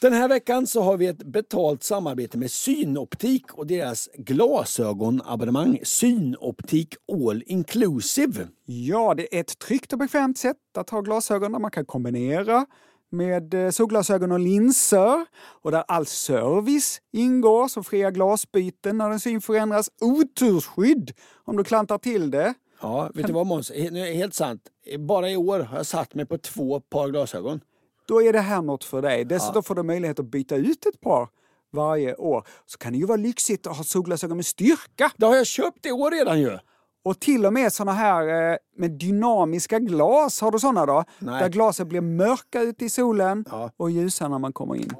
Den 0.00 0.12
här 0.12 0.28
veckan 0.28 0.66
så 0.66 0.82
har 0.82 0.96
vi 0.96 1.06
ett 1.06 1.22
betalt 1.22 1.82
samarbete 1.82 2.38
med 2.38 2.50
Synoptik 2.50 3.52
och 3.52 3.66
deras 3.66 4.08
glasögonabonnemang 4.14 5.80
Synoptik 5.82 6.94
All 7.12 7.42
Inclusive. 7.46 8.48
Ja, 8.64 9.14
det 9.14 9.36
är 9.36 9.40
ett 9.40 9.58
tryggt 9.58 9.92
och 9.92 9.98
bekvämt 9.98 10.38
sätt 10.38 10.56
att 10.78 10.90
ha 10.90 11.00
glasögon 11.00 11.52
där 11.52 11.58
man 11.58 11.70
kan 11.70 11.84
kombinera 11.84 12.66
med 13.10 13.54
eh, 13.54 13.70
solglasögon 13.70 14.32
och 14.32 14.40
linser 14.40 15.26
och 15.36 15.70
där 15.70 15.84
all 15.88 16.06
service 16.06 17.00
ingår 17.12 17.68
som 17.68 17.84
fria 17.84 18.10
glasbyten 18.10 18.98
när 18.98 19.10
din 19.10 19.20
syn 19.20 19.40
förändras, 19.40 19.90
otursskydd 20.00 21.12
om 21.44 21.56
du 21.56 21.64
klantar 21.64 21.98
till 21.98 22.30
det. 22.30 22.54
Ja, 22.80 23.10
vet 23.14 23.26
du 23.26 23.32
vad 23.32 23.46
Måns? 23.46 23.72
Helt 24.14 24.34
sant. 24.34 24.62
Bara 24.98 25.30
i 25.30 25.36
år 25.36 25.60
har 25.60 25.76
jag 25.76 25.86
satt 25.86 26.14
mig 26.14 26.26
på 26.26 26.38
två 26.38 26.80
par 26.80 27.08
glasögon. 27.08 27.60
Då 28.08 28.22
är 28.22 28.32
det 28.32 28.40
här 28.40 28.62
något 28.62 28.84
för 28.84 29.02
dig. 29.02 29.24
Dessutom 29.24 29.62
får 29.62 29.74
du 29.74 29.82
möjlighet 29.82 30.18
att 30.18 30.26
byta 30.30 30.56
ut 30.56 30.86
ett 30.86 31.00
par 31.00 31.28
varje 31.72 32.14
år. 32.14 32.46
Så 32.66 32.78
kan 32.78 32.92
det 32.92 32.98
ju 32.98 33.06
vara 33.06 33.16
lyxigt 33.16 33.66
att 33.66 33.76
ha 33.76 33.84
solglasögon 33.84 34.36
med 34.36 34.46
styrka. 34.46 35.10
Det 35.16 35.26
har 35.26 35.36
jag 35.36 35.46
köpt 35.46 35.86
i 35.86 35.92
år 35.92 36.10
redan 36.10 36.40
ju. 36.40 36.58
Och 37.04 37.20
till 37.20 37.46
och 37.46 37.52
med 37.52 37.72
såna 37.72 37.92
här 37.92 38.50
eh, 38.52 38.56
med 38.76 38.90
dynamiska 38.90 39.78
glas, 39.78 40.40
har 40.40 40.50
du 40.50 40.58
såna 40.58 40.86
då? 40.86 41.04
Nej. 41.18 41.42
Där 41.42 41.48
glasen 41.48 41.88
blir 41.88 42.00
mörka 42.00 42.60
ute 42.62 42.84
i 42.84 42.88
solen 42.90 43.44
Ja. 43.50 43.70
och 43.76 43.90
ljusa 43.90 44.28
när 44.28 44.38
man 44.38 44.52
kommer 44.52 44.74
in. 44.76 44.90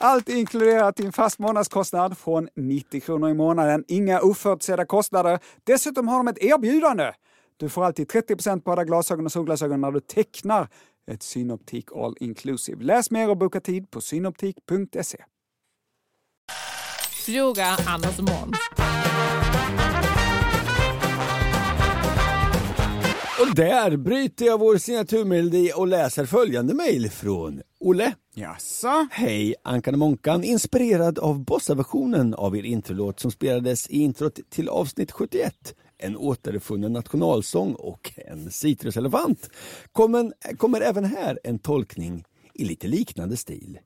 Allt 0.00 0.28
inkluderat 0.28 1.00
i 1.00 1.06
en 1.06 1.12
fast 1.12 1.38
månadskostnad 1.38 2.18
från 2.18 2.48
90 2.56 3.00
kronor 3.00 3.30
i 3.30 3.34
månaden. 3.34 3.84
Inga 3.88 4.20
oförutsedda 4.20 4.86
kostnader. 4.86 5.38
Dessutom 5.64 6.08
har 6.08 6.16
de 6.16 6.28
ett 6.28 6.38
erbjudande. 6.38 7.12
Du 7.56 7.68
får 7.68 7.84
alltid 7.84 8.10
30% 8.10 8.60
på 8.60 8.72
alla 8.72 8.84
glasögon 8.84 9.26
och 9.26 9.32
solglasögon 9.32 9.80
när 9.80 9.90
du 9.92 10.00
tecknar 10.00 10.68
ett 11.10 11.22
Synoptik 11.22 11.92
All 11.92 12.16
Inclusive. 12.20 12.84
Läs 12.84 13.10
mer 13.10 13.30
och 13.30 13.36
boka 13.36 13.60
tid 13.60 13.90
på 13.90 14.00
synoptik.se. 14.00 15.24
Fråga 17.26 17.76
och 17.94 18.24
Måns. 18.24 18.58
Och 23.40 23.54
där 23.54 23.96
bryter 23.96 24.46
jag 24.46 24.58
vår 24.60 24.76
signaturmelodi 24.76 25.72
och 25.76 25.86
läser 25.86 26.26
följande 26.26 26.74
mejl 26.74 27.10
från 27.10 27.62
Olle. 27.80 28.14
Jaså? 28.34 29.06
Hej 29.10 29.54
Ankan 29.64 29.94
och 29.94 29.98
Månkan, 29.98 30.44
inspirerad 30.44 31.18
av 31.18 31.44
Bossa-versionen 31.44 32.34
av 32.34 32.56
er 32.56 32.62
introlåt 32.62 33.20
som 33.20 33.30
spelades 33.30 33.90
i 33.90 34.02
introt 34.02 34.40
till 34.50 34.68
avsnitt 34.68 35.12
71. 35.12 35.74
En 35.98 36.16
återfunnen 36.16 36.92
nationalsång 36.92 37.74
och 37.74 38.12
en 38.16 38.50
citruselefant. 38.50 39.50
Kommer, 39.92 40.32
kommer 40.56 40.80
även 40.80 41.04
här 41.04 41.38
en 41.44 41.58
tolkning 41.58 42.24
i 42.54 42.64
lite 42.64 42.88
liknande 42.88 43.36
stil. 43.36 43.78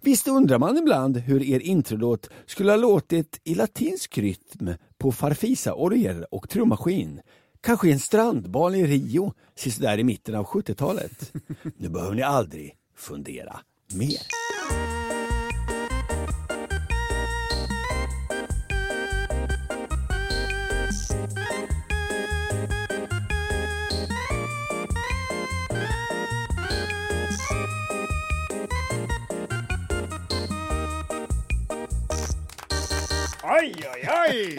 Visst 0.00 0.28
undrar 0.28 0.58
man 0.58 0.78
ibland 0.78 1.16
hur 1.16 1.42
er 1.42 1.60
introlåt 1.60 2.30
skulle 2.46 2.72
ha 2.72 2.76
låtit 2.76 3.40
i 3.44 3.54
latinsk 3.54 4.18
rytm 4.18 4.70
på 4.98 5.12
farfisa-orgel 5.12 6.24
och 6.30 6.48
trummaskin. 6.48 7.20
Kanske 7.60 7.88
i 7.88 7.92
en 7.92 8.00
strandbal 8.00 8.74
i 8.74 8.86
Rio, 8.86 9.32
där 9.80 9.98
i 9.98 10.04
mitten 10.04 10.34
av 10.34 10.44
70-talet. 10.44 11.32
Nu 11.76 11.88
behöver 11.88 12.14
ni 12.14 12.22
aldrig 12.22 12.74
fundera 12.96 13.60
mer. 13.94 14.20
Oj, 33.60 33.74
oj, 33.94 34.08
oj! 34.28 34.58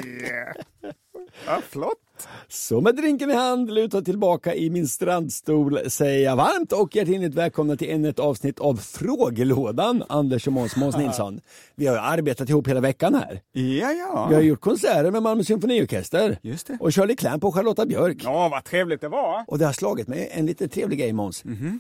Ja, 1.46 1.62
flott. 1.70 2.28
Så 2.48 2.82
med 2.82 2.96
drinken 2.96 3.30
i 3.30 3.34
hand, 3.34 3.72
luta 3.74 4.02
tillbaka 4.02 4.56
i 4.56 4.70
min 4.70 4.88
strandstol, 4.88 5.80
säger 5.90 6.26
jag 6.26 6.36
varmt 6.36 6.72
och 6.72 6.96
hjärtinligt 6.96 7.36
välkomna 7.36 7.76
till 7.76 7.90
ännu 7.90 8.10
ett 8.10 8.20
avsnitt 8.20 8.60
av 8.60 8.76
Frågelådan, 8.76 10.04
Anders 10.10 10.48
och 10.48 10.54
Måns, 10.54 10.76
Måns 10.76 10.98
Nilsson. 10.98 11.42
Vi 11.76 11.88
har 11.88 11.96
ju 11.96 12.00
arbetat 12.02 12.50
ihop 12.50 12.68
hela 12.68 12.80
veckan 12.80 13.16
här. 13.16 13.42
Ja, 13.52 13.92
ja. 13.92 14.28
Vi 14.30 14.36
har 14.36 14.42
gjort 14.42 14.62
konserter 14.62 15.12
med 15.12 15.24
Malmö 15.24 15.44
symfoniorkester 15.44 16.38
Just 16.42 16.68
det. 16.68 16.78
och 16.80 16.96
Shirley 16.96 17.16
Clamp 17.16 17.44
och 17.44 17.56
Charlotta 17.56 17.86
Björk. 17.86 18.18
Ja, 18.24 18.50
vad 18.50 18.64
trevligt 18.64 19.02
det 19.02 19.10
var. 19.10 19.44
Och 19.48 19.60
det 19.60 19.66
har 19.66 19.74
slagit 19.74 20.08
mig 20.08 20.30
en 20.32 20.46
lite 20.46 20.68
trevlig 20.68 21.00
grej 21.00 21.14
Måns. 21.14 21.44
Mhm. 21.44 21.80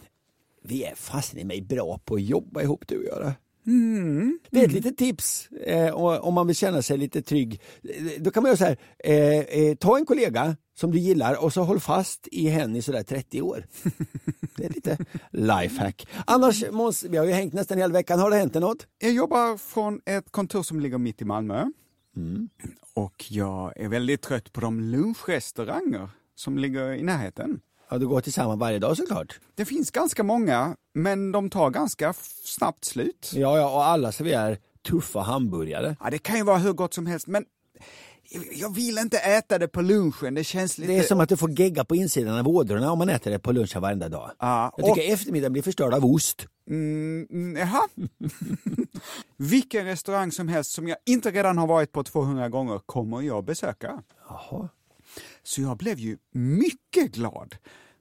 Vi 0.63 0.83
är 0.83 0.95
fasen 0.95 1.39
i 1.39 1.43
mig 1.43 1.61
bra 1.61 1.99
på 2.05 2.15
att 2.15 2.21
jobba 2.21 2.61
ihop 2.61 2.83
du 2.87 2.97
och 2.97 3.05
jag. 3.05 3.31
Mm. 3.65 4.39
Det 4.49 4.59
är 4.59 4.65
ett 4.65 4.71
litet 4.71 4.97
tips 4.97 5.47
eh, 5.51 5.93
om 5.93 6.33
man 6.33 6.47
vill 6.47 6.55
känna 6.55 6.81
sig 6.81 6.97
lite 6.97 7.21
trygg. 7.21 7.61
Då 8.19 8.31
kan 8.31 8.43
man 8.43 8.49
göra 8.49 8.57
så 8.57 8.65
här, 8.65 8.77
eh, 8.99 9.39
eh, 9.39 9.75
ta 9.75 9.97
en 9.97 10.05
kollega 10.05 10.55
som 10.75 10.91
du 10.91 10.99
gillar 10.99 11.43
och 11.43 11.53
så 11.53 11.63
håll 11.63 11.79
fast 11.79 12.27
i 12.31 12.47
henne 12.47 12.77
i 12.77 12.81
sådär 12.81 13.03
30 13.03 13.41
år. 13.41 13.65
Det 14.55 14.65
är 14.65 14.69
lite 14.69 14.97
lifehack. 15.31 16.07
Annars 16.27 16.63
Måns, 16.71 17.03
vi 17.03 17.17
har 17.17 17.25
ju 17.25 17.31
hängt 17.31 17.53
nästan 17.53 17.77
hela 17.77 17.93
veckan, 17.93 18.19
har 18.19 18.29
det 18.29 18.35
hänt 18.35 18.53
något? 18.53 18.87
Jag 18.99 19.11
jobbar 19.11 19.57
från 19.57 20.01
ett 20.05 20.31
kontor 20.31 20.63
som 20.63 20.79
ligger 20.79 20.97
mitt 20.97 21.21
i 21.21 21.25
Malmö. 21.25 21.65
Och 22.93 23.25
jag 23.29 23.77
är 23.77 23.89
väldigt 23.89 24.21
trött 24.21 24.53
på 24.53 24.61
de 24.61 24.79
lunchrestauranger 24.79 26.09
som 26.35 26.57
ligger 26.57 26.93
i 26.93 27.03
närheten. 27.03 27.59
Ja, 27.89 27.97
du 27.97 28.07
går 28.07 28.21
tillsammans 28.21 28.59
varje 28.59 28.79
dag 28.79 28.97
såklart. 28.97 29.39
Det 29.55 29.65
finns 29.65 29.91
ganska 29.91 30.23
många, 30.23 30.75
men 30.93 31.31
de 31.31 31.49
tar 31.49 31.69
ganska 31.69 32.13
snabbt 32.43 32.85
slut. 32.85 33.31
Ja, 33.35 33.57
ja, 33.57 33.69
och 33.69 33.85
alla 33.85 34.11
serverar 34.11 34.57
tuffa 34.87 35.19
hamburgare. 35.19 35.95
Ja, 36.03 36.09
det 36.09 36.17
kan 36.17 36.37
ju 36.37 36.43
vara 36.43 36.57
hur 36.57 36.73
gott 36.73 36.93
som 36.93 37.05
helst, 37.05 37.27
men 37.27 37.45
jag 38.53 38.75
vill 38.75 38.97
inte 38.97 39.17
äta 39.17 39.57
det 39.59 39.67
på 39.67 39.81
lunchen. 39.81 40.33
Det 40.33 40.43
känns 40.43 40.77
lite... 40.77 40.91
Det 40.91 40.97
är 40.99 41.03
som 41.03 41.19
att 41.19 41.29
du 41.29 41.37
får 41.37 41.59
gegga 41.59 41.85
på 41.85 41.95
insidan 41.95 42.39
av 42.39 42.47
ådrorna 42.47 42.91
om 42.91 42.97
man 42.97 43.09
äter 43.09 43.31
det 43.31 43.39
på 43.39 43.51
lunchen 43.51 43.81
varenda 43.81 44.09
dag. 44.09 44.31
Ja, 44.39 44.73
Jag 44.77 44.95
tycker 44.95 45.13
eftermiddagen 45.13 45.53
blir 45.53 45.63
förstörd 45.63 45.93
av 45.93 46.05
ost. 46.05 46.47
Mm, 46.69 47.27
mm, 47.29 47.55
jaha. 47.57 47.87
Vilken 49.37 49.85
restaurang 49.85 50.31
som 50.31 50.47
helst 50.47 50.71
som 50.71 50.87
jag 50.87 50.97
inte 51.05 51.31
redan 51.31 51.57
har 51.57 51.67
varit 51.67 51.91
på 51.91 52.03
200 52.03 52.49
gånger 52.49 52.79
kommer 52.85 53.21
jag 53.21 53.43
besöka. 53.45 54.03
Jaha. 54.29 54.69
Så 55.43 55.61
jag 55.61 55.77
blev 55.77 55.99
ju 55.99 56.17
mycket 56.31 57.11
glad 57.11 57.55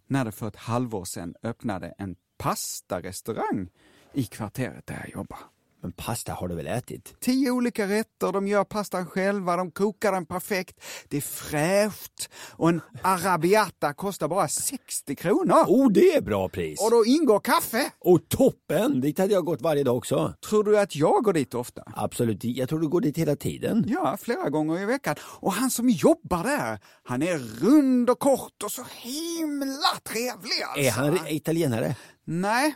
när 0.07 0.25
det 0.25 0.33
för 0.33 0.49
ett 0.49 0.57
halvår 0.57 1.05
sedan 1.05 1.35
öppnade 1.43 1.95
en 1.99 2.17
pastarestaurang 2.39 3.69
i 4.13 4.25
kvarteret 4.25 4.87
där 4.87 5.01
jag 5.01 5.11
jobbar. 5.11 5.39
Men 5.83 5.93
pasta 5.93 6.33
har 6.33 6.49
du 6.49 6.55
väl 6.55 6.67
ätit? 6.67 7.15
Tio 7.21 7.51
olika 7.51 7.87
rätter, 7.87 8.33
de 8.33 8.47
gör 8.47 8.65
pastan 8.65 9.07
själva, 9.07 9.57
de 9.57 9.71
kokar 9.71 10.13
den 10.13 10.27
perfekt, 10.27 10.81
det 11.09 11.17
är 11.17 11.21
fräscht 11.21 12.31
och 12.51 12.69
en 12.69 12.81
arabiata 13.03 13.95
kostar 13.95 14.29
bara 14.29 14.49
60 14.49 15.15
kronor. 15.17 15.65
Oh, 15.67 15.93
det 15.93 16.15
är 16.15 16.21
bra 16.21 16.49
pris! 16.49 16.81
Och 16.81 16.91
då 16.91 17.05
ingår 17.05 17.41
kaffe. 17.41 17.91
Och 17.99 18.29
toppen! 18.29 19.01
Dit 19.01 19.19
hade 19.19 19.33
jag 19.33 19.45
gått 19.45 19.63
varje 19.63 19.85
dag 19.85 19.97
också. 19.97 20.35
Tror 20.49 20.65
du 20.65 20.79
att 20.79 20.97
jag 20.97 21.25
går 21.25 21.33
dit 21.33 21.55
ofta? 21.55 21.83
Absolut, 21.97 22.45
jag 22.45 22.69
tror 22.69 22.81
du 22.81 22.89
går 22.89 23.01
dit 23.01 23.19
hela 23.19 23.37
tiden. 23.37 23.85
Ja, 23.89 24.17
flera 24.21 24.51
gånger 24.51 24.81
i 24.83 24.85
veckan. 24.85 25.17
Och 25.23 25.53
han 25.53 25.71
som 25.71 25.89
jobbar 25.89 26.45
där, 26.45 26.79
han 27.03 27.23
är 27.23 27.39
rund 27.39 28.11
och 28.11 28.19
kort 28.19 28.63
och 28.65 28.73
så 28.73 28.83
himla 29.03 29.97
trevlig 30.03 30.63
alltså. 30.63 30.81
Är 30.81 30.91
han 30.91 31.19
italienare? 31.29 31.97
Nej, 32.25 32.75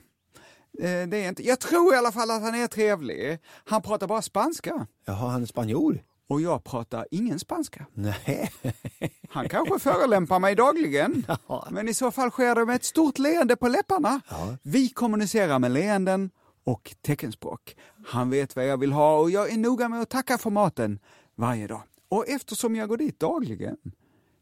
det 0.82 1.16
är 1.24 1.28
inte. 1.28 1.46
Jag 1.46 1.60
tror 1.60 1.94
i 1.94 1.96
alla 1.96 2.12
fall 2.12 2.30
att 2.30 2.42
han 2.42 2.54
är 2.54 2.66
trevlig. 2.66 3.38
Han 3.64 3.82
pratar 3.82 4.06
bara 4.06 4.22
spanska. 4.22 4.86
Jaha, 5.04 5.28
han 5.30 5.42
är 5.42 5.46
spanjor? 5.46 6.02
Och 6.28 6.40
jag 6.40 6.64
pratar 6.64 7.06
ingen 7.10 7.38
spanska. 7.38 7.86
Nej. 7.94 8.52
Han 9.30 9.48
kanske 9.48 9.78
förolämpar 9.78 10.38
mig 10.38 10.54
dagligen. 10.54 11.26
Ja. 11.48 11.68
Men 11.70 11.88
i 11.88 11.94
så 11.94 12.10
fall 12.10 12.30
sker 12.30 12.54
det 12.54 12.64
med 12.66 12.76
ett 12.76 12.84
stort 12.84 13.18
leende 13.18 13.56
på 13.56 13.68
läpparna. 13.68 14.20
Vi 14.62 14.88
kommunicerar 14.88 15.58
med 15.58 15.70
leenden 15.70 16.30
och 16.64 16.94
teckenspråk. 17.02 17.76
Han 18.06 18.30
vet 18.30 18.56
vad 18.56 18.66
jag 18.66 18.76
vill 18.80 18.92
ha 18.92 19.18
och 19.20 19.30
jag 19.30 19.52
är 19.52 19.56
noga 19.56 19.88
med 19.88 20.00
att 20.02 20.08
tacka 20.10 20.38
för 20.38 20.50
maten 20.50 20.98
varje 21.34 21.66
dag. 21.66 21.82
Och 22.08 22.28
eftersom 22.28 22.76
jag 22.76 22.88
går 22.88 22.96
dit 22.96 23.20
dagligen 23.20 23.76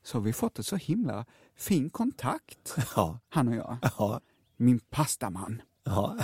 så 0.04 0.18
har 0.18 0.22
vi 0.22 0.32
fått 0.32 0.58
en 0.58 0.64
så 0.64 0.76
himla 0.76 1.26
fin 1.58 1.90
kontakt, 1.90 2.74
Ja. 2.96 3.18
han 3.28 3.48
och 3.48 3.54
jag. 3.54 3.76
Ja. 3.98 4.20
Min 4.56 4.80
pastaman. 4.80 5.62
Ja. 5.84 6.16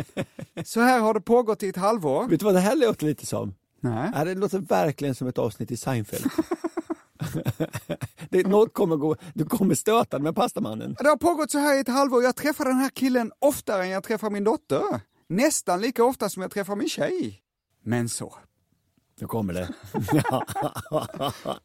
Så 0.64 0.80
här 0.80 1.00
har 1.00 1.14
det 1.14 1.20
pågått 1.20 1.62
i 1.62 1.68
ett 1.68 1.76
halvår. 1.76 2.28
Vet 2.28 2.40
du 2.40 2.44
vad 2.44 2.54
det 2.54 2.60
här 2.60 2.76
låter 2.76 3.06
lite 3.06 3.26
som? 3.26 3.54
Nej. 3.80 4.24
Det 4.24 4.34
låter 4.34 4.58
verkligen 4.58 5.14
som 5.14 5.28
ett 5.28 5.38
avsnitt 5.38 5.70
i 5.70 5.76
Seinfeld. 5.76 6.30
det, 8.30 8.46
något 8.46 8.74
kommer 8.74 8.96
gå, 8.96 9.16
du 9.34 9.44
kommer 9.44 9.74
stöta 9.74 10.18
med 10.18 10.36
pastamannen. 10.36 10.96
Det 10.98 11.08
har 11.08 11.16
pågått 11.16 11.50
så 11.50 11.58
här 11.58 11.76
i 11.76 11.80
ett 11.80 11.88
halvår. 11.88 12.22
Jag 12.22 12.36
träffar 12.36 12.64
den 12.64 12.76
här 12.76 12.88
killen 12.88 13.32
oftare 13.38 13.82
än 13.82 13.88
jag 13.88 14.04
träffar 14.04 14.30
min 14.30 14.44
dotter. 14.44 15.00
Nästan 15.28 15.80
lika 15.80 16.04
ofta 16.04 16.28
som 16.28 16.42
jag 16.42 16.50
träffar 16.50 16.76
min 16.76 16.88
tjej. 16.88 17.42
Men 17.82 18.08
så. 18.08 18.34
Nu 19.20 19.26
kommer 19.26 19.54
det. 19.54 19.68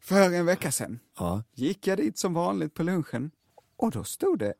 För 0.00 0.32
en 0.32 0.46
vecka 0.46 0.72
sedan 0.72 0.98
ja. 1.18 1.42
gick 1.54 1.86
jag 1.86 1.98
dit 1.98 2.18
som 2.18 2.34
vanligt 2.34 2.74
på 2.74 2.82
lunchen 2.82 3.30
och 3.76 3.90
då 3.90 4.04
stod 4.04 4.38
det 4.38 4.54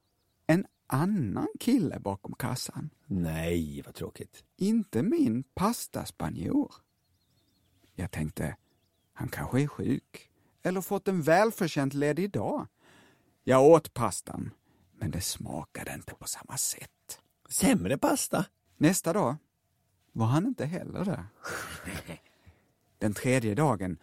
en 0.46 0.67
annan 0.93 1.49
kille 1.61 2.00
bakom 2.00 2.35
kassan. 2.35 2.91
Nej, 3.06 3.83
vad 3.87 3.94
tråkigt. 3.94 4.44
Inte 4.56 5.03
min 5.03 5.43
pastaspanjor. 5.55 6.75
Jag 7.94 8.11
tänkte, 8.11 8.56
han 9.12 9.29
kanske 9.29 9.62
är 9.62 9.67
sjuk 9.67 10.31
eller 10.62 10.81
fått 10.81 11.09
en 11.09 11.23
välförtjänt 11.23 11.94
ledig 11.94 12.31
dag. 12.31 12.67
Jag 13.44 13.65
åt 13.65 13.94
pastan, 13.94 14.50
men 14.93 15.11
det 15.11 15.21
smakade 15.21 15.94
inte 15.94 16.15
på 16.15 16.27
samma 16.27 16.56
sätt. 16.56 17.21
Sämre 17.49 17.99
pasta? 17.99 18.44
Nästa 18.77 19.12
dag 19.12 19.37
var 20.12 20.27
han 20.27 20.47
inte 20.47 20.65
heller 20.67 21.05
där. 21.05 21.25
Den 22.99 23.15
tredje 23.15 23.55
dagen 23.55 23.99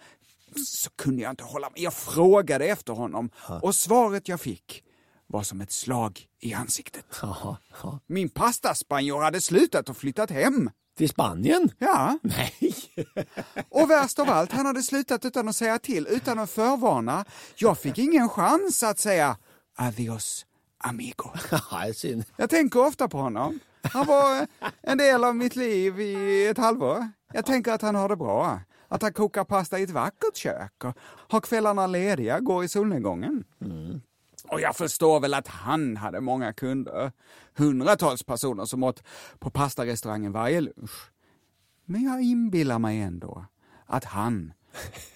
så 0.66 0.90
kunde 0.90 1.22
jag 1.22 1.30
inte 1.30 1.44
hålla 1.44 1.70
mig. 1.70 1.84
Jag 1.84 1.94
frågade 1.94 2.66
efter 2.66 2.94
honom 2.94 3.30
och 3.62 3.76
svaret 3.76 4.28
jag 4.28 4.42
fick 4.42 4.84
var 5.30 5.44
som 5.44 5.62
ett 5.62 5.72
slag 5.72 6.26
i 6.40 6.54
ansiktet. 6.54 7.06
Jaha, 7.22 7.58
ja. 7.84 8.00
Min 8.08 8.30
pastaspanjor 8.30 9.22
hade 9.22 9.42
slutat 9.42 9.90
och 9.90 9.98
flyttat 9.98 10.32
hem. 10.32 10.70
Till 10.98 11.10
Spanien? 11.10 11.72
Ja, 11.78 12.18
Nej. 12.22 12.74
och 13.70 13.90
värst 13.90 14.20
av 14.20 14.30
allt, 14.30 14.52
han 14.52 14.66
hade 14.66 14.84
slutat 14.84 15.26
utan 15.26 15.48
att 15.50 15.56
säga 15.56 15.80
till, 15.80 16.08
utan 16.10 16.40
att 16.40 16.50
förvarna. 16.50 17.26
Jag 17.56 17.78
fick 17.78 17.98
ingen 17.98 18.30
chans 18.30 18.84
att 18.84 19.00
säga 19.00 19.38
adios 19.78 20.46
amigo. 20.84 21.32
Jag 22.38 22.50
tänker 22.50 22.80
ofta 22.88 23.08
på 23.08 23.18
honom. 23.18 23.60
Han 23.82 24.06
var 24.06 24.48
en 24.82 24.98
del 24.98 25.24
av 25.24 25.36
mitt 25.36 25.56
liv 25.56 26.00
i 26.00 26.48
ett 26.48 26.58
halvår. 26.58 27.12
Jag 27.34 27.46
tänker 27.46 27.72
att 27.72 27.82
han 27.82 27.96
har 27.96 28.10
det 28.10 28.16
bra. 28.16 28.60
Att 28.88 29.02
han 29.02 29.14
kokar 29.14 29.44
pasta 29.44 29.80
i 29.80 29.84
ett 29.84 29.90
vackert 29.90 30.36
kök 30.36 30.84
och 30.84 30.98
har 31.30 31.42
kvällarna 31.42 31.88
lediga, 31.88 32.40
går 32.40 32.64
i 32.64 32.68
solnedgången. 32.68 33.44
Och 34.52 34.62
jag 34.62 34.76
förstår 34.76 35.20
väl 35.20 35.34
att 35.34 35.48
han 35.48 35.98
hade 35.98 36.22
många 36.22 36.54
kunder. 36.54 37.12
Hundratals 37.58 38.24
personer 38.24 38.66
som 38.66 38.84
åt 38.84 39.04
på 39.40 39.50
pastarestaurangen 39.50 40.32
varje 40.32 40.62
lunch. 40.62 41.12
Men 41.86 42.04
jag 42.04 42.22
inbillar 42.22 42.80
mig 42.80 43.02
ändå 43.02 43.46
att 43.86 44.04
han, 44.06 44.54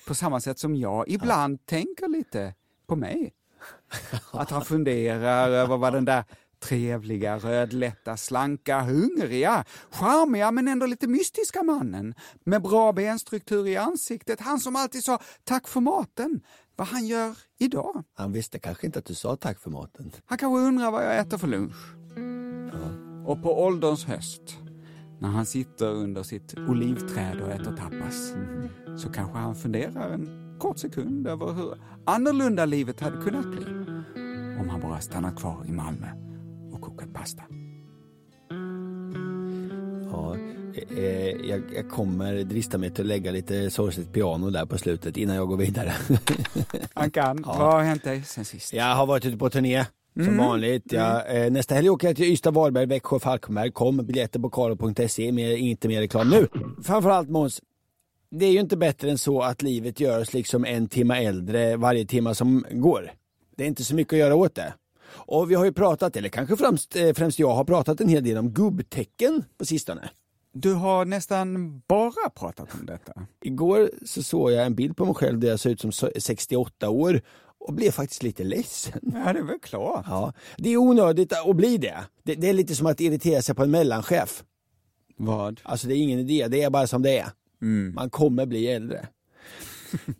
på 0.07 0.15
samma 0.15 0.39
sätt 0.39 0.59
som 0.59 0.75
jag, 0.75 1.09
ibland 1.09 1.65
tänker 1.65 2.07
lite 2.07 2.53
på 2.87 2.95
mig. 2.95 3.33
Att 4.31 4.49
han 4.49 4.65
funderar 4.65 5.49
över 5.49 5.77
vad 5.77 5.93
den 5.93 6.05
där 6.05 6.23
trevliga, 6.59 7.37
rödlätta, 7.37 8.17
slanka, 8.17 8.81
hungriga, 8.81 9.65
charmiga 9.89 10.51
men 10.51 10.67
ändå 10.67 10.85
lite 10.85 11.07
mystiska 11.07 11.63
mannen 11.63 12.15
med 12.43 12.61
bra 12.61 12.93
benstruktur 12.93 13.67
i 13.67 13.77
ansiktet, 13.77 14.41
han 14.41 14.59
som 14.59 14.75
alltid 14.75 15.03
sa 15.03 15.19
tack 15.43 15.67
för 15.67 15.79
maten, 15.81 16.41
vad 16.75 16.87
han 16.87 17.05
gör 17.05 17.37
idag. 17.59 18.03
Han 18.13 18.31
visste 18.31 18.59
kanske 18.59 18.85
inte 18.85 18.99
att 18.99 19.05
du 19.05 19.15
sa 19.15 19.35
tack 19.35 19.59
för 19.59 19.69
maten. 19.69 20.11
Han 20.25 20.37
kanske 20.37 20.67
undrar 20.67 20.91
vad 20.91 21.05
jag 21.05 21.19
äter 21.19 21.37
för 21.37 21.47
lunch. 21.47 21.75
Och 23.25 23.43
på 23.43 23.63
ålderns 23.63 24.05
höst, 24.05 24.57
när 25.19 25.29
han 25.29 25.45
sitter 25.45 25.87
under 25.87 26.23
sitt 26.23 26.57
olivträd 26.57 27.41
och 27.41 27.51
äter 27.51 27.77
tapas, 27.77 28.33
så 29.01 29.09
kanske 29.09 29.37
han 29.37 29.55
funderar 29.55 30.09
en 30.09 30.57
kort 30.59 30.77
sekund 30.77 31.27
över 31.27 31.53
hur 31.53 31.77
annorlunda 32.05 32.65
livet 32.65 32.99
hade 32.99 33.21
kunnat 33.21 33.45
bli 33.45 33.65
om 34.59 34.69
han 34.69 34.81
bara 34.81 35.01
stannat 35.01 35.35
kvar 35.35 35.65
i 35.67 35.71
Malmö 35.71 36.07
och 36.73 36.81
kokat 36.81 37.13
pasta. 37.13 37.43
Ja, 40.11 40.35
eh, 40.97 41.27
jag, 41.27 41.61
jag 41.75 41.89
kommer 41.89 42.43
drista 42.43 42.77
mig 42.77 42.91
till 42.91 43.01
att 43.03 43.07
lägga 43.07 43.31
lite 43.31 43.69
sorgset 43.69 44.13
piano 44.13 44.49
där 44.49 44.65
på 44.65 44.77
slutet 44.77 45.17
innan 45.17 45.35
jag 45.35 45.47
går 45.47 45.57
vidare. 45.57 45.93
Ankan, 46.93 47.43
Ja. 47.45 47.55
vad 47.59 47.73
har 47.73 47.81
hänt 47.83 48.03
dig 48.03 48.23
sen 48.23 48.45
sist? 48.45 48.73
Jag 48.73 48.95
har 48.95 49.05
varit 49.05 49.25
ute 49.25 49.37
på 49.37 49.49
turné. 49.49 49.85
Som 50.13 50.21
Mm. 50.23 50.37
vanligt. 50.37 50.91
Jag, 50.91 51.43
eh, 51.45 51.51
nästa 51.51 51.75
helg 51.75 51.89
åker 51.89 52.07
jag 52.07 52.15
till 52.15 52.25
Ystad, 52.25 52.51
Varberg, 52.53 52.85
Växjö, 52.85 53.19
Falkenberg. 53.19 53.71
Kom, 53.71 53.97
biljetter 53.97 54.39
på 54.39 54.49
karo.se. 54.49 55.31
Mer, 55.31 55.55
inte 55.57 55.87
mer 55.87 56.01
reklam 56.01 56.29
nu. 56.29 56.47
Framförallt 56.83 57.29
Måns, 57.29 57.61
det 58.31 58.45
är 58.45 58.51
ju 58.51 58.59
inte 58.59 58.77
bättre 58.77 59.09
än 59.11 59.17
så 59.17 59.41
att 59.41 59.61
livet 59.61 59.99
gör 59.99 60.21
oss 60.21 60.33
liksom 60.33 60.65
en 60.65 60.87
timme 60.87 61.23
äldre 61.23 61.75
varje 61.77 62.05
timme 62.05 62.35
som 62.35 62.65
går. 62.71 63.11
Det 63.57 63.63
är 63.63 63.67
inte 63.67 63.83
så 63.83 63.95
mycket 63.95 64.13
att 64.13 64.19
göra 64.19 64.35
åt 64.35 64.55
det. 64.55 64.73
Och 65.15 65.51
vi 65.51 65.55
har 65.55 65.65
ju 65.65 65.73
pratat, 65.73 66.17
eller 66.17 66.29
kanske 66.29 66.57
främst, 66.57 66.95
eh, 66.95 67.13
främst 67.13 67.39
jag 67.39 67.55
har 67.55 67.63
pratat 67.63 68.01
en 68.01 68.07
hel 68.09 68.23
del 68.23 68.37
om 68.37 68.49
gubbtecken 68.49 69.43
på 69.57 69.65
sistone. 69.65 70.09
Du 70.53 70.73
har 70.73 71.05
nästan 71.05 71.79
bara 71.87 72.29
pratat 72.35 72.73
om 72.73 72.85
detta. 72.85 73.13
Igår 73.41 73.91
så 74.05 74.23
såg 74.23 74.51
jag 74.51 74.65
en 74.65 74.75
bild 74.75 74.97
på 74.97 75.05
mig 75.05 75.15
själv 75.15 75.39
där 75.39 75.47
jag 75.47 75.59
såg 75.59 75.71
ut 75.71 75.81
som 75.81 75.91
68 76.17 76.89
år 76.89 77.21
och 77.57 77.73
blev 77.73 77.91
faktiskt 77.91 78.23
lite 78.23 78.43
ledsen. 78.43 78.99
Ja, 79.01 79.33
det 79.33 79.39
är 79.39 79.43
väl 79.43 79.59
klart. 79.59 80.05
Ja, 80.09 80.33
det 80.57 80.69
är 80.69 80.77
onödigt 80.77 81.33
att 81.33 81.55
bli 81.55 81.77
det. 81.77 81.97
det. 82.23 82.35
Det 82.35 82.49
är 82.49 82.53
lite 82.53 82.75
som 82.75 82.87
att 82.87 83.01
irritera 83.01 83.41
sig 83.41 83.55
på 83.55 83.63
en 83.63 83.71
mellanchef. 83.71 84.43
Vad? 85.17 85.61
Alltså 85.63 85.87
det 85.87 85.95
är 85.95 85.97
ingen 85.97 86.19
idé, 86.19 86.47
det 86.47 86.63
är 86.63 86.69
bara 86.69 86.87
som 86.87 87.01
det 87.01 87.19
är. 87.19 87.27
Man 87.93 88.09
kommer 88.09 88.45
bli 88.45 88.67
äldre. 88.67 89.07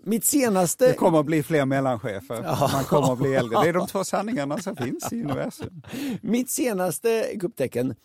Mitt 0.04 0.26
senaste... 0.26 0.88
Det 0.88 0.94
kommer 0.94 1.20
att 1.20 1.26
bli 1.26 1.44
fler 1.44 1.66
mellanchefer. 1.66 2.72
Man 2.74 2.84
kommer 2.84 3.14
att 3.14 3.20
bli 3.20 3.36
äldre. 3.36 3.62
Det 3.62 3.70
är 3.70 3.74
de 3.74 3.88
två 3.88 4.04
sanningarna 4.04 4.58
som 4.58 4.76
finns 4.86 5.14
i 5.14 5.24
universum. 5.24 5.82
Mitt 6.22 6.50
senaste 6.50 7.32
gubbtecken, 7.34 7.96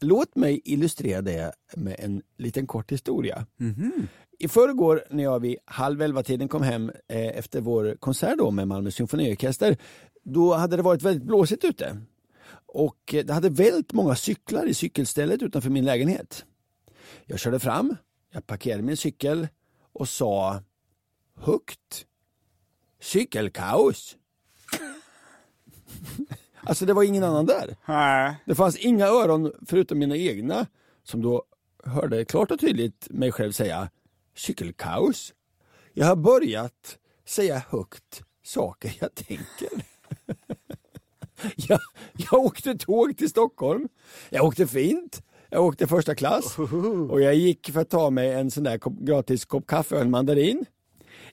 låt 0.00 0.36
mig 0.36 0.60
illustrera 0.64 1.22
det 1.22 1.52
med 1.76 1.96
en 1.98 2.22
liten 2.38 2.66
kort 2.66 2.92
historia. 2.92 3.46
I 4.38 4.48
förrgår 4.48 5.04
när 5.10 5.22
jag 5.22 5.40
vid 5.40 5.56
halv 5.64 6.02
elva 6.02 6.22
tiden 6.22 6.48
kom 6.48 6.62
hem 6.62 6.92
eh, 7.08 7.38
efter 7.38 7.60
vår 7.60 7.96
konsert 8.00 8.38
då 8.38 8.50
med 8.50 8.68
Malmö 8.68 8.90
symfoniorkester, 8.90 9.76
då 10.22 10.54
hade 10.54 10.76
det 10.76 10.82
varit 10.82 11.02
väldigt 11.02 11.22
blåsigt 11.22 11.64
ute. 11.64 12.00
Och 12.66 13.14
eh, 13.14 13.24
det 13.24 13.32
hade 13.32 13.48
vält 13.48 13.92
många 13.92 14.14
cyklar 14.14 14.66
i 14.66 14.74
cykelstället 14.74 15.42
utanför 15.42 15.70
min 15.70 15.84
lägenhet. 15.84 16.44
Jag 17.26 17.38
körde 17.38 17.58
fram, 17.58 17.96
jag 18.32 18.46
parkerade 18.46 18.82
min 18.82 18.96
cykel 18.96 19.48
och 19.92 20.08
sa 20.08 20.62
högt 21.36 22.06
cykelkaos. 23.00 24.16
alltså 26.66 26.86
det 26.86 26.92
var 26.92 27.02
ingen 27.02 27.24
annan 27.24 27.46
där. 27.46 27.76
Nej. 27.86 28.36
Det 28.44 28.54
fanns 28.54 28.76
inga 28.76 29.06
öron 29.06 29.52
förutom 29.66 29.98
mina 29.98 30.16
egna 30.16 30.66
som 31.02 31.22
då 31.22 31.44
hörde 31.84 32.24
klart 32.24 32.50
och 32.50 32.60
tydligt 32.60 33.06
mig 33.10 33.32
själv 33.32 33.52
säga 33.52 33.88
cykelkaos. 34.36 35.34
Jag 35.92 36.06
har 36.06 36.16
börjat 36.16 36.98
säga 37.26 37.62
högt 37.68 38.22
saker 38.44 38.96
jag 39.00 39.14
tänker. 39.14 39.68
jag, 41.56 41.80
jag 42.12 42.34
åkte 42.40 42.74
tåg 42.74 43.16
till 43.16 43.30
Stockholm. 43.30 43.88
Jag 44.30 44.44
åkte 44.44 44.66
fint. 44.66 45.22
Jag 45.50 45.64
åkte 45.64 45.86
första 45.86 46.14
klass 46.14 46.58
och 47.10 47.20
jag 47.20 47.34
gick 47.34 47.70
för 47.70 47.80
att 47.80 47.90
ta 47.90 48.10
mig 48.10 48.32
en 48.32 48.50
sån 48.50 48.64
där 48.64 49.04
gratis 49.04 49.44
kopp 49.44 49.66
kaffe 49.66 49.94
och 49.94 50.00
en 50.00 50.10
mandarin. 50.10 50.64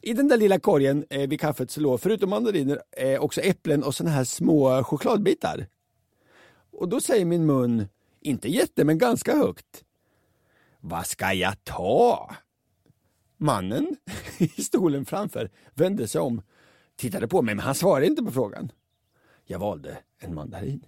I 0.06 0.14
den 0.14 0.28
där 0.28 0.38
lilla 0.38 0.60
korgen 0.60 1.06
eh, 1.10 1.30
vid 1.30 1.40
kaffet 1.40 1.72
så 1.72 1.82
låg 1.82 2.02
förutom 2.02 2.30
mandariner 2.30 2.82
eh, 2.92 3.20
också 3.22 3.42
äpplen 3.42 3.84
och 3.84 3.96
såna 3.96 4.10
här 4.10 4.24
små 4.24 4.84
chokladbitar. 4.84 5.68
Och 6.72 6.90
då 6.90 7.02
säger 7.02 7.26
min 7.26 7.46
mun, 7.46 7.88
inte 8.22 8.50
jätte 8.50 8.84
men 8.84 8.98
ganska 8.98 9.38
högt. 9.38 9.84
Vad 10.80 11.06
ska 11.06 11.34
jag 11.34 11.64
ta? 11.64 12.36
Mannen 13.38 13.96
i 14.38 14.48
stolen 14.48 15.06
framför 15.06 15.52
vände 15.74 16.08
sig 16.08 16.22
om, 16.22 16.42
tittade 16.96 17.28
på 17.28 17.42
mig 17.42 17.56
men 17.56 17.66
han 17.66 17.76
svarade 17.76 18.06
inte 18.06 18.24
på 18.24 18.32
frågan. 18.32 18.72
Jag 19.46 19.60
valde 19.60 19.98
en 20.20 20.36
mandarin. 20.36 20.86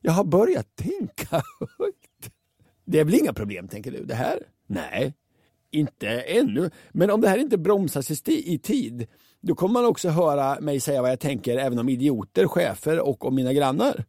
Jag 0.00 0.12
har 0.12 0.24
börjat 0.24 0.76
tänka 0.76 1.36
högt. 1.78 2.32
Det 2.84 3.00
är 3.00 3.04
väl 3.04 3.14
inga 3.14 3.32
problem 3.32 3.68
tänker 3.68 3.90
du, 3.90 4.04
det 4.04 4.14
här? 4.14 4.42
Nej, 4.66 5.14
inte 5.76 6.08
ännu. 6.08 6.70
Men 6.90 7.10
om 7.10 7.20
det 7.20 7.28
här 7.28 7.38
inte 7.38 7.58
bromsas 7.58 8.28
i, 8.28 8.58
tid, 8.58 9.06
då 9.40 9.54
kommer 9.54 9.72
man 9.72 9.84
också 9.84 10.08
höra 10.08 10.60
mig 10.60 10.80
säga 10.80 11.02
vad 11.02 11.10
jag 11.10 11.20
tänker 11.20 11.56
även 11.56 11.78
om 11.78 11.88
idioter, 11.88 12.46
chefer 12.46 13.00
och 13.00 13.24
om 13.24 13.34
mina 13.34 13.52
grannar. 13.52 14.04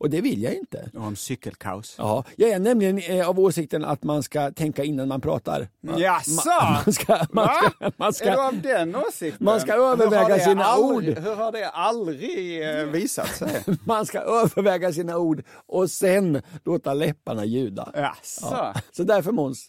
Och 0.00 0.10
det 0.10 0.20
vill 0.20 0.42
jag 0.42 0.54
inte. 0.54 0.90
Och 0.94 1.02
om 1.02 1.16
cykelkaos. 1.16 1.94
Ja, 1.98 2.24
jag 2.36 2.50
är 2.50 2.58
nämligen 2.58 2.98
eh, 2.98 3.28
av 3.28 3.40
åsikten 3.40 3.84
att 3.84 4.02
man 4.02 4.22
ska 4.22 4.50
tänka 4.50 4.84
innan 4.84 5.08
man 5.08 5.20
pratar. 5.20 5.68
Man, 5.82 5.98
Jaså? 5.98 6.50
man 6.84 6.92
ska, 6.92 7.26
man 7.30 7.48
ska, 7.48 7.90
man 7.96 8.08
Är 8.08 8.12
du 8.12 8.12
ska, 8.12 8.46
av 8.46 8.62
den 8.62 8.96
åsikten? 8.96 9.44
Man 9.44 9.60
ska 9.60 9.72
överväga 9.72 10.38
sina 10.38 10.64
aldrig, 10.64 11.18
ord. 11.18 11.24
Hur 11.24 11.34
har 11.34 11.52
det 11.52 11.68
aldrig 11.68 12.68
eh, 12.68 12.84
visat 12.84 13.36
sig? 13.36 13.64
man 13.84 14.06
ska 14.06 14.18
överväga 14.18 14.92
sina 14.92 15.18
ord 15.18 15.42
och 15.66 15.90
sen 15.90 16.42
låta 16.64 16.94
läpparna 16.94 17.44
ljuda. 17.44 17.92
Jaså? 17.94 18.46
Ja. 18.50 18.74
Så 18.92 19.02
därför 19.02 19.32
Måns, 19.32 19.68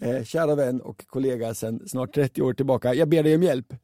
eh, 0.00 0.24
kära 0.24 0.54
vän 0.54 0.80
och 0.80 1.06
kollega 1.06 1.54
sedan 1.54 1.80
snart 1.86 2.14
30 2.14 2.42
år 2.42 2.52
tillbaka, 2.52 2.94
jag 2.94 3.08
ber 3.08 3.22
dig 3.22 3.34
om 3.34 3.42
hjälp. 3.42 3.74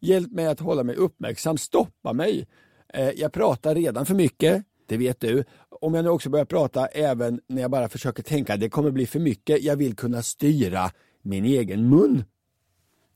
Hjälp 0.00 0.32
mig 0.32 0.46
att 0.46 0.60
hålla 0.60 0.82
mig 0.84 0.96
uppmärksam, 0.96 1.58
stoppa 1.58 2.12
mig. 2.12 2.46
Eh, 2.94 3.10
jag 3.10 3.32
pratar 3.32 3.74
redan 3.74 4.06
för 4.06 4.14
mycket, 4.14 4.64
det 4.86 4.96
vet 4.96 5.20
du. 5.20 5.44
Om 5.80 5.94
jag 5.94 6.04
nu 6.04 6.10
också 6.10 6.30
börjar 6.30 6.44
prata 6.44 6.86
även 6.86 7.40
när 7.48 7.62
jag 7.62 7.70
bara 7.70 7.88
försöker 7.88 8.22
tänka, 8.22 8.56
det 8.56 8.68
kommer 8.70 8.90
bli 8.90 9.06
för 9.06 9.18
mycket, 9.20 9.62
jag 9.62 9.76
vill 9.76 9.96
kunna 9.96 10.22
styra 10.22 10.90
min 11.22 11.44
egen 11.44 11.88
mun. 11.88 12.24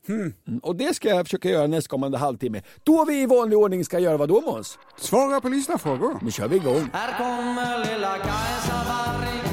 Mm, 0.09 0.33
Och 0.63 0.75
det 0.75 0.95
ska 0.95 1.09
jag 1.09 1.25
försöka 1.25 1.49
göra 1.49 1.67
nästkommande 1.67 2.17
halvtimme. 2.17 2.61
Då 2.83 3.05
vi 3.05 3.21
i 3.21 3.25
vanlig 3.25 3.57
ordning 3.57 3.85
ska 3.85 3.99
göra 3.99 4.17
vad 4.17 4.29
då 4.29 4.41
Måns? 4.41 4.79
Svara 4.99 5.41
på 5.41 5.49
lyssnarfrågor. 5.49 6.19
Nu 6.21 6.31
kör 6.31 6.47
vi 6.47 6.55
igång. 6.55 6.89
Här 6.93 7.17
kommer 7.17 7.77
lilla 7.95 8.17
Kajsa 8.17 8.83
Warg 8.87 9.46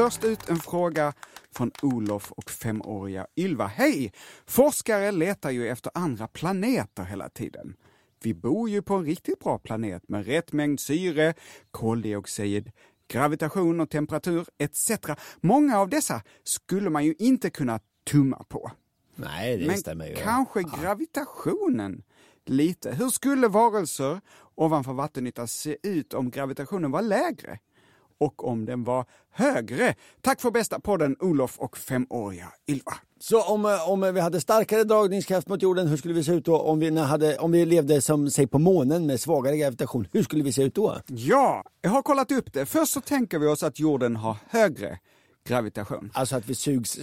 Först 0.00 0.24
ut 0.24 0.48
en 0.48 0.56
fråga 0.56 1.12
från 1.54 1.70
Olof 1.82 2.32
och 2.32 2.50
femåriga 2.50 3.26
Ylva. 3.36 3.66
Hej! 3.66 4.12
Forskare 4.46 5.12
letar 5.12 5.50
ju 5.50 5.68
efter 5.68 5.92
andra 5.94 6.28
planeter 6.28 7.04
hela 7.04 7.28
tiden. 7.28 7.76
Vi 8.22 8.34
bor 8.34 8.68
ju 8.70 8.82
på 8.82 8.94
en 8.94 9.04
riktigt 9.04 9.38
bra 9.38 9.58
planet 9.58 10.08
med 10.08 10.26
rätt 10.26 10.52
mängd 10.52 10.80
syre, 10.80 11.34
koldioxid, 11.70 12.72
gravitation 13.08 13.80
och 13.80 13.90
temperatur 13.90 14.46
etc. 14.58 14.90
Många 15.40 15.78
av 15.78 15.88
dessa 15.88 16.22
skulle 16.44 16.90
man 16.90 17.04
ju 17.04 17.14
inte 17.18 17.50
kunna 17.50 17.80
tumma 18.10 18.44
på. 18.48 18.70
Nej, 19.14 19.58
det 19.58 19.66
Men 19.66 19.78
stämmer 19.78 20.06
ju. 20.06 20.14
kanske 20.14 20.62
gravitationen 20.62 22.02
lite. 22.46 22.92
Hur 22.92 23.08
skulle 23.08 23.48
varelser 23.48 24.20
ovanför 24.54 24.92
vattenytan 24.92 25.48
se 25.48 25.76
ut 25.82 26.14
om 26.14 26.30
gravitationen 26.30 26.90
var 26.90 27.02
lägre? 27.02 27.58
Och 28.20 28.48
om 28.48 28.64
den 28.64 28.84
var 28.84 29.04
högre? 29.32 29.94
Tack 30.20 30.40
för 30.40 30.50
bästa 30.50 30.80
podden 30.80 31.16
Olof 31.20 31.58
och 31.58 31.78
femåriga 31.78 32.52
Ylva. 32.68 32.92
Så 33.20 33.42
om, 33.42 33.64
eh, 33.64 33.90
om 33.90 34.14
vi 34.14 34.20
hade 34.20 34.40
starkare 34.40 34.84
dragningskraft 34.84 35.48
mot 35.48 35.62
jorden, 35.62 35.88
hur 35.88 35.96
skulle 35.96 36.14
vi 36.14 36.24
se 36.24 36.32
ut 36.32 36.44
då? 36.44 36.58
Om 36.58 36.78
vi, 36.78 36.98
hade, 36.98 37.38
om 37.38 37.52
vi 37.52 37.66
levde 37.66 38.00
som 38.00 38.30
säg 38.30 38.46
på 38.46 38.58
månen 38.58 39.06
med 39.06 39.20
svagare 39.20 39.56
gravitation, 39.56 40.08
hur 40.12 40.22
skulle 40.22 40.44
vi 40.44 40.52
se 40.52 40.62
ut 40.62 40.74
då? 40.74 41.00
Ja, 41.06 41.64
jag 41.80 41.90
har 41.90 42.02
kollat 42.02 42.32
upp 42.32 42.52
det. 42.52 42.66
Först 42.66 42.92
så 42.92 43.00
tänker 43.00 43.38
vi 43.38 43.46
oss 43.46 43.62
att 43.62 43.78
jorden 43.78 44.16
har 44.16 44.36
högre 44.48 44.98
gravitation. 45.48 46.10
Alltså 46.14 46.36
att 46.36 46.48
vi 46.48 46.54
sugs 46.54 46.98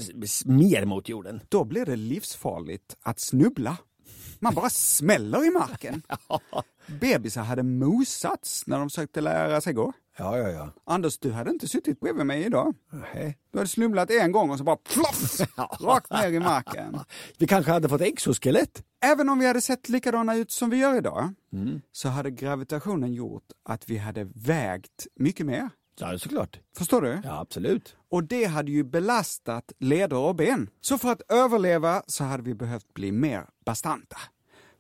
mer 0.46 0.86
mot 0.86 1.10
jorden. 1.10 1.42
Då 1.50 1.64
blir 1.64 1.86
det 1.86 1.96
livsfarligt 1.96 2.98
att 3.02 3.20
snubbla. 3.20 3.78
Man 4.40 4.54
bara 4.56 4.70
smäller 4.70 5.46
i 5.48 5.50
marken. 5.52 6.02
Bebisar 7.00 7.42
hade 7.44 7.64
mosats 7.64 8.64
när 8.68 8.80
de 8.80 8.90
försökte 8.90 9.22
lära 9.22 9.62
sig 9.62 9.74
gå. 9.74 9.94
Ja, 10.18 10.38
ja, 10.38 10.50
ja. 10.50 10.70
Anders, 10.86 11.18
du 11.18 11.32
hade 11.32 11.50
inte 11.50 11.68
suttit 11.68 12.00
bredvid 12.00 12.26
mig 12.26 12.44
idag. 12.46 12.76
Nej. 12.92 13.38
Du 13.52 13.58
hade 13.58 13.70
snubblat 13.70 14.12
en 14.12 14.32
gång 14.32 14.50
och 14.50 14.58
så 14.58 14.64
bara 14.64 14.76
ploff, 14.78 15.40
rakt 15.80 16.12
ner 16.12 16.32
i 16.32 16.40
marken. 16.40 17.00
Vi 17.38 17.48
kanske 17.48 17.72
hade 17.72 17.90
fått 17.90 18.02
exoskelett. 18.02 18.84
Även 19.04 19.30
om 19.30 19.40
vi 19.40 19.48
hade 19.48 19.62
sett 19.62 19.90
likadana 19.90 20.36
ut 20.36 20.52
som 20.52 20.70
vi 20.70 20.78
gör 20.78 20.98
idag, 20.98 21.34
så 21.92 22.10
hade 22.10 22.32
gravitationen 22.32 23.14
gjort 23.14 23.44
att 23.70 23.90
vi 23.90 23.98
hade 23.98 24.24
vägt 24.36 25.08
mycket 25.16 25.46
mer. 25.46 25.70
Ja, 26.00 26.20
såklart. 26.20 26.60
Förstår 26.78 27.02
du? 27.02 27.22
Ja, 27.24 27.40
absolut. 27.40 27.96
Och 28.10 28.24
det 28.24 28.46
hade 28.46 28.72
ju 28.72 28.84
belastat 28.84 29.72
leder 29.80 30.18
och 30.18 30.36
ben. 30.36 30.70
Så 30.82 30.98
för 30.98 31.12
att 31.12 31.22
överleva 31.32 32.04
så 32.08 32.24
hade 32.24 32.44
vi 32.44 32.54
behövt 32.54 32.94
bli 32.94 33.12
mer 33.12 33.46
bastanta. 33.66 34.18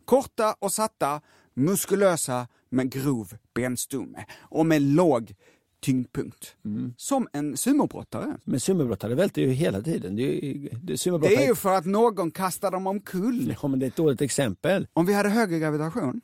Korta 0.05 0.55
och 0.59 0.71
satta, 0.73 1.21
muskulösa 1.53 2.47
med 2.69 2.89
grov 2.91 3.33
benstomme 3.55 4.25
och 4.41 4.65
med 4.65 4.81
låg 4.81 5.35
tyngdpunkt. 5.81 6.55
Som 6.97 7.27
en 7.33 7.57
sumobrottare. 7.57 8.37
Men 8.43 8.59
sumobrottare 8.59 9.15
välter 9.15 9.41
ju 9.41 9.49
hela 9.49 9.81
tiden. 9.81 10.15
Det 10.15 10.21
är, 10.23 10.45
ju- 10.45 10.69
det 10.69 10.75
är 10.75 10.79
Det 10.81 10.97
sumobrottare... 10.97 11.43
är 11.43 11.47
ju 11.47 11.55
för 11.55 11.73
att 11.73 11.85
någon 11.85 12.31
kastar 12.31 12.71
dem 12.71 12.87
omkull. 12.87 13.55
Ja, 13.61 13.67
men 13.67 13.79
det 13.79 13.85
är 13.85 13.87
ett 13.87 13.95
dåligt 13.95 14.21
exempel. 14.21 14.87
Om 14.93 15.05
vi 15.05 15.13
hade 15.13 15.29
högre 15.29 15.59
gravitation 15.59 16.21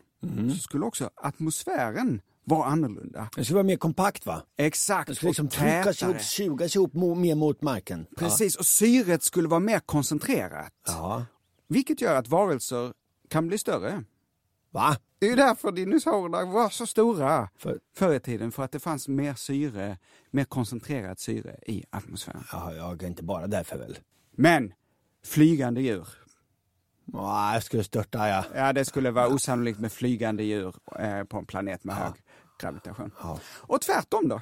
så 0.53 0.57
skulle 0.59 0.85
också 0.85 1.09
atmosfären 1.15 2.21
vara 2.43 2.65
annorlunda. 2.65 3.29
Det 3.35 3.45
skulle 3.45 3.55
vara 3.55 3.63
mer 3.63 3.77
kompakt 3.77 4.25
va? 4.25 4.41
Exakt, 4.57 5.07
Det 5.07 5.15
skulle 5.15 5.29
liksom 5.29 5.49
tryckas 5.49 6.01
ihop, 6.01 6.21
sugas 6.21 6.75
ihop 6.75 6.93
mer 6.93 7.35
mot 7.35 7.61
marken. 7.61 8.05
Precis, 8.17 8.55
och 8.55 8.65
syret 8.65 9.23
skulle 9.23 9.47
vara 9.47 9.59
mer 9.59 9.79
koncentrerat. 9.79 10.73
Ja. 10.87 11.25
Vilket 11.67 12.01
gör 12.01 12.15
att 12.15 12.27
varelser 12.27 12.93
kan 13.29 13.47
bli 13.47 13.57
större. 13.57 14.03
Va? 14.71 14.97
Det 15.19 15.25
är 15.25 15.29
ju 15.29 15.35
därför 15.35 15.71
dinosaurierna 15.71 16.45
var 16.45 16.69
så 16.69 16.85
stora 16.85 17.49
För, 17.57 17.79
förr 17.95 18.13
i 18.13 18.19
tiden, 18.19 18.51
för 18.51 18.63
att 18.63 18.71
det 18.71 18.79
fanns 18.79 19.07
mer 19.07 19.33
syre, 19.33 19.97
mer 20.31 20.43
koncentrerat 20.43 21.19
syre 21.19 21.59
i 21.67 21.83
atmosfären. 21.89 22.43
ja, 22.51 22.73
jag 22.73 23.03
är 23.03 23.07
inte 23.07 23.23
bara 23.23 23.47
därför 23.47 23.77
väl. 23.77 23.97
Men, 24.31 24.73
flygande 25.25 25.81
djur. 25.81 26.07
Ja, 27.13 27.53
jag 27.53 27.63
skulle 27.63 27.83
störta 27.83 28.27
ja. 28.29 28.45
Ja, 28.55 28.73
det 28.73 28.85
skulle 28.85 29.11
vara 29.11 29.27
osannolikt 29.27 29.79
med 29.79 29.91
flygande 29.91 30.43
djur 30.43 30.75
eh, 30.99 31.23
på 31.23 31.37
en 31.37 31.45
planet 31.45 31.83
med 31.83 31.95
hög 31.95 32.13
gravitation. 32.61 33.11
Ja. 33.23 33.39
Och 33.61 33.81
tvärtom 33.81 34.27
då? 34.29 34.35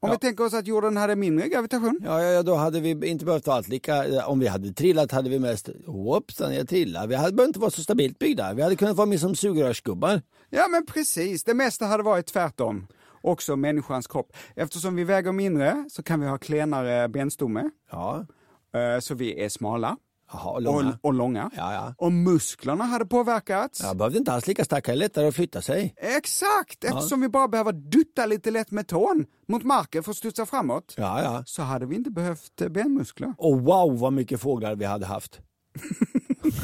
Om 0.00 0.08
Ja. 0.08 0.12
vi 0.12 0.18
tänker 0.18 0.44
oss 0.44 0.54
att 0.54 0.66
jorden 0.66 0.96
hade 0.96 1.16
mindre 1.16 1.48
gravitation? 1.48 2.00
Ja, 2.04 2.22
ja, 2.22 2.28
ja, 2.28 2.42
då 2.42 2.54
hade 2.54 2.80
vi 2.80 3.08
inte 3.08 3.24
behövt 3.24 3.46
vara 3.46 3.56
allt 3.56 3.68
lika. 3.68 4.26
Om 4.26 4.38
vi 4.38 4.46
hade 4.46 4.72
trillat 4.72 5.12
hade 5.12 5.30
vi 5.30 5.38
mest, 5.38 5.68
hoppsan 5.86 6.54
jag 6.54 6.68
trillade. 6.68 7.06
Vi 7.06 7.14
hade 7.14 7.32
behövt 7.32 7.48
inte 7.48 7.60
vara 7.60 7.70
så 7.70 7.82
stabilt 7.82 8.18
byggda. 8.18 8.52
Vi 8.54 8.62
hade 8.62 8.76
kunnat 8.76 8.96
vara 8.96 9.06
mer 9.06 9.18
som 9.18 9.34
sugrörsgubbar. 9.34 10.22
Ja, 10.50 10.68
men 10.70 10.86
precis. 10.86 11.44
Det 11.44 11.54
mesta 11.54 11.86
hade 11.86 12.02
varit 12.02 12.26
tvärtom. 12.26 12.86
Också 13.20 13.56
människans 13.56 14.06
kropp. 14.06 14.32
Eftersom 14.56 14.96
vi 14.96 15.04
väger 15.04 15.32
mindre 15.32 15.84
så 15.90 16.02
kan 16.02 16.20
vi 16.20 16.26
ha 16.26 16.38
klenare 16.38 17.08
benstomme, 17.08 17.70
Ja, 17.90 18.26
eh, 18.74 19.00
så 19.00 19.14
vi 19.14 19.44
är 19.44 19.48
smala 19.48 19.96
Jaha, 20.32 20.50
och 20.50 20.62
långa. 20.62 20.88
och, 20.88 21.04
och 21.08 21.14
långa. 21.14 21.50
Ja, 21.56 21.72
ja. 21.74 21.94
Och 21.98 22.12
musklerna 22.12 22.84
hade 22.84 23.06
påverkats. 23.06 23.80
Jag 23.82 23.96
behövde 23.96 24.18
inte 24.18 24.32
alls 24.32 24.46
lika 24.46 24.64
starka, 24.64 24.94
lättare 24.94 25.26
att 25.28 25.34
flytta 25.34 25.62
sig. 25.62 25.94
Exakt! 25.96 26.84
Eftersom 26.84 27.20
vi 27.20 27.28
bara 27.28 27.48
behöver 27.48 27.72
dutta 27.72 28.26
lite 28.26 28.50
lätt 28.50 28.70
med 28.70 28.88
tån 28.88 29.26
mot 29.48 29.62
marken 29.64 30.02
för 30.02 30.10
att 30.10 30.16
studsa 30.16 30.46
framåt, 30.46 30.94
Ja, 30.96 31.22
ja. 31.22 31.42
så 31.46 31.62
hade 31.62 31.86
vi 31.86 31.94
inte 31.96 32.10
behövt 32.10 32.60
eh, 32.60 32.68
benmuskler. 32.68 33.34
Och 33.38 33.60
wow 33.60 33.98
vad 33.98 34.12
mycket 34.12 34.40
fåglar 34.40 34.76
vi 34.76 34.84
hade 34.84 35.06
haft. 35.06 35.40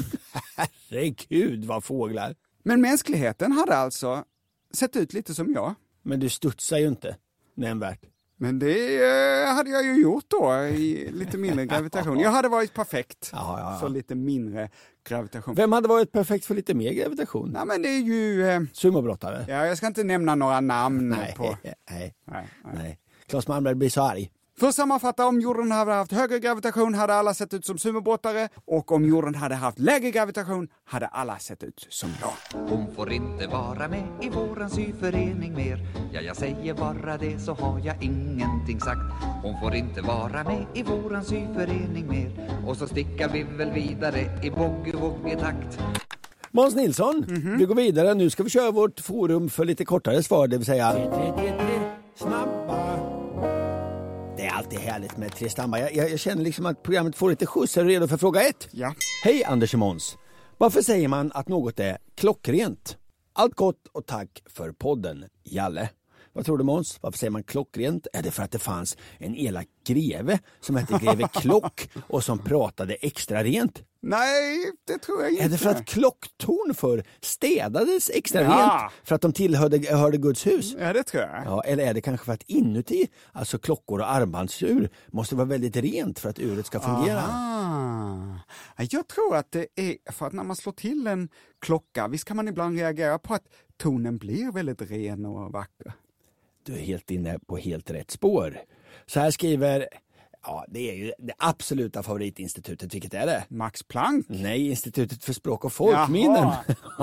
Herregud 0.57 1.64
vad 1.64 1.85
fåglar. 1.85 2.35
Men 2.64 2.81
mänskligheten 2.81 3.52
hade 3.52 3.76
alltså 3.76 4.25
sett 4.75 4.97
ut 4.97 5.12
lite 5.12 5.35
som 5.35 5.52
jag. 5.52 5.75
Men 6.02 6.21
du 6.21 6.28
studsar 6.28 6.78
ju 6.78 6.88
inte 6.88 7.16
nämnvärt. 7.54 8.00
Men 8.42 8.58
det 8.58 8.96
eh, 8.96 9.54
hade 9.54 9.70
jag 9.70 9.84
ju 9.84 10.02
gjort 10.02 10.25
då, 10.28 10.54
i 10.64 11.11
lite 11.12 11.38
mindre 11.38 11.66
gravitation. 11.72 12.18
Jag 12.20 12.30
hade 12.30 12.49
varit 12.49 12.75
perfekt 12.75 13.30
Ja, 13.32 13.58
ja, 13.61 13.72
ja. 13.72 13.78
för 13.80 13.88
lite 13.88 14.14
mindre 14.14 14.70
gravitation. 15.08 15.54
Vem 15.54 15.72
hade 15.72 15.88
varit 15.88 16.12
perfekt 16.12 16.44
för 16.44 16.54
lite 16.54 16.75
mer 16.75 16.92
gravitation? 16.92 17.50
Nej 17.52 17.66
men 17.66 17.82
det 17.82 17.88
är 17.88 18.00
ju, 18.00 18.49
eh, 18.49 18.61
Sumobrottare? 18.72 19.44
ja 19.49 19.66
jag 19.66 19.76
ska 19.76 19.87
inte 19.87 20.04
nämna 20.04 20.34
några 20.34 20.61
namn 20.61 21.08
Nej, 21.08 21.34
på... 21.37 21.56
nej, 21.62 21.75
Nej, 21.90 22.14
nej. 22.25 22.49
nej. 22.75 22.99
Claes 23.26 23.49
Malmberg 23.49 23.75
blir 23.75 23.90
så 23.90 24.02
arg. 24.02 24.30
För 24.62 24.69
att 24.69 24.75
sammanfatta, 24.75 25.26
om 25.26 25.40
jorden 25.40 25.73
hade 25.73 25.92
haft 25.92 26.12
högre 26.12 26.38
gravitation 26.38 26.95
hade 26.95 27.14
alla 27.14 27.35
sett 27.35 27.54
ut 27.54 27.66
som 27.66 27.78
sumobrottare 27.78 28.49
och 28.64 28.92
om 28.92 29.04
jorden 29.04 29.35
hade 29.35 29.54
haft 29.54 29.78
lägre 29.78 30.11
gravitation 30.11 30.69
hade 30.85 31.07
alla 31.07 31.38
sett 31.38 31.62
ut 31.62 31.87
som 31.88 32.11
jag. 32.21 32.61
Hon 32.69 32.95
får 32.95 33.12
inte 33.12 33.47
vara 33.47 33.88
med 33.88 34.09
i 34.21 34.28
våran 34.28 34.71
syförening 34.71 35.54
mer 35.54 35.87
Ja, 36.12 36.21
jag 36.21 36.37
säger 36.37 36.75
bara 36.75 37.19
det 37.19 37.38
så 37.38 37.54
har 37.54 37.81
jag 37.85 38.02
ingenting 38.02 38.81
sagt 38.81 39.00
Hon 39.42 39.61
får 39.61 39.75
inte 39.75 40.00
vara 40.02 40.45
med 40.45 40.66
i 40.75 40.83
våran 40.83 41.25
syförening 41.25 42.09
mer 42.09 42.50
Och 42.66 42.76
så 42.76 42.87
stickar 42.87 43.28
vi 43.28 43.42
väl 43.42 43.71
vidare 43.71 44.21
i 44.42 44.50
Måns 46.50 46.75
Nilsson, 46.75 47.25
Mhm. 47.28 47.59
vi 47.59 47.64
går 47.64 47.75
vidare. 47.75 48.14
Nu 48.14 48.31
ska 48.31 48.42
vi 48.42 48.50
köra 48.50 48.71
vårt 48.71 49.00
forum 49.00 49.49
för 49.49 49.64
lite 49.64 49.85
kortare 49.85 50.23
svar, 50.23 50.49
det 50.49 50.57
vill 50.57 50.66
säga... 50.66 50.92
Snabba. 52.14 53.12
Är 54.52 54.56
alltid 54.56 54.78
härligt 54.78 55.16
med 55.16 55.35
tre 55.35 55.50
snabba. 55.50 55.78
Jag, 55.78 55.94
jag, 55.94 56.11
jag 56.11 56.21
känner 56.21 56.42
liksom 56.42 56.66
att 56.66 56.82
programmet 56.82 57.16
får 57.16 57.30
lite 57.30 57.47
skjuts. 57.47 57.76
Är 57.76 57.85
du 57.85 57.90
redo 57.90 58.09
för 58.09 58.16
fråga 58.16 58.42
ett? 58.42 58.68
Ja. 58.71 58.94
Hej 59.25 59.44
Anders 59.44 59.75
och 59.75 59.78
Måns. 59.78 60.18
Varför 60.59 60.82
säger 60.82 61.09
man 61.09 61.32
att 61.35 61.49
något 61.49 61.80
är 61.80 61.99
klockrent? 62.14 62.97
Allt 63.32 63.54
gott 63.54 63.87
och 63.92 64.06
tack 64.06 64.42
för 64.47 64.73
podden, 64.73 65.25
Jalle. 65.44 65.88
Vad 66.32 66.44
tror 66.44 66.59
du 66.59 66.64
Måns? 66.64 66.99
Varför 67.00 67.18
säger 67.18 67.30
man 67.30 67.42
klockrent? 67.42 68.06
Är 68.12 68.23
det 68.23 68.30
för 68.30 68.42
att 68.42 68.50
det 68.50 68.59
fanns 68.59 68.97
en 69.18 69.37
elak 69.37 69.66
greve 69.87 70.38
som 70.61 70.76
hette 70.76 70.99
greve 71.02 71.28
Klock 71.28 71.88
och 72.09 72.25
som 72.25 72.38
pratade 72.38 72.94
extra 72.94 73.44
rent? 73.44 73.82
Nej, 74.04 74.71
det 74.87 74.99
tror 74.99 75.23
jag 75.23 75.30
inte. 75.30 75.44
Är 75.44 75.49
det 75.49 75.59
för 75.59 75.71
att 75.71 75.87
klocktorn 75.87 76.75
förr 76.75 77.04
städades 77.21 78.11
extra 78.11 78.42
Ja. 78.42 78.49
rent 78.49 78.92
för 79.09 79.14
att 79.14 79.21
de 79.21 79.32
tillhörde 79.32 79.94
hörde 79.97 80.16
Guds 80.18 80.47
hus? 80.47 80.75
Ja, 80.78 80.92
det 80.92 81.02
tror 81.02 81.23
jag. 81.23 81.42
Ja, 81.47 81.62
eller 81.64 81.85
är 81.87 81.94
det 81.94 82.00
kanske 82.00 82.26
för 82.26 82.32
att 82.32 82.42
inuti, 82.42 83.09
alltså 83.32 83.59
klockor 83.59 84.00
och 84.00 84.11
armbandsur, 84.11 84.90
måste 85.06 85.35
vara 85.37 85.47
väldigt 85.47 85.76
rent 85.76 86.18
för 86.18 86.28
att 86.30 86.38
uret 86.38 86.66
ska 86.66 86.80
fungera? 86.80 87.23
Ah. 87.28 88.38
Jag 88.90 89.09
tror 89.09 89.37
att 89.37 89.52
det 89.52 89.66
är 89.76 90.12
för 90.12 90.26
att 90.26 90.32
när 90.32 90.44
man 90.44 90.56
slår 90.56 90.73
till 90.73 91.06
en 91.06 91.28
klocka, 91.61 92.09
visst 92.09 92.25
kan 92.25 92.37
man 92.37 92.49
ibland 92.49 92.78
reagera 92.78 93.18
på 93.18 93.35
att 93.35 93.44
tonen 93.76 94.18
blir 94.18 94.52
väldigt 94.52 94.82
ren 94.90 95.26
och 95.26 95.52
vacker. 95.52 95.92
Du 96.66 96.73
är 96.73 96.78
helt 96.78 97.11
inne 97.11 97.38
på 97.47 97.56
helt 97.56 97.90
rätt 97.90 98.11
spår. 98.11 98.59
Så 99.06 99.21
här 99.21 99.30
skriver, 99.30 99.87
ja 100.42 100.64
det 100.68 100.90
är 100.90 100.94
ju 100.94 101.12
det 101.18 101.34
absoluta 101.38 102.02
favoritinstitutet, 102.02 102.94
vilket 102.94 103.14
är 103.14 103.26
det? 103.26 103.44
Max 103.49 103.82
Planck? 103.82 104.26
Nej, 104.28 104.68
Institutet 104.68 105.25
för 105.25 105.32
språk 105.32 105.64
och 105.64 105.72
folkminnen. 105.72 106.49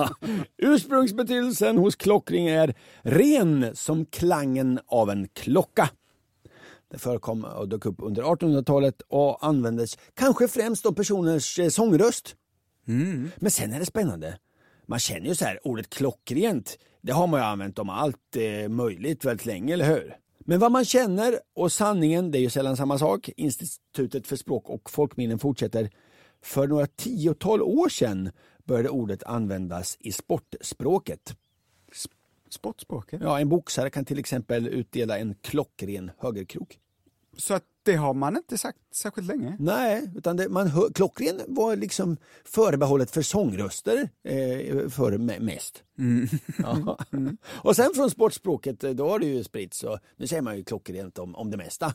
Ursprungsbetydelsen 0.58 1.78
hos 1.78 1.96
klockring 1.96 2.48
är 2.48 2.76
ren 3.02 3.76
som 3.76 4.06
klangen 4.06 4.80
av 4.88 5.10
en 5.10 5.28
klocka. 5.28 5.90
Det 6.92 6.98
förekom 6.98 7.44
och 7.44 7.70
dök 7.70 7.86
upp 7.86 7.96
under 8.00 8.24
1800-talet 8.24 9.02
och 9.08 9.46
användes 9.46 9.98
kanske 10.14 10.48
främst 10.48 10.86
om 10.86 10.96
personers 10.96 11.60
eh, 11.60 11.70
sångröst. 11.70 12.36
Men 13.36 13.52
sen 13.52 13.74
är 13.74 13.80
det 13.80 13.86
spännande. 13.86 14.38
Man 14.88 15.00
känner 15.00 15.28
ju 15.28 15.36
så 15.36 15.46
här, 15.46 15.68
ordet 15.68 15.90
klockrent, 15.90 16.78
det 17.02 17.12
har 17.12 17.28
man 17.28 17.40
ju 17.40 17.46
använt 17.46 17.80
om 17.80 17.90
allt 17.90 18.36
eh, 18.36 18.70
möjligt 18.70 19.26
väldigt 19.26 19.46
länge, 19.46 19.74
eller 19.74 19.86
hur? 19.86 20.16
Men 20.50 20.60
vad 20.60 20.72
man 20.72 20.86
känner 20.86 21.40
och 21.54 21.72
sanningen, 21.72 22.32
det 22.32 22.38
är 22.38 22.40
ju 22.40 22.50
sällan 22.50 22.78
samma 22.78 22.98
sak. 22.98 23.30
Institutet 23.38 24.28
för 24.28 24.36
språk 24.36 24.70
och 24.70 24.90
folkminnen 24.90 25.40
fortsätter. 25.40 25.90
För 26.42 26.68
några 26.68 26.88
tiotal 26.88 27.62
år 27.62 27.90
sedan 27.90 28.32
började 28.64 28.90
ordet 28.90 29.24
användas 29.24 29.98
i 30.00 30.12
sportspråket. 30.12 31.36
Sportspråket? 32.50 33.22
Ja, 33.24 33.40
en 33.40 33.50
boxare 33.50 33.90
kan 33.90 34.06
till 34.06 34.20
exempel 34.20 34.68
utdela 34.68 35.18
en 35.18 35.36
klockren 35.42 36.12
högerkrok. 36.18 36.80
Så 37.38 37.54
att 37.54 37.64
det 37.92 37.96
har 37.98 38.14
man 38.14 38.38
inte 38.38 38.58
sagt 38.58 38.78
särskilt 38.96 39.28
länge? 39.28 39.56
Nej, 39.60 40.12
utan 40.16 40.38
det, 40.38 40.50
man 40.50 40.68
hör, 40.68 40.90
klockren 40.94 41.42
var 41.48 41.76
liksom 41.76 42.18
förbehållet 42.46 43.12
för 43.12 43.22
sångröster 43.22 44.10
eh, 44.24 44.90
för 44.90 45.12
me- 45.18 45.40
mest. 45.40 45.84
Ja. 46.58 46.98
Och 47.48 47.76
sen 47.76 47.92
från 47.96 48.10
sportspråket, 48.12 48.84
eh, 48.84 48.92
då 48.92 49.10
har 49.10 49.20
det 49.20 49.26
ju 49.26 49.44
spritts 49.44 49.84
och 49.84 50.00
nu 50.18 50.28
säger 50.28 50.42
man 50.42 50.58
ju 50.58 50.64
klockrent 50.64 51.20
om, 51.20 51.36
om 51.36 51.52
det 51.52 51.58
mesta. 51.58 51.94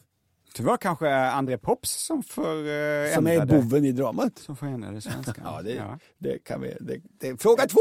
Det 0.56 0.62
var 0.62 0.76
kanske 0.76 1.14
André 1.14 1.58
Pops 1.58 2.06
som 2.06 2.22
förändrade, 2.22 3.12
Som 3.14 3.26
är 3.26 3.46
boven 3.46 3.84
i 3.84 3.92
dramat. 3.92 4.38
som 4.38 4.56
förändrade 4.56 5.00
svenskan. 5.00 5.34
Ja, 5.44 5.62
det, 5.62 5.98
det 6.18 6.38
kan 6.38 6.60
vi. 6.60 6.76
Det, 6.80 7.00
det. 7.20 7.42
Fråga 7.42 7.66
två! 7.66 7.78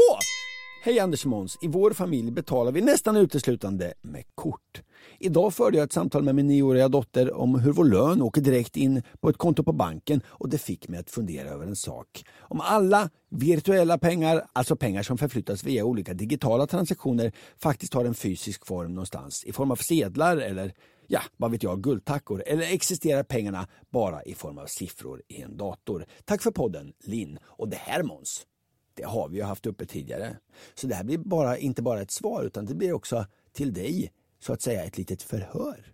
Hej 0.84 0.98
Anders 0.98 1.24
och 1.24 1.30
Måns. 1.30 1.58
I 1.60 1.68
vår 1.68 1.90
familj 1.90 2.30
betalar 2.30 2.72
vi 2.72 2.80
nästan 2.80 3.16
uteslutande 3.16 3.94
med 4.02 4.24
kort. 4.34 4.82
Idag 5.18 5.54
förde 5.54 5.76
jag 5.76 5.84
ett 5.84 5.92
samtal 5.92 6.22
med 6.22 6.34
min 6.34 6.46
nioåriga 6.46 6.88
dotter 6.88 7.34
om 7.34 7.60
hur 7.60 7.72
vår 7.72 7.84
lön 7.84 8.22
åker 8.22 8.40
direkt 8.40 8.76
in 8.76 9.02
på 9.20 9.28
ett 9.28 9.36
konto 9.36 9.62
på 9.62 9.72
banken 9.72 10.22
och 10.26 10.48
det 10.48 10.58
fick 10.58 10.88
mig 10.88 11.00
att 11.00 11.10
fundera 11.10 11.48
över 11.48 11.66
en 11.66 11.76
sak. 11.76 12.24
Om 12.38 12.60
alla 12.60 13.10
virtuella 13.30 13.98
pengar, 13.98 14.46
alltså 14.52 14.76
pengar 14.76 15.02
som 15.02 15.18
förflyttas 15.18 15.64
via 15.64 15.84
olika 15.84 16.14
digitala 16.14 16.66
transaktioner, 16.66 17.32
faktiskt 17.56 17.94
har 17.94 18.04
en 18.04 18.14
fysisk 18.14 18.66
form 18.66 18.94
någonstans 18.94 19.44
i 19.44 19.52
form 19.52 19.70
av 19.70 19.76
sedlar 19.76 20.36
eller 20.36 20.72
ja, 21.06 21.20
vad 21.36 21.50
vet 21.50 21.62
jag, 21.62 21.82
guldtackor 21.82 22.42
eller 22.46 22.74
existerar 22.74 23.22
pengarna 23.22 23.66
bara 23.90 24.22
i 24.22 24.34
form 24.34 24.58
av 24.58 24.66
siffror 24.66 25.22
i 25.28 25.42
en 25.42 25.56
dator? 25.56 26.06
Tack 26.24 26.42
för 26.42 26.50
podden, 26.50 26.92
Linn. 27.04 27.38
Och 27.44 27.68
det 27.68 27.76
här 27.76 28.02
Måns, 28.02 28.46
det 28.94 29.04
har 29.04 29.28
vi 29.28 29.36
ju 29.36 29.42
haft 29.42 29.66
uppe 29.66 29.86
tidigare. 29.86 30.36
Så 30.74 30.86
det 30.86 30.94
här 30.94 31.04
blir 31.04 31.18
bara, 31.18 31.58
inte 31.58 31.82
bara 31.82 32.00
ett 32.00 32.10
svar 32.10 32.44
utan 32.44 32.66
det 32.66 32.74
blir 32.74 32.92
också 32.92 33.26
till 33.52 33.72
dig 33.72 34.12
så 34.40 34.52
att 34.52 34.62
säga 34.62 34.84
ett 34.84 34.98
litet 34.98 35.22
förhör. 35.22 35.92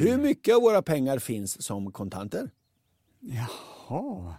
Hur 0.00 0.18
mycket 0.18 0.54
av 0.54 0.62
våra 0.62 0.82
pengar 0.82 1.18
finns 1.18 1.62
som 1.62 1.92
kontanter? 1.92 2.50
Jaha. 3.20 4.34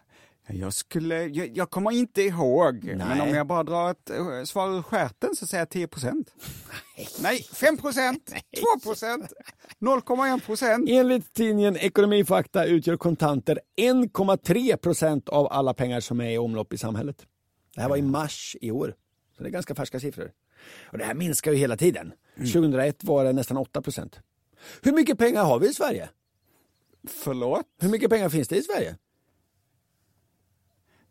Jag, 0.52 0.74
skulle, 0.74 1.16
jag, 1.24 1.58
jag 1.58 1.70
kommer 1.70 1.92
inte 1.92 2.22
ihåg, 2.22 2.84
men 2.84 3.22
om 3.22 3.30
jag 3.30 3.48
bara 3.48 3.64
drar 3.64 3.92
ett 3.92 4.10
eh, 4.10 4.44
svar 4.46 4.78
ur 4.78 4.82
stjärten 4.82 5.36
så 5.36 5.48
säger 5.48 5.62
jag 5.62 5.70
10 5.70 5.88
procent. 5.88 6.34
Nej, 7.22 7.44
5 7.54 7.78
procent, 7.78 8.34
2 8.84 8.90
procent, 8.90 9.34
0,1 9.80 10.46
procent. 10.46 10.90
Enligt 10.90 11.34
tidningen 11.34 11.78
Ekonomifakta 11.78 12.66
utgör 12.66 12.98
kontanter 12.98 13.60
1,3 13.82 14.78
procent 14.78 15.30
av 15.30 15.48
alla 15.52 15.74
pengar 15.74 16.00
som 16.00 16.22
är 16.22 16.30
i 16.30 16.38
omlopp 16.38 16.74
i 16.74 16.78
samhället. 16.78 17.26
Det 17.76 17.82
här 17.82 17.90
var 17.90 17.98
i 17.98 18.02
mars 18.02 18.56
i 18.62 18.72
år, 18.72 18.96
så 19.38 19.44
det 19.44 19.50
är 19.50 19.52
ganska 19.52 19.76
färska 19.76 20.00
siffror. 20.00 20.32
Och 20.92 20.98
det 20.98 21.04
här 21.04 21.14
minskar 21.14 21.52
ju 21.52 21.58
hela 21.58 21.78
tiden. 21.78 22.14
2001 22.36 23.04
var 23.04 23.24
det 23.26 23.34
nästan 23.34 23.58
8 23.58 23.82
procent. 23.82 24.20
Hur 24.82 24.92
mycket 24.92 25.18
pengar 25.18 25.44
har 25.44 25.60
vi 25.60 25.70
i 25.70 25.74
Sverige? 25.74 26.10
Förlåt? 27.08 27.66
Hur 27.80 27.90
mycket 27.90 28.10
pengar 28.10 28.30
finns 28.30 28.48
det 28.48 28.58
i 28.58 28.62
Sverige? 28.62 28.96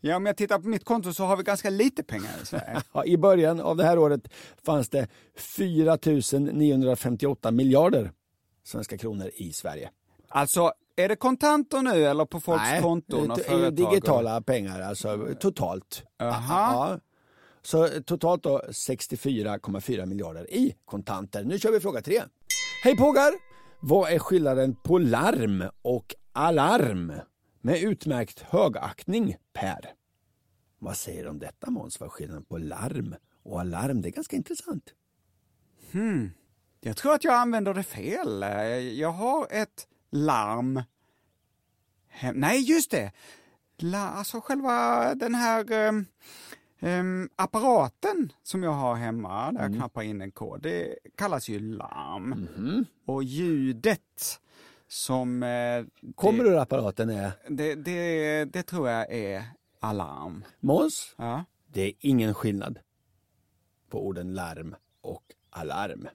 Ja, 0.01 0.15
om 0.15 0.25
jag 0.25 0.37
tittar 0.37 0.59
på 0.59 0.67
mitt 0.67 0.85
konto 0.85 1.13
så 1.13 1.23
har 1.23 1.37
vi 1.37 1.43
ganska 1.43 1.69
lite 1.69 2.03
pengar 2.03 2.31
i 2.43 2.45
Sverige. 2.45 2.81
I 3.05 3.17
början 3.17 3.59
av 3.59 3.77
det 3.77 3.83
här 3.83 3.99
året 3.99 4.27
fanns 4.63 4.89
det 4.89 5.07
4 5.35 5.97
958 6.51 7.51
miljarder 7.51 8.11
svenska 8.63 8.97
kronor 8.97 9.31
i 9.35 9.53
Sverige. 9.53 9.89
Alltså, 10.27 10.71
är 10.99 11.09
det 11.09 11.15
kontanter 11.15 11.81
nu 11.81 12.05
eller 12.05 12.25
på 12.25 12.39
folks 12.39 12.81
konton 12.81 13.27
det 13.27 13.33
är 13.33 13.43
företag? 13.43 13.75
digitala 13.75 14.41
pengar, 14.41 14.81
alltså 14.81 15.35
totalt. 15.39 16.03
Aha. 16.19 16.89
Ja. 16.89 16.99
Så 17.61 17.87
totalt 17.87 18.43
då 18.43 18.61
64,4 18.67 20.05
miljarder 20.05 20.53
i 20.53 20.75
kontanter. 20.85 21.43
Nu 21.43 21.59
kör 21.59 21.71
vi 21.71 21.79
fråga 21.79 22.01
tre. 22.01 22.21
Hej 22.83 22.97
pågar! 22.97 23.33
Vad 23.81 24.11
är 24.11 24.19
skillnaden 24.19 24.75
på 24.75 24.97
larm 24.97 25.63
och 25.81 26.15
alarm? 26.33 27.13
Med 27.61 27.83
utmärkt 27.83 28.39
högaktning 28.39 29.35
Per. 29.53 29.93
Vad 30.79 30.97
säger 30.97 31.23
du 31.23 31.29
om 31.29 31.39
detta 31.39 31.71
Måns? 31.71 31.99
Vad 31.99 32.07
är 32.07 32.11
skillnaden 32.11 32.45
på 32.45 32.57
larm 32.57 33.15
och 33.43 33.59
alarm? 33.59 34.01
Det 34.01 34.09
är 34.09 34.11
ganska 34.11 34.35
intressant. 34.35 34.93
Jag 36.81 36.97
tror 36.97 37.13
att 37.13 37.23
jag 37.23 37.33
använder 37.33 37.73
det 37.73 37.83
fel. 37.83 38.45
Jag 38.97 39.11
har 39.11 39.47
ett 39.51 39.87
larm. 40.09 40.83
Hem- 42.07 42.35
Nej, 42.35 42.61
just 42.61 42.91
det! 42.91 43.11
La, 43.77 43.97
alltså 44.09 44.41
själva 44.41 45.15
den 45.15 45.35
här 45.35 45.71
ehm, 45.71 46.05
ehm, 46.79 47.29
apparaten 47.35 48.31
som 48.43 48.63
jag 48.63 48.71
har 48.71 48.95
hemma, 48.95 49.51
där 49.51 49.61
jag 49.61 49.73
knappar 49.75 50.01
in 50.01 50.21
en 50.21 50.31
kod, 50.31 50.61
det 50.61 50.95
kallas 51.17 51.49
ju 51.49 51.59
larm. 51.59 52.85
Och 53.05 53.23
ljudet 53.23 54.39
som... 54.87 55.43
Eh, 55.43 55.85
Kommer 56.15 56.43
det, 56.43 56.49
ur 56.49 56.57
apparaten 56.57 57.09
är 57.09 57.31
det, 57.49 57.75
det, 57.75 58.45
det 58.45 58.63
tror 58.63 58.89
jag 58.89 59.11
är 59.13 59.43
alarm. 59.79 60.43
Måns? 60.59 61.15
Ja. 61.17 61.45
Det 61.67 61.81
är 61.81 61.93
ingen 61.99 62.33
skillnad 62.33 62.79
på 63.89 64.07
orden 64.07 64.33
larm 64.33 64.75
och 65.01 65.23
alarm. 65.49 66.07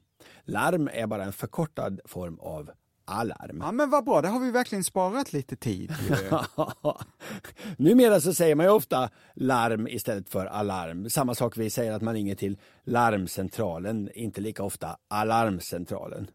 Larm 0.44 0.88
är 0.92 1.06
bara 1.06 1.24
en 1.24 1.32
förkortad 1.32 2.00
form 2.04 2.38
av 2.38 2.70
alarm. 3.04 3.58
ja, 3.60 3.72
men 3.72 3.90
vad 3.90 4.04
bra, 4.04 4.22
det 4.22 4.28
har 4.28 4.40
vi 4.40 4.50
verkligen 4.50 4.84
sparat 4.84 5.32
lite 5.32 5.56
tid. 5.56 5.92
Numera 7.78 8.20
så 8.20 8.34
säger 8.34 8.54
man 8.54 8.66
ju 8.66 8.72
ofta 8.72 9.10
larm 9.34 9.88
istället 9.88 10.28
för 10.30 10.46
alarm. 10.46 11.10
Samma 11.10 11.34
sak 11.34 11.56
vi 11.58 11.70
säger 11.70 11.92
att 11.92 12.02
man 12.02 12.14
ringer 12.14 12.34
till 12.34 12.58
larmcentralen, 12.84 14.10
inte 14.14 14.40
lika 14.40 14.62
ofta 14.62 14.96
alarmcentralen. 15.08 16.30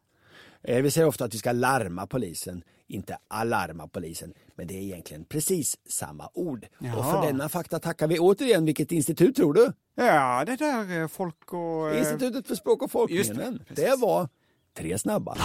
Eh, 0.63 0.81
Vi 0.81 0.91
säger 0.91 1.07
ofta 1.07 1.25
att 1.25 1.33
vi 1.33 1.37
ska 1.37 1.51
larma 1.51 2.07
polisen, 2.07 2.63
inte 2.87 3.17
alarma 3.27 3.87
polisen. 3.87 4.33
Men 4.55 4.67
det 4.67 4.73
är 4.77 4.81
egentligen 4.81 5.23
precis 5.25 5.77
samma 5.89 6.29
ord. 6.33 6.65
Och 6.77 6.79
för 6.85 6.87
Jaha. 6.87 7.25
denna 7.25 7.49
fakta 7.49 7.79
tackar 7.79 8.07
vi 8.07 8.19
återigen 8.19 8.65
vilket 8.65 8.91
institut 8.91 9.35
tror 9.35 9.53
du? 9.53 9.71
ja, 9.95 10.43
det 10.45 10.55
där 10.55 11.01
eh, 11.01 11.07
folk 11.07 11.53
och... 11.53 11.89
eh, 11.89 11.99
Institutet 11.99 12.47
för 12.47 12.55
språk 12.55 12.81
och 12.81 12.91
folkminnen. 12.91 13.63
det, 13.69 13.75
Det, 13.81 13.95
var 13.95 14.29
tre 14.77 14.97
snabba. 14.97 15.37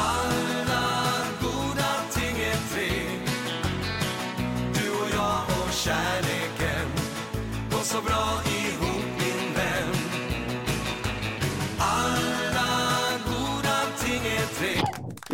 Så 7.95 8.01
bra 8.03 8.41
ihop 8.47 9.05
min 9.19 9.55
vän 9.55 9.95
Alla 11.79 13.19
goda 13.27 13.77
ting 13.99 14.21
är 14.27 14.47
tre 14.59 14.81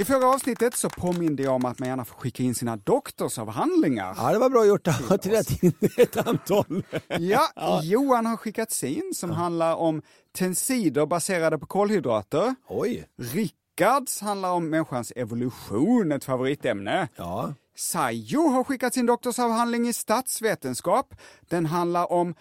I 0.03 0.05
förra 0.05 0.27
avsnittet 0.29 0.75
så 0.77 0.90
påminde 0.90 1.42
jag 1.42 1.55
om 1.55 1.64
att 1.64 1.79
man 1.79 1.88
gärna 1.88 2.05
får 2.05 2.16
skicka 2.16 2.42
in 2.42 2.55
sina 2.55 2.77
doktorsavhandlingar. 2.77 4.14
Ja, 4.16 4.33
det 4.33 4.38
var 4.38 4.51
bra 4.51 4.66
gjort. 4.66 4.87
Jag 4.87 4.92
har 4.92 5.16
trillat 5.16 5.62
in 5.62 5.73
ett 5.96 6.16
antal. 6.29 6.85
Ja, 7.18 7.81
Johan 7.83 8.27
har 8.27 8.37
skickat 8.37 8.70
sin 8.70 9.12
som 9.14 9.31
handlar 9.31 9.75
om 9.75 10.03
tensider 10.33 11.07
baserade 11.07 11.59
på 11.59 11.66
kolhydrater. 11.66 12.55
Oj. 12.68 13.07
Rickards 13.18 14.20
handlar 14.20 14.51
om 14.53 14.70
människans 14.70 15.12
evolution, 15.16 16.12
ett 16.12 16.25
favoritämne. 16.25 17.09
Ja. 17.16 17.55
Sajo 17.81 18.49
har 18.49 18.64
skickat 18.64 18.95
sin 18.95 19.07
doktorsavhandling 19.07 19.88
i 19.88 19.93
statsvetenskap. 19.93 21.14
Den 21.40 21.66
handlar 21.66 22.12
om 22.12 22.35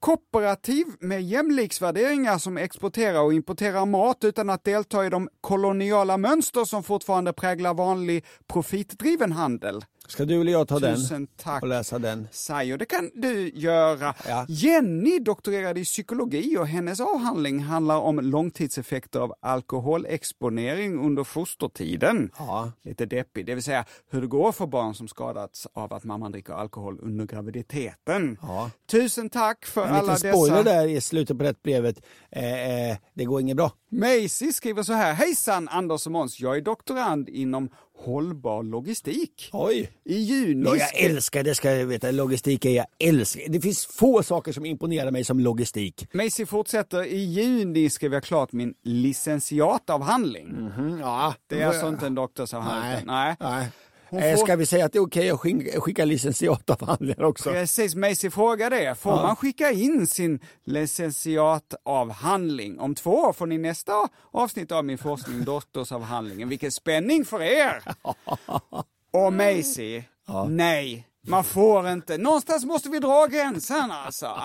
kooperativ 0.00 0.86
med 1.00 1.22
jämliksvärderingar 1.22 2.38
som 2.38 2.56
exporterar 2.58 3.20
och 3.20 3.32
importerar 3.32 3.86
mat 3.86 4.24
utan 4.24 4.50
att 4.50 4.64
delta 4.64 5.06
i 5.06 5.10
de 5.10 5.28
koloniala 5.40 6.16
mönster 6.16 6.64
som 6.64 6.82
fortfarande 6.82 7.32
präglar 7.32 7.74
vanlig 7.74 8.24
profitdriven 8.46 9.32
handel. 9.32 9.84
Ska 10.08 10.24
du 10.24 10.40
eller 10.40 10.52
jag 10.52 10.68
ta 10.68 10.80
Tusen 10.80 11.08
den 11.08 11.26
tack. 11.36 11.62
och 11.62 11.68
läsa 11.68 11.98
den? 11.98 12.28
Sajo, 12.30 12.76
det 12.76 12.84
kan 12.84 13.10
du 13.14 13.48
göra. 13.54 14.14
Ja. 14.28 14.44
Jenny 14.48 15.18
doktorerade 15.18 15.80
i 15.80 15.84
psykologi 15.84 16.56
och 16.58 16.66
hennes 16.68 17.00
avhandling 17.00 17.60
handlar 17.60 17.96
om 17.98 18.20
långtidseffekter 18.20 19.20
av 19.20 19.34
alkoholexponering 19.40 20.98
under 20.98 21.24
fostertiden. 21.24 22.30
Ja. 22.38 22.72
Lite 22.84 23.06
deppig, 23.06 23.46
det 23.46 23.54
vill 23.54 23.62
säga 23.64 23.84
hur 24.10 24.20
det 24.20 24.26
går 24.26 24.52
för 24.52 24.66
barn 24.66 24.94
som 24.94 25.08
skadats 25.08 25.66
av 25.72 25.92
att 25.94 26.04
mamman 26.04 26.32
dricker 26.32 26.52
alkohol 26.52 26.98
under 27.02 27.26
graviditeten. 27.26 28.38
Ja. 28.42 28.70
Tusen 28.90 29.30
tack 29.30 29.66
för 29.66 29.86
En 29.86 29.94
alla 29.94 30.14
liten 30.14 30.32
spoiler 30.32 30.56
dessa. 30.64 30.76
där 30.76 30.86
i 30.88 31.00
slutet 31.00 31.38
på 31.38 31.44
det 31.44 31.62
brevet. 31.62 32.00
Eh, 32.30 32.90
eh, 32.90 32.96
det 33.14 33.24
går 33.24 33.40
inget 33.40 33.56
bra. 33.56 33.72
Macy 33.90 34.52
skriver 34.52 34.82
så 34.82 34.92
här, 34.92 35.12
hejsan 35.14 35.68
Anders 35.68 36.06
och 36.06 36.12
Måns, 36.12 36.40
jag 36.40 36.56
är 36.56 36.60
doktorand 36.60 37.28
inom 37.28 37.70
hållbar 37.98 38.62
logistik. 38.62 39.50
Oj! 39.52 39.90
I 40.04 40.14
juni... 40.18 40.64
Ja, 40.66 40.76
jag 40.76 41.00
älskar 41.10 41.42
det, 41.42 41.54
ska 41.54 41.70
jag 41.72 41.86
veta. 41.86 42.10
Logistik 42.10 42.64
är 42.64 42.70
jag 42.70 42.86
älskar. 42.98 43.42
Det 43.48 43.60
finns 43.60 43.86
få 43.86 44.22
saker 44.22 44.52
som 44.52 44.66
imponerar 44.66 45.10
mig 45.10 45.24
som 45.24 45.40
logistik. 45.40 46.06
Macy 46.12 46.46
fortsätter, 46.46 47.04
i 47.04 47.24
juni 47.24 47.90
skrev 47.90 48.12
jag 48.12 48.22
klart 48.22 48.52
min 48.52 48.74
licentiatavhandling. 48.82 50.70
Ja, 51.00 51.34
Det 51.46 51.62
är 51.62 51.66
alltså 51.66 51.88
inte 51.88 52.06
en 52.06 52.14
doktorsavhandling. 52.14 53.06
Nej. 53.06 53.36
Nej. 53.40 53.50
Nej. 53.50 53.68
Eh, 54.12 54.36
får- 54.36 54.44
Ska 54.44 54.56
vi 54.56 54.66
säga 54.66 54.84
att 54.84 54.92
det 54.92 54.98
är 54.98 55.02
okej 55.02 55.30
att 55.30 55.40
skicka, 55.82 56.04
licentiatavhandlingar 56.04 57.22
också? 57.22 57.50
Precis, 57.50 57.94
Macy 57.94 58.30
frågar 58.30 58.70
det. 58.70 58.94
Får 58.98 59.12
Ja. 59.12 59.22
man 59.22 59.36
skicka 59.36 59.70
in 59.70 60.06
sin 60.06 60.40
licentiatavhandling? 60.64 62.80
Om 62.80 62.94
två 62.94 63.10
år 63.10 63.32
får 63.32 63.46
ni 63.46 63.58
nästa 63.58 63.92
avsnitt 64.30 64.72
av 64.72 64.84
min 64.84 64.98
forskning, 64.98 65.44
doktorsavhandlingen. 65.44 66.48
Vilken 66.48 66.72
spänning 66.72 67.24
för 67.24 67.42
er! 67.42 67.82
Och 69.12 69.32
Macy, 69.32 70.02
nej. 70.48 71.07
Man 71.28 71.44
får 71.44 71.88
inte. 71.88 72.18
Någonstans 72.18 72.64
måste 72.64 72.88
vi 72.88 72.98
dra 72.98 73.26
gränsen 73.26 73.90
alltså. 73.90 74.36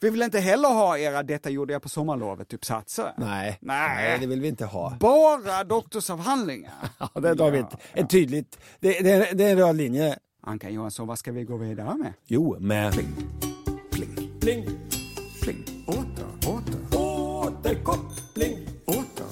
Vi 0.00 0.10
vill 0.10 0.22
inte 0.22 0.38
heller 0.40 0.68
ha 0.68 0.98
era 0.98 1.22
detta 1.22 1.50
gjorde 1.50 1.72
jag 1.72 1.82
på 1.82 1.88
sommarlovet-uppsatser. 1.88 3.12
Nej. 3.16 3.58
Nej. 3.60 4.18
det 4.20 4.26
vill 4.26 4.40
vi 4.40 4.48
inte 4.48 4.64
ha. 4.64 4.96
Bara 5.00 5.64
doktorsavhandlingar. 5.64 6.72
Ja, 7.14 7.20
det 7.20 7.40
har 7.40 7.50
vi 7.50 7.58
ett, 7.58 7.74
ett 7.94 8.10
tydligt, 8.10 8.58
det, 8.80 9.00
det, 9.00 9.10
är- 9.10 9.34
det 9.34 9.44
är 9.44 9.50
en 9.52 9.58
röd 9.58 9.76
linje. 9.76 10.18
Anka 10.42 10.70
Johansson, 10.70 11.06
vad 11.06 11.18
ska 11.18 11.32
vi 11.32 11.44
gå 11.44 11.56
vidare 11.56 11.94
med? 11.96 12.12
Jo, 12.26 12.56
med... 12.60 12.92
Pling, 12.92 13.08
pling, 14.40 14.64
pling. 15.42 15.84
Åter, 15.86 16.48
åter, 16.48 16.98
Återkoppling! 16.98 18.68
åter, 18.86 19.26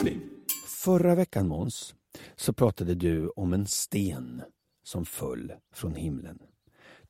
pling. 0.00 0.20
Förra 0.66 1.14
veckan 1.14 1.48
Måns, 1.48 1.94
så 2.36 2.52
pratade 2.52 2.94
du 2.94 3.28
om 3.36 3.52
en 3.52 3.66
sten 3.66 4.42
som 4.86 5.04
föll 5.04 5.52
från 5.72 5.94
himlen. 5.94 6.38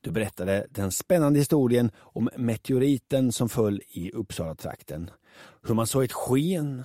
Du 0.01 0.11
berättade 0.11 0.67
den 0.71 0.93
spännande 0.93 1.39
historien 1.39 1.91
om 1.97 2.31
meteoriten 2.37 3.33
som 3.33 3.49
föll 3.49 3.83
i 3.89 4.11
Uppsala-trakten. 4.11 5.11
Hur 5.62 5.75
man 5.75 5.87
såg 5.87 6.05
ett 6.05 6.12
sken. 6.12 6.83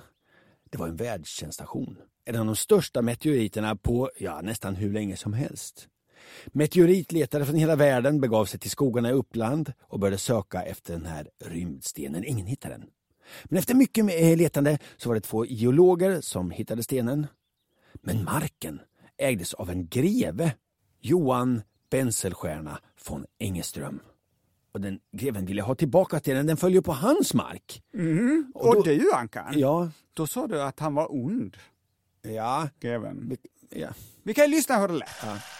Det 0.70 0.78
var 0.78 0.88
en 0.88 0.96
världssensation. 0.96 1.96
En 2.24 2.36
av 2.36 2.46
de 2.46 2.56
största 2.56 3.02
meteoriterna 3.02 3.76
på 3.76 4.10
ja, 4.18 4.40
nästan 4.40 4.74
hur 4.74 4.92
länge 4.92 5.16
som 5.16 5.32
helst. 5.32 5.88
Meteoritletare 6.46 7.44
från 7.44 7.56
hela 7.56 7.76
världen 7.76 8.20
begav 8.20 8.44
sig 8.44 8.60
till 8.60 8.70
skogarna 8.70 9.10
i 9.10 9.12
Uppland 9.12 9.72
och 9.82 9.98
började 9.98 10.18
söka 10.18 10.62
efter 10.62 10.92
den 10.92 11.06
här 11.06 11.28
rymdstenen. 11.44 12.24
Ingen 12.24 12.46
hittade 12.46 12.74
den. 12.74 12.86
Men 13.44 13.58
efter 13.58 13.74
mycket 13.74 14.04
eh, 14.04 14.36
letande 14.36 14.78
så 14.96 15.08
var 15.08 15.14
det 15.14 15.20
två 15.20 15.46
geologer 15.46 16.20
som 16.20 16.50
hittade 16.50 16.82
stenen. 16.82 17.26
Men 17.92 18.24
marken 18.24 18.80
ägdes 19.18 19.54
av 19.54 19.70
en 19.70 19.88
greve, 19.88 20.54
Johan 21.02 21.62
Benselstierna 21.90 22.78
von 23.08 23.26
Engeström. 23.38 24.00
Och 24.72 24.80
den 24.80 25.00
greven 25.12 25.46
ville 25.46 25.62
ha 25.62 25.74
tillbaka 25.74 26.18
stenen, 26.20 26.46
den 26.46 26.56
följer 26.56 26.80
på 26.80 26.92
hans 26.92 27.34
mark. 27.34 27.82
Och, 28.54 28.74
då- 28.74 28.82
du 28.82 29.12
Ankan, 29.12 29.58
Ja, 29.58 29.90
då 30.14 30.26
sa 30.26 30.46
du 30.46 30.62
att 30.62 30.80
han 30.80 30.94
var 30.94 31.12
ond, 31.14 31.56
ja, 32.22 32.68
greven. 32.80 33.36
ja. 33.70 33.88
Vi 34.24 34.34
kan 34.34 34.44
ju 34.44 34.50
lyssna 34.50 34.78
hur 34.78 34.88
det 34.88 34.94
lät. 34.94 35.08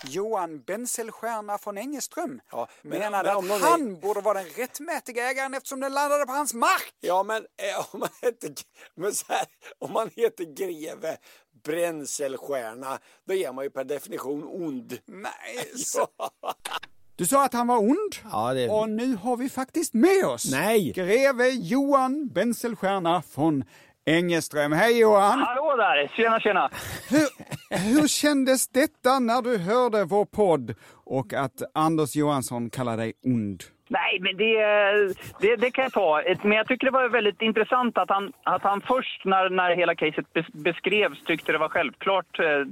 Johan 0.05 0.61
Benselstierna 0.63 1.59
von 1.65 1.79
Engeström 1.79 2.41
Ja, 2.53 2.69
men- 2.83 2.99
menade 2.99 3.29
men 3.29 3.37
om 3.37 3.45
att 3.45 3.49
någon 3.51 3.63
är- 3.63 3.71
han 3.71 4.01
borde 4.01 4.21
vara 4.21 4.39
den 4.43 4.49
rättmätiga 4.57 5.31
ägaren 5.31 5.55
eftersom 5.55 5.81
den 5.81 5.93
landade 5.93 6.27
på 6.27 6.33
hans 6.33 6.55
mark. 6.55 6.93
Ja, 7.01 7.23
men 7.23 7.37
eh, 7.37 7.95
om 7.95 8.01
man 8.01 8.09
heter, 8.23 8.53
men 8.95 9.13
så 9.15 9.25
här, 9.29 9.47
om 9.79 9.93
man 9.93 10.11
heter 10.17 10.45
greve 10.57 11.17
Bränselstierna, 11.65 12.99
då 13.27 13.35
är 13.35 13.53
man 13.53 13.65
ju 13.65 13.71
per 13.71 13.85
definition 13.85 14.45
ond. 14.45 14.99
Nej, 15.07 15.67
så... 15.77 16.07
Du 17.17 17.27
sa 17.27 17.45
att 17.45 17.53
han 17.53 17.67
var 17.67 17.79
ond 17.79 18.15
Ja, 18.33 18.55
det... 18.55 18.69
och 18.69 18.91
nu 18.91 19.17
har 19.17 19.37
vi 19.37 19.49
faktiskt 19.49 19.95
med 19.95 20.25
oss 20.25 20.51
Nej. 20.53 20.93
greve 20.93 21.49
Johan 21.49 22.29
Benselstierna 22.29 23.23
von 23.35 23.65
Engeström. 24.07 24.73
Hej 24.73 24.99
Johan! 24.99 25.39
Hallå 25.39 25.77
där! 25.77 26.13
Tjena, 26.17 26.41
tjena! 26.41 26.71
Hur, 27.09 27.29
hur 27.79 28.09
kändes 28.09 28.69
detta 28.69 29.19
när 29.19 29.43
du 29.43 29.59
hörde 29.59 30.05
vår 30.05 30.25
podd 30.25 30.75
och 30.93 31.33
att 31.33 31.63
Anders 31.75 32.17
Johansson 32.17 32.71
kallar 32.71 32.97
dig 32.97 33.13
ond? 33.25 33.63
Nej, 33.93 34.19
men 34.21 34.37
det, 34.37 34.57
det, 35.41 35.57
det 35.57 35.71
kan 35.71 35.83
jag 35.85 35.93
ta. 35.93 36.23
Men 36.43 36.53
jag 36.57 36.67
tycker 36.69 36.87
det 36.87 36.91
var 36.93 37.09
väldigt 37.09 37.43
intressant 37.43 37.99
att 37.99 38.11
han, 38.11 38.33
att 38.43 38.63
han 38.63 38.81
först 38.81 39.25
när, 39.25 39.51
när 39.51 39.77
hela 39.77 39.95
caset 39.95 40.27
beskrevs 40.53 41.25
tyckte 41.25 41.53
det 41.53 41.59
var 41.59 41.69
självklart, 41.69 42.39
eh, 42.39 42.65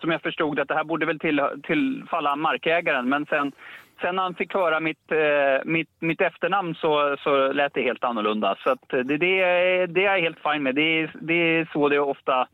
som 0.00 0.10
jag 0.10 0.22
förstod 0.22 0.60
att 0.60 0.68
det 0.68 0.74
här 0.74 0.84
borde 0.84 1.06
väl 1.06 1.18
till, 1.18 1.40
tillfalla 1.62 2.36
markägaren. 2.36 3.08
Men 3.08 3.26
sen, 3.26 3.52
sen 4.00 4.16
när 4.16 4.22
han 4.22 4.34
fick 4.34 4.54
höra 4.54 4.80
mitt, 4.80 5.12
eh, 5.12 5.64
mitt, 5.64 5.90
mitt 6.00 6.20
efternamn 6.20 6.74
så, 6.74 7.16
så 7.24 7.52
lät 7.52 7.74
det 7.74 7.82
helt 7.82 8.04
annorlunda. 8.04 8.56
Så 8.62 8.70
att 8.70 8.88
det, 8.88 9.02
det, 9.02 9.40
är- 9.40 9.86
det 9.86 10.00
är 10.04 10.12
jag 10.14 10.20
helt 10.20 10.38
fine 10.52 10.62
med. 10.62 10.74
Det 10.74 10.82
är, 11.00 11.10
det 11.20 11.34
är 11.34 11.68
så 11.72 11.88
det 11.88 11.98
ofta 12.00 12.48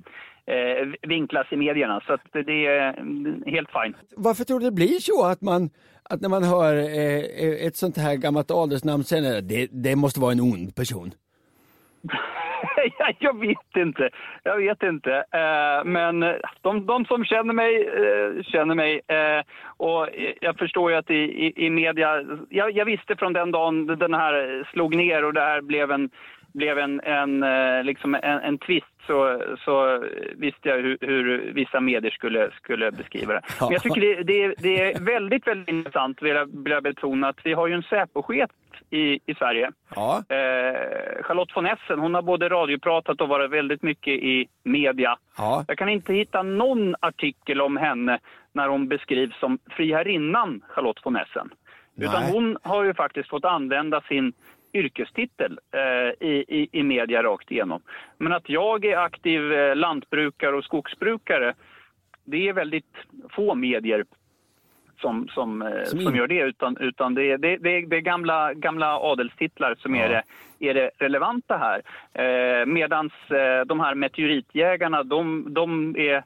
eh, 0.46 0.88
vinklas 1.08 1.46
i 1.50 1.56
medierna. 1.56 2.00
Så 2.06 2.12
att 2.12 2.26
det 2.32 2.66
är 2.66 2.88
mm, 2.98 3.42
helt 3.46 3.70
fine. 3.70 3.96
Varför 4.16 4.44
tror 4.44 4.60
du 4.60 4.64
det 4.66 4.72
blir 4.72 4.98
så 5.00 5.26
att 5.26 5.40
man 5.42 5.70
att 6.10 6.20
när 6.20 6.28
man 6.28 6.44
hör 6.44 6.74
eh, 6.76 7.18
eh 7.44 7.66
ett 7.66 7.76
sånt 7.76 7.96
här 7.96 8.16
gammalt 8.16 8.50
adelsnamn 8.50 9.04
sen 9.04 9.48
det, 9.48 9.68
det 9.72 9.96
måste 9.96 10.20
vara 10.20 10.32
en 10.32 10.40
ond 10.40 10.76
person? 10.76 11.10
Jag- 12.98 13.16
jag 13.18 13.40
vet 13.40 13.76
inte. 13.76 14.10
Jag 14.42 14.56
vet 14.56 14.82
inte. 14.82 15.12
Eh, 15.12 15.84
men 15.84 16.20
de, 16.60 16.86
de 16.86 17.04
som 17.04 17.24
känner 17.24 17.54
mig, 17.54 17.86
eh, 17.86 18.42
känner 18.42 18.74
mig. 18.74 19.00
Eh, 19.06 19.42
och 19.76 20.08
jag 20.40 20.58
förstår 20.58 20.90
ju 20.90 20.96
att 20.96 21.10
i, 21.10 21.14
i, 21.14 21.66
i 21.66 21.70
media... 21.70 22.24
Jag, 22.48 22.70
jag 22.70 22.84
visste 22.84 23.16
från 23.16 23.32
den 23.32 23.50
dagen 23.50 23.86
den 23.86 24.14
här 24.14 24.66
slog 24.72 24.96
ner 24.96 25.24
och 25.24 25.34
det 25.34 25.40
här 25.40 25.60
blev 25.60 25.90
en, 25.90 26.10
blev 26.54 26.78
en, 26.78 27.00
en, 27.00 27.42
eh, 27.42 27.84
liksom 27.84 28.14
en, 28.14 28.40
en 28.40 28.58
twist 28.58 28.86
så, 29.06 29.42
så 29.64 30.04
visste 30.36 30.68
jag 30.68 30.76
hur, 30.76 30.98
hur 31.00 31.52
vissa 31.52 31.80
medier 31.80 32.10
skulle, 32.10 32.50
skulle 32.50 32.90
beskriva 32.90 33.32
det. 33.34 33.40
Men 33.60 33.72
jag 33.72 33.82
tycker 33.82 34.00
det, 34.00 34.22
det, 34.22 34.54
det 34.58 34.92
är 34.92 35.00
väldigt, 35.00 35.46
väldigt 35.46 35.68
intressant, 35.68 36.22
vill 36.22 36.34
jag, 36.34 36.62
vill 36.64 36.72
jag 36.72 36.82
betona, 36.82 37.28
att 37.28 37.40
vi 37.44 37.52
har 37.52 37.66
ju 37.66 37.74
en 37.74 37.82
Säpochef 37.82 38.50
i, 38.90 39.20
i 39.26 39.34
Sverige. 39.38 39.70
Ja. 39.94 40.24
Eh, 40.28 41.22
Charlotte 41.22 41.56
von 41.56 41.66
Essen, 41.66 41.98
hon 41.98 42.14
har 42.14 42.22
både 42.22 42.48
radiopratat 42.48 43.20
och 43.20 43.28
varit 43.28 43.50
väldigt 43.50 43.82
mycket 43.82 44.12
i 44.12 44.48
media. 44.62 45.16
Ja. 45.36 45.64
Jag 45.68 45.78
kan 45.78 45.88
inte 45.88 46.12
hitta 46.12 46.42
någon 46.42 46.94
artikel 47.00 47.60
om 47.60 47.76
henne 47.76 48.18
när 48.52 48.68
hon 48.68 48.88
beskrivs 48.88 49.38
som 49.40 49.58
friherrinnan 49.70 50.62
Charlotte 50.68 51.00
von 51.04 51.16
Essen. 51.16 51.50
Utan 51.96 52.22
Nej. 52.22 52.32
hon 52.32 52.56
har 52.62 52.84
ju 52.84 52.94
faktiskt 52.94 53.28
fått 53.28 53.44
använda 53.44 54.00
sin 54.00 54.32
yrkestitel 54.74 55.58
eh, 55.72 56.28
i, 56.28 56.44
i, 56.48 56.68
i 56.72 56.82
media 56.82 57.22
rakt 57.22 57.50
igenom. 57.50 57.82
Men 58.18 58.32
att 58.32 58.48
jag 58.48 58.84
är 58.84 58.96
aktiv 58.96 59.52
eh, 59.52 59.76
lantbrukare 59.76 60.56
och 60.56 60.64
skogsbrukare, 60.64 61.54
det 62.24 62.48
är 62.48 62.52
väldigt 62.52 62.94
få 63.30 63.54
medier 63.54 64.04
som, 65.00 65.28
som, 65.28 65.62
eh, 65.62 65.84
Som 65.84 66.00
som, 66.00 66.16
gör 66.16 66.26
det. 66.26 66.40
Utan, 66.40 66.76
utan 66.80 67.14
det, 67.14 67.36
det, 67.36 67.56
det, 67.56 67.80
det 67.86 67.96
är 67.96 68.00
gamla, 68.00 68.54
gamla 68.54 68.98
adelstitlar 68.98 69.74
som 69.78 69.94
är, 69.94 70.10
Ja. 70.10 70.22
det, 70.58 70.68
är 70.70 70.74
det 70.74 70.90
relevanta 70.98 71.56
här. 71.56 71.82
Eh, 72.12 72.66
Medan 72.66 73.10
eh, 73.30 73.66
de 73.66 73.80
här 73.80 73.94
meteoritjägarna, 73.94 75.02
de, 75.02 75.46
de, 75.54 75.96
är, 75.98 76.24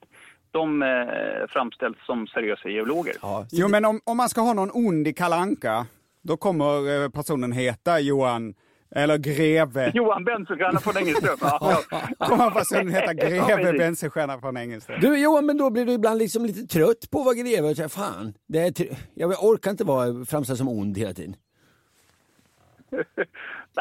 de 0.51 0.83
eh, 0.83 1.47
framställs 1.49 1.97
som 2.07 2.27
seriösa 2.27 2.69
geologer. 2.69 3.15
Ja. 3.23 3.47
Jo, 3.53 3.69
men 3.69 3.85
om, 3.85 4.01
om 4.05 4.17
man 4.17 4.29
ska 4.29 4.41
ha 4.41 4.53
någon 4.53 4.71
ond 4.75 5.09
i 5.09 5.13
Kalanka, 5.13 5.87
då 6.29 6.37
kommer 6.37 7.03
eh, 7.05 7.09
personen 7.09 7.53
heta 7.53 8.01
Johan, 8.01 8.55
eller 8.95 9.19
greve. 9.19 9.93
Johan 9.95 10.25
Bensöstierna 10.25 10.81
från 10.81 10.97
Engelström. 10.97 11.37
Ja, 11.41 11.83
ja. 11.91 12.27
Kommer 12.27 12.51
personen 12.51 12.89
heta 12.89 13.07
Ja, 13.15 13.29
greve 13.29 13.57
precis. 13.57 13.79
Benselstierna 13.79 14.41
från 14.41 14.57
Engelström. 14.57 15.01
Du 15.01 15.19
Johan, 15.19 15.47
men 15.47 15.57
då 15.59 15.71
blir 15.71 15.87
du 15.87 15.93
ibland 15.93 16.19
liksom 16.19 16.45
lite 16.47 16.67
trött 16.67 17.11
på 17.11 17.19
att 17.19 17.25
vara 17.25 17.35
greve 17.35 17.69
och 17.71 17.77
säga 17.77 17.89
fan, 17.89 18.35
det 18.49 18.81
är 18.81 18.89
jag 19.15 19.45
orkar 19.45 19.71
inte 19.71 19.85
vara 19.85 20.25
framställd 20.25 20.59
som 20.59 20.69
ond 20.69 20.99
hela 20.99 21.13
tiden. 21.13 21.37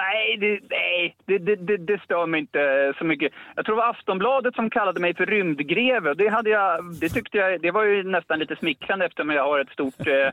Nej, 0.02 0.38
det, 0.42 0.60
nej 0.70 1.16
det, 1.26 1.38
det, 1.56 1.78
det, 1.78 2.02
stör 2.04 2.26
mig 2.26 2.40
inte 2.40 2.94
så 2.98 3.06
mycket. 3.06 3.32
Jag 3.56 3.66
tror 3.66 3.76
det 3.76 3.82
var 3.82 3.90
Aftonbladet 3.90 4.56
som 4.56 4.70
kallade 4.70 5.00
mig 5.00 5.16
för 5.16 5.26
rymdgreve. 5.26 6.14
Det, 6.14 6.28
hade 6.28 6.50
jag, 6.50 6.70
det 7.02 7.10
tyckte 7.10 7.38
jag, 7.38 7.62
det 7.62 7.72
var 7.72 7.84
ju 7.84 8.04
nästan 8.04 8.40
lite 8.40 8.56
smickrande 8.56 9.06
eftersom 9.06 9.30
jag 9.30 9.44
har 9.44 9.60
ett 9.60 9.70
stort, 9.70 10.08
eh, 10.08 10.30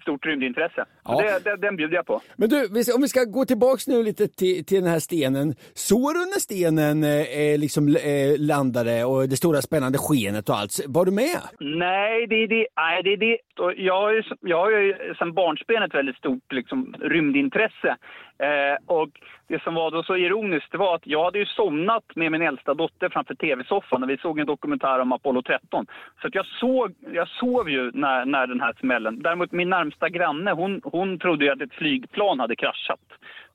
stort 0.00 0.26
rymdintresse. 0.26 0.84
Ja. 1.04 1.40
Det, 1.44 1.56
den 1.56 1.76
bjuder 1.76 1.94
jag 1.94 2.06
på. 2.06 2.20
Men 2.36 2.48
du, 2.48 2.58
om 2.96 3.02
vi 3.02 3.08
ska 3.08 3.24
gå 3.24 3.44
tillbaks 3.44 3.86
nu 3.86 4.02
lite 4.02 4.28
till, 4.28 4.64
till 4.64 4.80
den 4.82 4.90
här 4.90 4.98
stenen. 4.98 5.54
Såg 5.74 6.14
du 6.14 6.20
när 6.20 6.40
stenen 6.40 7.04
eh, 7.04 7.58
liksom 7.58 7.88
eh, 7.88 8.38
landade 8.38 9.04
och 9.04 9.28
det 9.28 9.36
stora 9.36 9.62
spännande 9.62 9.98
skenet 9.98 10.48
och 10.48 10.56
allt? 10.58 10.80
Var 10.86 11.04
du 11.04 11.12
med? 11.12 11.40
Nej, 11.60 12.26
det 12.26 12.34
är 12.34 12.48
det. 12.48 12.66
Nej, 12.76 13.02
det, 13.02 13.12
är 13.12 13.16
det. 13.16 13.38
Jag, 13.76 14.00
har 14.00 14.12
ju, 14.12 14.22
jag 14.40 14.58
har 14.58 14.70
ju 14.70 15.14
sedan 15.18 15.34
barnsben 15.34 15.82
ett 15.82 15.94
väldigt 15.94 16.16
stort 16.16 16.52
liksom, 16.52 16.94
rymdintresse. 17.00 17.96
Eh, 18.38 18.76
och 18.86 19.08
det 19.46 19.62
som 19.62 19.74
var 19.74 19.90
då 19.90 20.02
så 20.02 20.16
ironiskt 20.16 20.72
det 20.72 20.78
var 20.78 20.94
att 20.94 21.06
jag 21.06 21.24
hade 21.24 21.38
ju 21.38 21.46
somnat 21.46 22.04
med 22.14 22.32
min 22.32 22.42
äldsta 22.42 22.74
dotter 22.74 23.08
framför 23.08 23.34
tv-soffan 23.34 24.00
när 24.00 24.08
vi 24.08 24.16
såg 24.16 24.38
en 24.38 24.46
dokumentär 24.46 24.98
om 24.98 25.12
Apollo 25.12 25.42
13. 25.42 25.86
Så 26.20 26.26
att 26.26 26.34
jag, 26.34 26.46
såg, 26.46 26.94
jag 27.12 27.28
sov 27.28 27.70
ju 27.70 27.90
när, 27.94 28.24
när 28.24 28.46
den 28.46 28.60
här 28.60 28.74
smällen. 28.80 29.22
Däremot 29.22 29.52
min 29.52 29.70
närmsta 29.70 30.08
granne, 30.08 30.52
hon, 30.52 30.80
hon 30.84 31.18
trodde 31.18 31.44
ju 31.44 31.50
att 31.50 31.60
ett 31.60 31.74
flygplan 31.74 32.40
hade 32.40 32.56
kraschat. 32.56 33.00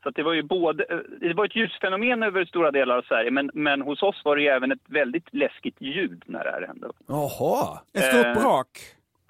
Så 0.03 0.09
att 0.09 0.15
det 0.15 0.23
var 0.23 0.33
ju 0.33 0.43
både, 0.43 0.83
eh, 0.89 0.97
det 1.19 1.33
var 1.33 1.45
ett 1.45 1.55
ljusfenomen 1.55 2.23
över 2.23 2.45
stora 2.45 2.71
delar 2.71 2.97
av 2.97 3.01
Sverige 3.01 3.31
men, 3.31 3.51
men 3.53 3.81
hos 3.81 4.03
oss 4.03 4.21
var 4.25 4.35
det 4.35 4.41
ju 4.41 4.47
även 4.47 4.71
ett 4.71 4.85
väldigt 4.87 5.33
läskigt 5.33 5.81
ljud 5.81 6.23
när 6.25 6.43
det 6.43 6.51
här 6.51 6.67
hände. 6.67 6.87
Jaha. 7.07 7.79
Ett 7.93 8.03
stort 8.03 8.25
Eh, 8.25 8.33
brak. 8.33 8.67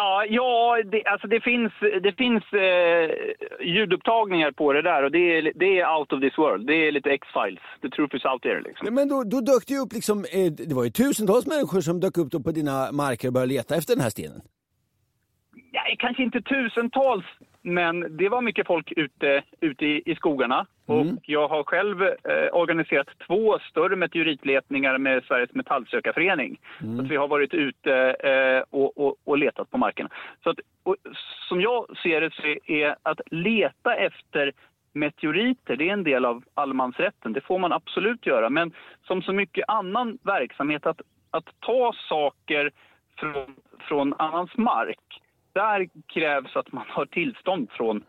Ja, 0.02 0.26
ja 0.30 0.78
det, 0.92 1.06
alltså 1.06 1.28
det 1.28 1.42
finns, 1.42 1.74
det 1.80 2.14
finns 2.18 2.44
eh, 2.54 3.10
ljudupptagningar 3.62 4.52
på 4.52 4.74
det 4.74 4.82
där 4.82 5.04
och 5.04 5.12
det 5.12 5.38
är, 5.38 5.52
det 5.56 5.80
är 5.80 5.98
out 5.98 6.14
of 6.14 6.22
this 6.22 6.38
world. 6.38 6.68
Det 6.68 6.88
är 6.88 6.92
lite 6.92 7.10
X-Files. 7.10 7.64
The 7.82 7.90
truth 7.90 8.16
is 8.16 8.26
out 8.26 8.42
there 8.42 8.62
liksom. 8.62 8.96
Men 8.96 9.08
då, 9.10 9.24
då 9.24 9.42
dök 9.42 9.68
det 9.68 9.74
ju 9.74 9.80
upp 9.80 9.94
liksom, 9.94 10.18
eh, 10.20 10.52
det 10.52 10.76
var 10.76 10.84
ju 10.84 10.90
tusentals 10.90 11.46
människor 11.48 11.82
som 11.82 12.00
dök 12.00 12.18
upp 12.18 12.44
på 12.44 12.52
dina 12.52 12.92
marker 12.92 13.28
och 13.28 13.34
började 13.34 13.54
leta 13.54 13.76
efter 13.76 13.96
den 13.96 14.04
här 14.04 14.10
stenen. 14.10 14.42
Ja, 15.72 15.82
kanske 16.00 16.24
inte 16.24 16.42
tusentals, 16.42 17.26
men 17.62 18.18
det 18.18 18.30
var 18.30 18.42
mycket 18.42 18.68
folk 18.68 18.92
ute, 18.92 19.44
ute 19.60 19.86
i, 19.86 20.04
i 20.06 20.16
skogarna. 20.16 20.66
Och 20.86 21.06
jag 21.22 21.48
har 21.48 21.64
själv 21.64 22.04
eh, 22.04 22.54
organiserat 22.54 23.08
två 23.28 23.60
större 23.60 23.96
meteoritletningar 23.96 24.98
med 24.98 25.24
Sveriges 25.24 25.54
metallsökarförening. 25.54 26.60
Så 26.80 27.02
att 27.02 27.12
vi 27.12 27.16
har 27.16 27.28
varit 27.28 27.54
ute 27.54 27.94
eh, 28.12 28.64
och, 28.70 28.98
och, 28.98 29.16
och 29.24 29.38
letat 29.38 29.72
på 29.72 29.78
markerna. 29.78 30.10
Så 30.44 30.50
att, 30.50 30.60
och, 30.84 30.96
som 31.50 31.62
jag 31.62 31.98
ser 32.04 32.22
det 32.22 32.34
så 32.34 32.72
är 32.72 32.96
att 33.04 33.22
leta 33.32 33.96
efter 33.96 34.54
meteoriter, 34.94 35.76
det 35.76 35.90
är 35.90 35.94
en 35.94 36.04
del 36.04 36.26
av 36.26 36.44
allemansrätten. 36.54 37.34
Det 37.34 37.42
får 37.42 37.60
man 37.60 37.74
absolut 37.74 38.26
göra. 38.26 38.50
Men 38.50 38.74
som 39.04 39.22
så 39.22 39.34
mycket 39.34 39.66
annan 39.68 40.18
verksamhet, 40.22 40.86
att, 40.86 41.02
att 41.32 41.46
ta 41.60 41.94
saker 42.10 42.72
från, 43.18 43.56
från 43.80 44.14
annans 44.18 44.58
mark, 44.58 45.22
där 45.64 45.80
krävs 46.14 46.56
att 46.56 46.72
man 46.72 46.86
har 46.88 47.06
tillstånd 47.06 47.70
från, 47.78 48.04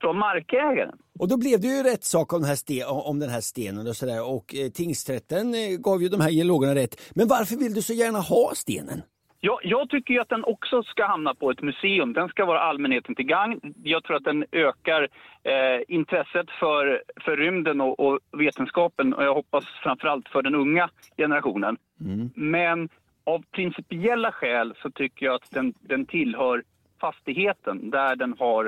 från 0.00 0.18
markägaren. 0.18 0.98
Och 1.18 1.28
då 1.28 1.36
blev 1.44 1.60
det 1.60 1.68
ju 1.68 1.82
rättssak 1.82 2.32
om 2.32 2.40
den 2.40 2.48
här, 2.48 2.60
sten, 2.64 2.86
om 3.10 3.18
den 3.18 3.30
här 3.30 3.40
stenen 3.40 3.86
och 3.90 3.96
sådär 3.96 4.20
och 4.34 4.46
eh, 4.54 4.68
tingsrätten 4.80 5.54
eh, 5.54 5.78
gav 5.86 6.02
ju 6.02 6.08
de 6.08 6.20
här 6.20 6.30
geologerna 6.30 6.74
rätt. 6.74 6.94
Men 7.14 7.28
varför 7.28 7.56
vill 7.62 7.74
du 7.74 7.82
så 7.82 7.92
gärna 7.92 8.18
ha 8.18 8.52
stenen? 8.54 9.02
Jag, 9.40 9.58
jag 9.62 9.90
tycker 9.90 10.14
ju 10.14 10.20
att 10.20 10.28
den 10.28 10.44
också 10.44 10.82
ska 10.82 11.06
hamna 11.06 11.34
på 11.34 11.50
ett 11.50 11.62
museum. 11.62 12.12
Den 12.12 12.28
ska 12.28 12.44
vara 12.44 12.60
allmänheten 12.60 13.14
till 13.14 13.26
gagn. 13.26 13.60
Jag 13.82 14.04
tror 14.04 14.16
att 14.16 14.24
den 14.24 14.44
ökar 14.52 15.02
eh, 15.42 15.80
intresset 15.88 16.50
för, 16.60 17.02
för 17.24 17.36
rymden 17.36 17.80
och, 17.80 18.00
och 18.00 18.18
vetenskapen 18.32 19.14
och 19.14 19.24
jag 19.24 19.34
hoppas 19.34 19.64
framförallt 19.82 20.28
för 20.28 20.42
den 20.42 20.54
unga 20.54 20.90
generationen. 21.16 21.76
Men 22.34 22.88
av 23.24 23.44
principiella 23.52 24.32
skäl 24.32 24.74
så 24.82 24.90
tycker 24.90 25.26
jag 25.26 25.34
att 25.34 25.50
den, 25.50 25.74
den 25.80 26.06
tillhör 26.06 26.62
fastigheten 27.00 27.90
där 27.90 28.16
den 28.16 28.34
har 28.38 28.64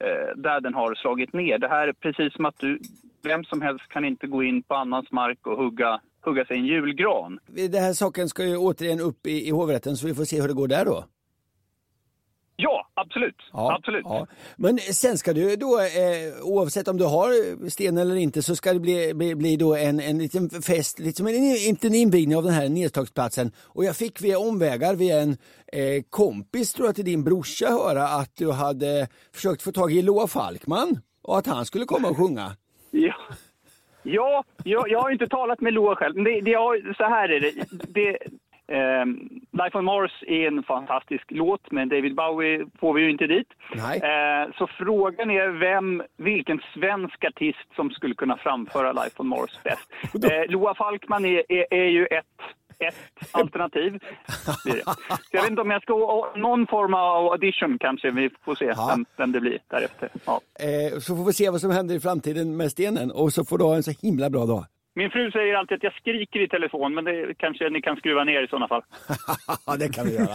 eh, 0.00 0.36
där 0.36 0.60
den 0.60 0.74
har 0.74 0.94
slagit 0.94 1.32
ner. 1.32 1.58
Det 1.58 1.68
här 1.68 1.88
är 1.88 1.92
precis 1.92 2.34
som 2.34 2.44
att 2.44 2.58
du, 2.58 2.78
vem 3.22 3.44
som 3.44 3.62
helst 3.62 3.88
kan 3.88 4.04
inte 4.04 4.26
gå 4.26 4.42
in 4.42 4.62
på 4.62 4.74
annans 4.74 5.12
mark 5.12 5.46
och 5.46 5.56
hugga, 5.56 6.00
hugga 6.24 6.44
sig 6.44 6.56
en 6.56 6.66
julgran. 6.66 7.38
Den 7.46 7.82
här 7.82 7.92
saken 7.92 8.28
ska 8.28 8.44
ju 8.44 8.56
återigen 8.56 9.00
upp 9.00 9.26
i, 9.26 9.48
i 9.48 9.50
hovrätten 9.50 9.96
så 9.96 10.06
vi 10.06 10.14
får 10.14 10.24
se 10.24 10.40
hur 10.40 10.48
det 10.48 10.54
går 10.54 10.68
där 10.68 10.84
då. 10.84 11.04
Ja, 12.56 12.86
absolut. 12.94 13.36
absolut. 13.52 14.04
Ja. 14.04 14.26
Men 14.56 14.78
sen 14.78 15.18
ska 15.18 15.32
du 15.32 15.56
då, 15.56 15.80
eh, 15.80 16.42
oavsett 16.42 16.88
om 16.88 16.96
du 16.96 17.04
har 17.04 17.68
sten 17.70 17.98
eller 17.98 18.16
inte, 18.16 18.42
så 18.42 18.56
ska 18.56 18.72
det 18.72 18.80
bli, 18.80 19.14
bli, 19.14 19.34
bli 19.34 19.56
då 19.56 19.76
en, 19.76 20.00
en 20.00 20.18
liten 20.18 20.50
fest, 20.50 20.98
liksom 20.98 21.26
en, 21.26 21.34
inte 21.68 21.86
en 21.86 21.94
invigning 21.94 22.36
av 22.36 22.42
den 22.42 22.52
här 22.52 22.68
nedslagsplatsen. 22.68 23.52
Och 23.64 23.84
jag 23.84 23.96
fick 23.96 24.22
via 24.22 24.38
omvägar, 24.38 24.94
via 24.94 25.20
en 25.20 25.36
eh, 25.72 26.02
kompis 26.10 26.72
tror 26.72 26.88
jag 26.88 26.94
till 26.94 27.04
din 27.04 27.24
brorsa 27.24 27.66
höra 27.66 28.02
att 28.02 28.36
du 28.36 28.52
hade 28.52 29.08
försökt 29.34 29.62
få 29.62 29.72
tag 29.72 29.92
i 29.92 30.02
Loa 30.02 30.26
Falkman 30.26 31.00
och 31.22 31.38
att 31.38 31.46
han 31.46 31.66
skulle 31.66 31.84
komma 31.84 32.08
och 32.08 32.16
sjunga. 32.16 32.56
Ja, 32.90 33.14
ja 34.02 34.44
jag, 34.64 34.90
jag 34.90 35.02
har 35.02 35.10
inte 35.10 35.26
talat 35.26 35.60
med 35.60 35.72
Loa 35.72 35.96
själv. 35.96 36.24
Det, 36.24 36.40
det, 36.40 36.54
så 36.96 37.04
här 37.04 37.28
är 37.28 37.40
det. 37.40 37.52
det 37.88 38.18
ehm, 38.68 39.18
Life 39.52 39.78
on 39.78 39.84
Mars 39.84 40.24
är 40.26 40.46
en 40.46 40.62
fantastisk 40.62 41.24
låt, 41.28 41.70
men 41.70 41.88
David 41.88 42.14
Bowie 42.14 42.66
får 42.80 42.92
vi 42.94 43.02
ju 43.02 43.10
inte 43.10 43.26
dit. 43.26 43.48
Eh, 43.74 44.54
så 44.58 44.66
frågan 44.66 45.30
är 45.30 45.48
vem, 45.48 46.02
vilken 46.16 46.60
svensk 46.74 47.24
artist 47.24 47.74
som 47.76 47.90
skulle 47.90 48.14
kunna 48.14 48.36
framföra 48.36 48.92
Life 48.92 49.16
on 49.22 49.28
Mars 49.28 49.58
bäst. 49.64 49.88
Eh, 50.32 50.50
Loa 50.50 50.74
Falkman 50.74 51.24
är, 51.24 51.42
är, 51.52 51.66
är 51.74 51.88
ju 51.88 52.06
ett, 52.06 52.24
ett 52.78 53.28
alternativ. 53.30 53.98
Jag 55.30 55.40
vet 55.42 55.50
inte 55.50 55.62
om 55.62 55.70
jag 55.70 55.82
ska 55.82 55.92
ha 55.92 56.32
någon 56.36 56.66
form 56.66 56.94
av 56.94 57.26
audition 57.32 57.78
kanske. 57.78 58.10
Vi 58.10 58.30
får 58.44 58.54
se 58.54 58.64
Ja. 58.76 58.86
vem, 58.90 59.06
vem 59.16 59.32
det 59.32 59.40
blir 59.40 59.58
därefter. 59.68 60.08
Ja. 60.24 60.40
Eh, 60.60 60.98
så 60.98 61.16
får 61.16 61.24
vi 61.24 61.32
se 61.32 61.50
vad 61.50 61.60
som 61.60 61.70
händer 61.70 61.94
i 61.94 62.00
framtiden 62.00 62.56
med 62.56 62.70
stenen 62.70 63.10
och 63.10 63.32
så 63.32 63.44
får 63.44 63.58
du 63.58 63.64
ha 63.64 63.76
en 63.76 63.82
så 63.82 63.92
himla 64.06 64.30
bra 64.30 64.46
dag. 64.46 64.64
Min 64.98 65.10
fru 65.10 65.30
säger 65.30 65.54
alltid 65.54 65.76
att 65.76 65.82
jag 65.82 65.92
skriker 65.92 66.40
i 66.40 66.48
telefon, 66.48 66.94
men 66.94 67.04
det 67.04 67.34
kanske 67.38 67.70
ni 67.70 67.80
kan 67.82 67.96
skruva 67.96 68.24
ner 68.24 68.42
i 68.42 68.48
sådana 68.48 68.68
fall. 68.68 68.82
Ja, 69.66 69.76
det 69.76 69.88
kan 69.88 70.06
vi 70.06 70.14
göra. 70.14 70.34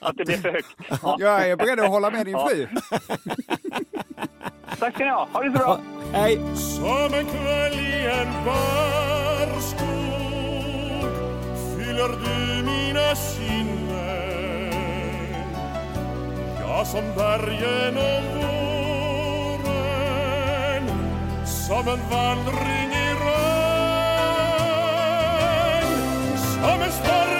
Att 0.00 0.16
det 0.16 0.24
blir 0.24 0.36
för 0.36 0.52
högt. 0.52 0.76
Ja. 1.02 1.16
Jag 1.18 1.48
är 1.50 1.56
beredd 1.56 1.80
att 1.80 1.88
hålla 1.88 2.10
med 2.10 2.26
din 2.26 2.36
fru. 2.48 2.66
Tack 4.78 4.94
ska 4.94 5.04
ni 5.04 5.10
ha. 5.10 5.28
Ha 5.32 5.42
det 5.42 5.52
så 5.52 5.58
bra. 5.58 5.80
Hej! 6.12 6.40
Som 6.56 7.14
en 7.14 7.26
kväll 7.26 7.72
i 7.74 8.06
en 8.06 8.44
barskog 8.44 9.90
fyller 11.76 12.08
du 12.24 12.62
mina 12.64 13.14
sinnen 13.14 14.72
Ja, 16.60 16.84
som 16.84 17.04
bergen 17.16 17.96
om 17.96 18.24
våren 19.60 20.84
Som 21.46 21.88
en 21.88 22.00
vandring 22.10 22.90
i 22.92 23.14
regn 23.24 23.49
Som 26.60 26.82
en 26.82 27.39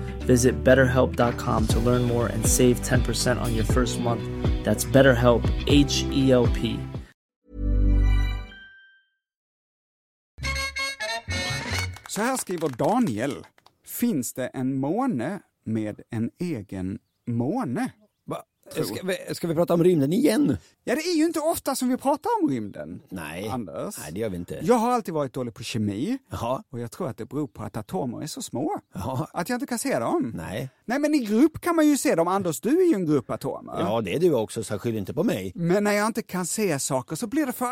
Visit 0.25 0.63
betterhelp.com 0.63 1.67
to 1.67 1.79
learn 1.79 2.03
more 2.03 2.27
and 2.27 2.47
save 2.47 2.81
10% 2.81 3.41
on 3.41 3.55
your 3.55 3.65
first 3.65 3.99
month. 3.99 4.23
That's 4.63 4.85
BetterHelp, 4.85 5.43
H 5.67 6.05
E 6.11 6.31
L 6.31 6.47
P. 6.47 6.79
Så 12.09 12.21
här 12.21 12.37
skriver 12.37 12.69
Daniel. 12.69 13.45
Finns 13.85 14.33
det 14.33 14.47
en 14.47 14.75
måne 14.75 15.39
med 15.63 16.01
en 16.09 16.31
egen 16.39 16.99
måne? 17.27 17.91
Ska, 18.71 19.03
vi, 19.03 19.35
ska 19.35 19.47
vi 19.47 19.55
prata 19.55 19.73
om 19.73 19.83
rymden 19.83 20.13
igen? 20.13 20.57
Ja, 20.83 20.95
det 20.95 21.01
är 21.01 21.15
ju 21.17 21.25
inte 21.25 21.39
ofta 21.39 21.75
som 21.75 21.89
vi 21.89 21.97
pratar 21.97 22.29
om 22.41 22.49
rymden. 22.49 23.01
Nej. 23.09 23.49
Anders. 23.49 23.95
Nej, 23.99 24.11
det 24.11 24.19
gör 24.19 24.29
vi 24.29 24.37
inte. 24.37 24.59
Jag 24.63 24.75
har 24.75 24.91
alltid 24.91 25.13
varit 25.13 25.33
dålig 25.33 25.53
på 25.53 25.63
kemi 25.63 26.17
Jaha. 26.31 26.63
och 26.69 26.79
jag 26.79 26.91
tror 26.91 27.07
att 27.09 27.17
det 27.17 27.25
beror 27.25 27.47
på 27.47 27.63
att 27.63 27.77
atomer 27.77 28.21
är 28.21 28.27
så 28.27 28.41
små. 28.41 28.79
Ja. 28.93 29.27
Att 29.33 29.49
jag 29.49 29.55
inte 29.55 29.65
kan 29.65 29.79
se 29.79 29.99
dem. 29.99 30.33
Nej. 30.35 30.69
Nej, 30.85 30.99
men 30.99 31.15
i 31.15 31.19
grupp 31.19 31.61
kan 31.61 31.75
man 31.75 31.87
ju 31.87 31.97
se 31.97 32.15
dem. 32.15 32.27
Anders, 32.27 32.61
du 32.61 32.81
är 32.81 32.87
ju 32.87 32.95
en 32.95 33.05
grupp 33.05 33.31
atomer. 33.31 33.79
Ja, 33.79 34.01
det 34.01 34.15
är 34.15 34.19
du 34.19 34.33
också, 34.33 34.63
så 34.63 34.79
skyll 34.79 34.97
inte 34.97 35.13
på 35.13 35.23
mig. 35.23 35.51
Men 35.55 35.83
när 35.83 35.91
jag 35.91 36.07
inte 36.07 36.21
kan 36.21 36.45
se 36.45 36.79
saker 36.79 37.15
så 37.15 37.27
blir 37.27 37.45
det 37.45 37.51
för 37.51 37.67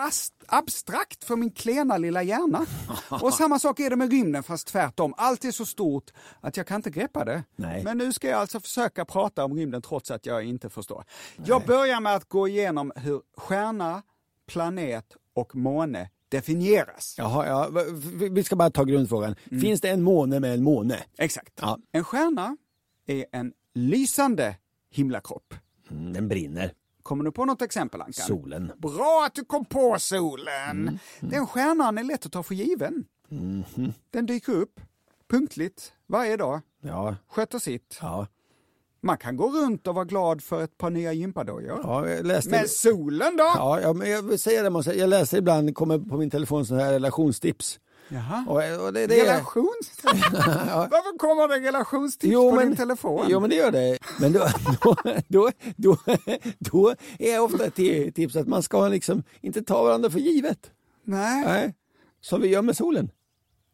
abstrakt 0.48 1.24
för 1.24 1.36
min 1.36 1.52
klena 1.52 1.98
lilla 1.98 2.24
hjärna. 2.24 2.66
Och 3.22 3.34
samma 3.34 3.60
sak 3.60 3.80
är 3.80 3.90
det 3.90 3.96
med 3.96 4.12
rymden, 4.12 4.44
fast 4.44 4.68
tvärtom. 4.68 5.14
Allt 5.18 5.46
är 5.46 5.52
så 5.52 5.66
stort 5.66 6.12
att 6.42 6.58
jag 6.58 6.68
kan 6.68 6.76
inte 6.76 6.90
greppa 6.90 7.26
det. 7.26 7.44
Nej. 7.56 7.84
Men 7.84 7.98
nu 7.98 8.14
ska 8.14 8.30
jag 8.30 8.40
alltså 8.40 8.60
försöka 8.60 9.06
prata 9.06 9.46
om 9.46 9.54
rymden 9.54 9.82
trots 9.82 10.12
att 10.12 10.26
jag 10.26 10.44
inte 10.44 10.70
förstår. 10.70 10.89
Jag 11.46 11.66
börjar 11.66 12.00
med 12.00 12.16
att 12.16 12.30
gå 12.30 12.48
igenom 12.48 12.92
hur 12.96 13.22
stjärna, 13.38 14.02
planet 14.48 15.06
och 15.34 15.56
måne 15.56 16.10
definieras. 16.30 17.16
Jaha, 17.18 17.48
ja. 17.48 17.70
Vi 18.32 18.44
ska 18.44 18.56
bara 18.56 18.70
ta 18.72 18.84
grundfrågan. 18.84 19.36
Finns 19.62 19.82
det 19.82 19.90
en 19.90 20.02
måne 20.04 20.40
med 20.40 20.54
en 20.54 20.64
måne? 20.64 20.98
Exakt. 21.18 21.54
Ja. 21.62 21.78
En 21.92 22.04
stjärna 22.04 22.58
är 23.06 23.26
en 23.32 23.54
lysande 23.74 24.56
himlakropp. 24.92 25.54
Mm, 25.92 26.14
Den 26.14 26.28
brinner. 26.28 26.74
Kommer 27.04 27.24
du 27.24 27.32
på 27.32 27.46
något 27.46 27.62
exempel, 27.62 28.02
Ankan? 28.02 28.14
Solen. 28.28 28.72
Bra 28.78 29.24
att 29.26 29.34
du 29.36 29.46
kom 29.46 29.66
på 29.66 30.00
solen! 30.00 31.00
Den 31.20 31.48
stjärnan 31.48 31.98
är 31.98 32.04
lätt 32.04 32.26
att 32.26 32.32
ta 32.32 32.44
för 32.44 32.56
given. 32.56 33.06
Den 34.12 34.26
dyker 34.26 34.52
upp 34.54 34.80
punktligt 35.30 35.94
varje 36.08 36.38
dag, 36.38 36.62
Ja, 36.82 37.16
sköter 37.28 37.60
sitt. 37.60 37.98
ja. 38.02 38.28
Man 39.02 39.18
kan 39.18 39.38
gå 39.38 39.50
runt 39.50 39.88
och 39.88 39.96
vara 39.96 40.06
glad 40.06 40.44
för 40.44 40.64
ett 40.64 40.78
par 40.78 40.90
nya 40.90 41.14
gympadojor. 41.14 41.80
ja 41.84 42.10
jag 42.10 42.26
läste... 42.26 42.50
Men 42.50 42.68
solen 42.68 43.38
då? 43.38 43.44
Ja, 43.44 43.82
ja, 43.82 43.94
men 43.94 44.10
jag 44.10 44.22
vill 44.22 44.40
säga 44.40 44.64
det, 44.64 44.70
måste, 44.70 44.92
jag 44.94 45.10
läser 45.10 45.38
ibland, 45.38 45.76
kommer 45.76 46.00
på 46.00 46.18
min 46.18 46.30
telefon 46.30 46.66
sådana 46.66 46.84
här 46.86 46.92
relationstips. 46.94 47.80
Jaha. 48.12 48.46
Och, 48.48 48.86
och 48.86 48.94
det, 48.94 49.08
det 49.08 49.20
är... 49.20 49.26
Relations... 49.26 49.92
Varför 50.92 51.18
kommer 51.18 51.48
det 51.48 51.68
relationstips 51.68 52.34
Jo 52.34 52.50
på 52.50 52.56
men, 52.56 52.68
din 52.68 52.76
telefon? 52.78 53.26
jo 53.30 53.40
men 53.40 53.50
det 53.50 53.56
gör 53.56 53.72
det. 53.72 53.98
Men 54.20 54.34
då, 54.34 54.48
då, 54.82 54.96
då, 55.28 55.50
då, 55.76 55.98
då 56.60 56.96
är 57.20 57.40
ofta 57.40 57.66
ett 57.66 57.76
ti- 57.76 58.12
tips 58.12 58.36
att 58.36 58.48
man 58.48 58.64
ska 58.64 58.88
liksom 58.88 59.24
inte 59.42 59.62
ta 59.64 59.84
varandra 59.84 60.10
för 60.10 60.20
givet. 60.20 60.72
Nej, 61.04 61.44
Nej. 61.46 61.74
Som 62.22 62.42
vi 62.42 62.48
gör 62.48 62.62
med 62.62 62.78
solen. 62.78 63.12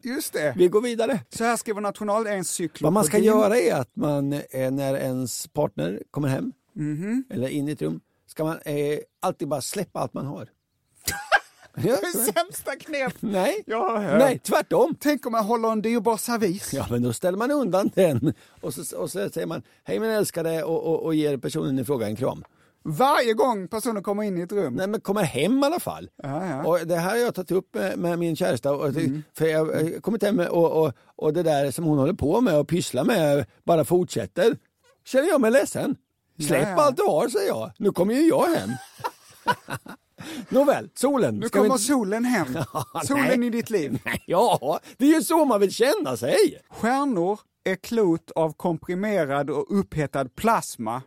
Just 0.06 0.32
det. 0.32 0.54
Vi 0.56 0.68
går 0.68 0.80
vidare. 0.80 1.20
Så 1.28 1.44
här 1.44 1.56
skriver 1.56 1.80
nationalencyklopedin. 1.80 2.84
Vad 2.84 2.92
man 2.92 3.04
ska 3.04 3.18
göra 3.18 3.58
är 3.58 3.74
att 3.74 3.96
man 3.96 4.32
eh, 4.32 4.70
när 4.70 4.94
ens 4.96 5.46
partner 5.48 6.02
kommer 6.10 6.28
hem 6.28 6.52
Mhm. 6.78 7.24
eller 7.30 7.48
in 7.48 7.68
i 7.68 7.72
ett 7.72 7.82
rum 7.82 8.00
ska 8.26 8.44
man 8.44 8.58
eh, 8.64 8.98
alltid 9.20 9.48
bara 9.48 9.60
släppa 9.60 10.00
allt 10.00 10.14
man 10.14 10.26
har. 10.26 10.48
ja, 11.76 11.96
Det 12.02 12.32
sämsta 12.32 12.76
knep 12.76 13.12
nej, 13.20 13.62
jag 13.66 13.88
har 13.88 13.98
hört. 13.98 14.18
nej, 14.18 14.38
tvärtom. 14.38 14.96
Tänk 15.00 15.26
om 15.26 15.34
jag 15.34 15.42
håller 15.42 15.72
en 15.72 15.82
dyrbar 15.82 16.16
servis. 16.16 16.72
Ja, 16.74 16.86
men 16.90 17.02
då 17.02 17.12
ställer 17.12 17.38
man 17.38 17.50
undan 17.50 17.90
den 17.94 18.34
och 18.60 18.74
så, 18.74 18.96
och 18.98 19.10
så 19.10 19.30
säger 19.30 19.46
man 19.46 19.62
hej 19.84 20.00
min 20.00 20.10
älskade 20.10 20.62
och, 20.64 20.84
och, 20.86 21.02
och 21.04 21.14
ger 21.14 21.36
personen 21.36 21.78
i 21.78 21.84
fråga 21.84 22.06
en 22.06 22.16
kram. 22.16 22.44
Varje 22.88 23.34
gång 23.34 23.68
personen 23.68 24.02
kommer 24.02 24.22
in 24.22 24.38
i 24.38 24.40
ett 24.40 24.52
rum. 24.52 24.74
Nej 24.74 24.86
men 24.86 25.00
kommer 25.00 25.22
hem 25.22 25.58
i 25.58 25.66
alla 25.66 25.80
fall. 25.80 26.10
Ja, 26.22 26.46
ja. 26.46 26.64
Och 26.64 26.86
det 26.86 26.96
här 26.96 27.10
har 27.10 27.16
jag 27.16 27.34
tagit 27.34 27.50
upp 27.50 27.74
med, 27.74 27.98
med 27.98 28.18
min 28.18 28.36
käresta. 28.36 28.72
Och, 28.72 28.94
För 29.34 29.46
jag 29.46 29.58
har 29.58 30.00
kommit 30.00 30.22
hem 30.22 30.38
och, 30.38 30.84
och, 30.84 30.92
och 31.16 31.32
det 31.32 31.42
där 31.42 31.70
som 31.70 31.84
hon 31.84 31.98
håller 31.98 32.12
på 32.12 32.40
med 32.40 32.58
och 32.58 32.68
pysslar 32.68 33.04
med 33.04 33.46
bara 33.64 33.84
fortsätter. 33.84 34.56
Känner 35.04 35.28
jag 35.28 35.40
mig 35.40 35.50
ledsen. 35.50 35.96
Släpp 36.46 36.68
ja. 36.68 36.82
allt 36.82 36.96
du 36.96 37.02
har 37.02 37.28
säger 37.28 37.48
jag. 37.48 37.72
Nu 37.78 37.92
kommer 37.92 38.14
ju 38.14 38.28
jag 38.28 38.46
hem. 38.46 38.70
Nåväl, 40.48 40.90
solen. 40.94 41.34
Nu 41.34 41.40
vi 41.46 41.48
kommer 41.50 41.66
inte- 41.66 41.78
solen 41.78 42.24
hem. 42.24 42.46
Solen 43.04 43.40
nej. 43.40 43.46
i 43.46 43.50
ditt 43.50 43.70
liv. 43.70 43.98
Ja, 44.26 44.80
det 44.96 45.04
är 45.04 45.14
ju 45.14 45.22
så 45.22 45.44
man 45.44 45.60
vill 45.60 45.72
känna 45.72 46.16
sig. 46.16 46.36
Stjärnor 46.70 47.40
är 47.64 47.76
klot 47.76 48.30
av 48.30 48.52
komprimerad 48.52 49.50
och 49.50 49.78
upphettad 49.78 50.28
plasma 50.36 51.02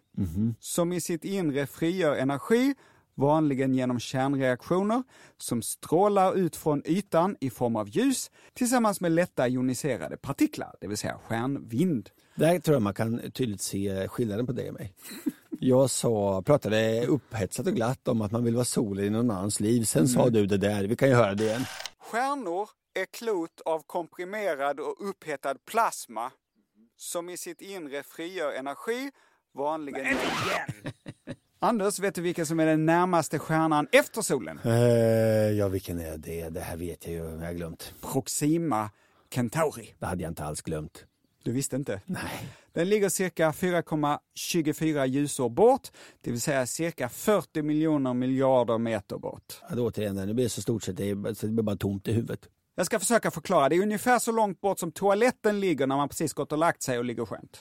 som 0.59 0.93
i 0.93 1.01
sitt 1.01 1.25
inre 1.25 1.67
frigör 1.67 2.15
energi, 2.15 2.75
vanligen 3.15 3.73
genom 3.73 3.99
kärnreaktioner, 3.99 5.03
som 5.37 5.61
strålar 5.61 6.35
ut 6.35 6.55
från 6.55 6.81
ytan 6.85 7.35
i 7.39 7.49
form 7.49 7.75
av 7.75 7.89
ljus 7.89 8.31
tillsammans 8.53 9.01
med 9.01 9.11
lätta 9.11 9.47
ioniserade 9.47 10.17
partiklar, 10.17 10.75
det 10.81 10.87
vill 10.87 10.97
säga 10.97 11.17
stjärnvind. 11.27 12.09
Där 12.35 12.59
tror 12.59 12.75
jag 12.75 12.81
man 12.81 12.93
kan 12.93 13.31
tydligt 13.31 13.61
se 13.61 14.07
skillnaden 14.07 14.45
på 14.45 14.51
dig 14.51 14.67
och 14.67 14.73
mig. 14.73 14.93
Jag 15.61 15.89
sa, 15.89 16.41
pratade 16.41 17.05
upphetsat 17.05 17.67
och 17.67 17.73
glatt 17.73 18.07
om 18.07 18.21
att 18.21 18.31
man 18.31 18.43
vill 18.43 18.55
vara 18.55 18.65
solen 18.65 19.05
i 19.05 19.09
någon 19.09 19.31
annans 19.31 19.59
liv. 19.59 19.83
Sen 19.83 20.07
sa 20.07 20.29
du 20.29 20.45
det 20.45 20.57
där, 20.57 20.83
vi 20.83 20.95
kan 20.95 21.09
ju 21.09 21.15
höra 21.15 21.33
det 21.33 21.43
igen. 21.43 21.65
Stjärnor 21.99 22.69
är 22.93 23.05
klot 23.05 23.61
av 23.65 23.83
komprimerad 23.85 24.79
och 24.79 25.09
upphettad 25.09 25.55
plasma 25.65 26.31
som 26.97 27.29
i 27.29 27.37
sitt 27.37 27.61
inre 27.61 28.03
frigör 28.03 28.51
energi, 28.51 29.11
vanligen... 29.53 30.05
igen! 30.05 30.93
Anders, 31.59 31.99
vet 31.99 32.15
du 32.15 32.21
vilken 32.21 32.45
som 32.45 32.59
är 32.59 32.65
den 32.65 32.85
närmaste 32.85 33.39
stjärnan 33.39 33.87
efter 33.91 34.21
solen? 34.21 34.59
Uh, 34.65 34.73
ja, 35.51 35.67
vilken 35.67 35.99
är 35.99 36.17
det? 36.17 36.49
Det 36.49 36.59
här 36.59 36.77
vet 36.77 37.05
jag 37.05 37.13
ju, 37.13 37.19
jag 37.19 37.45
har 37.45 37.53
glömt. 37.53 37.93
Proxima 38.01 38.89
Centauri. 39.33 39.95
Det 39.99 40.05
hade 40.05 40.23
jag 40.23 40.31
inte 40.31 40.43
alls 40.43 40.61
glömt. 40.61 41.05
Du 41.43 41.51
visste 41.51 41.75
inte? 41.75 42.01
Nej. 42.05 42.49
Den 42.73 42.89
ligger 42.89 43.09
cirka 43.09 43.51
4,24 43.51 45.05
ljusår 45.05 45.49
bort, 45.49 45.87
det 46.21 46.31
vill 46.31 46.41
säga 46.41 46.65
cirka 46.65 47.09
40 47.09 47.61
miljoner 47.61 48.13
miljarder 48.13 48.77
meter 48.77 49.17
bort. 49.17 49.61
Ja, 49.69 49.75
återigen, 49.81 50.15
det 50.15 50.33
blir 50.33 50.47
så 50.47 50.61
stort 50.61 50.83
så 50.83 50.91
det, 50.91 51.37
så 51.37 51.45
det 51.45 51.51
blir 51.51 51.63
bara 51.63 51.75
tomt 51.75 52.07
i 52.07 52.13
huvudet. 52.13 52.49
Jag 52.75 52.85
ska 52.85 52.99
försöka 52.99 53.31
förklara. 53.31 53.69
Det 53.69 53.75
är 53.75 53.81
ungefär 53.81 54.19
så 54.19 54.31
långt 54.31 54.61
bort 54.61 54.79
som 54.79 54.91
toaletten 54.91 55.59
ligger 55.59 55.87
när 55.87 55.97
man 55.97 56.09
precis 56.09 56.33
gått 56.33 56.51
och 56.51 56.57
lagt 56.57 56.83
sig 56.83 56.97
och 56.97 57.05
ligger 57.05 57.25
skönt. 57.25 57.59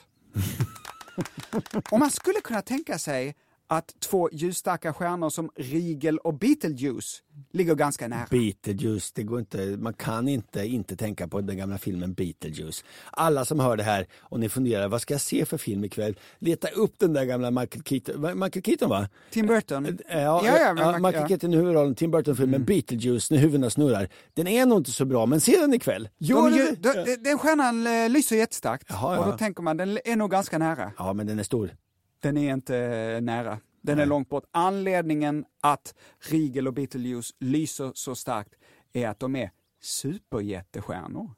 och 1.91 1.99
man 1.99 2.11
skulle 2.11 2.41
kunna 2.41 2.61
tänka 2.61 2.99
sig 2.99 3.35
att 3.71 3.95
två 3.99 4.29
ljusstarka 4.31 4.93
stjärnor 4.93 5.29
som 5.29 5.49
Rigel 5.55 6.17
och 6.17 6.33
Betelgeuse 6.33 7.17
ligger 7.53 7.75
ganska 7.75 8.07
nära. 8.07 8.27
Beetlejuice, 8.29 9.11
det 9.11 9.23
går 9.23 9.39
inte, 9.39 9.57
man 9.57 9.93
kan 9.93 10.27
inte 10.27 10.65
inte 10.65 10.95
tänka 10.95 11.27
på 11.27 11.41
den 11.41 11.57
gamla 11.57 11.77
filmen 11.77 12.13
Beetlejuice. 12.13 12.83
Alla 13.11 13.45
som 13.45 13.59
hör 13.59 13.77
det 13.77 13.83
här 13.83 14.07
och 14.19 14.39
ni 14.39 14.49
funderar, 14.49 14.87
vad 14.87 15.01
ska 15.01 15.13
jag 15.13 15.21
se 15.21 15.45
för 15.45 15.57
film 15.57 15.83
ikväll? 15.83 16.19
Leta 16.39 16.67
upp 16.67 16.93
den 16.99 17.13
där 17.13 17.25
gamla 17.25 17.51
Michael 17.51 17.83
Keaton, 17.83 18.39
Michael 18.39 18.63
Keaton 18.63 18.89
va? 18.89 19.09
Tim 19.31 19.47
Burton. 19.47 19.97
Ja, 20.09 20.15
ja, 20.45 20.57
ja, 20.57 20.73
man- 20.73 21.01
Michael 21.01 21.13
ja. 21.13 21.17
Mm. 21.19 21.27
Keaton 21.27 21.53
i 21.53 21.57
huvudrollen, 21.57 21.95
Tim 21.95 22.11
Burton-filmen 22.11 22.63
Beetlejuice, 22.65 23.31
när 23.31 23.37
huvudena 23.37 23.69
snurrar. 23.69 24.09
Den 24.33 24.47
är 24.47 24.65
nog 24.65 24.77
inte 24.79 24.91
så 24.91 25.05
bra, 25.05 25.25
men 25.25 25.41
se 25.41 25.59
den 25.59 25.73
ikväll. 25.73 26.09
Gör 26.17 26.75
De, 26.75 26.89
det? 27.05 27.15
den 27.23 27.37
stjärnan 27.37 27.87
eh, 27.87 28.09
lyser 28.09 28.35
jättestarkt 28.35 28.85
Jaha, 28.89 29.15
ja. 29.15 29.19
och 29.19 29.31
då 29.31 29.37
tänker 29.37 29.63
man 29.63 29.77
den 29.77 29.99
är 30.05 30.15
nog 30.15 30.31
ganska 30.31 30.57
nära. 30.57 30.91
Ja, 30.97 31.13
men 31.13 31.27
den 31.27 31.39
är 31.39 31.43
stor. 31.43 31.71
Den 32.19 32.37
är 32.37 32.53
inte 32.53 32.77
eh, 32.77 33.21
nära. 33.21 33.59
Den 33.81 33.99
är 33.99 34.05
långt 34.05 34.29
bort. 34.29 34.43
Anledningen 34.51 35.45
att 35.61 35.95
Rigel 36.19 36.67
och 36.67 36.73
Betelgeuse 36.73 37.33
lyser 37.39 37.91
så 37.95 38.15
starkt 38.15 38.55
är 38.93 39.07
att 39.07 39.19
de 39.19 39.35
är 39.35 39.51
superjättestjärnor. 39.81 41.31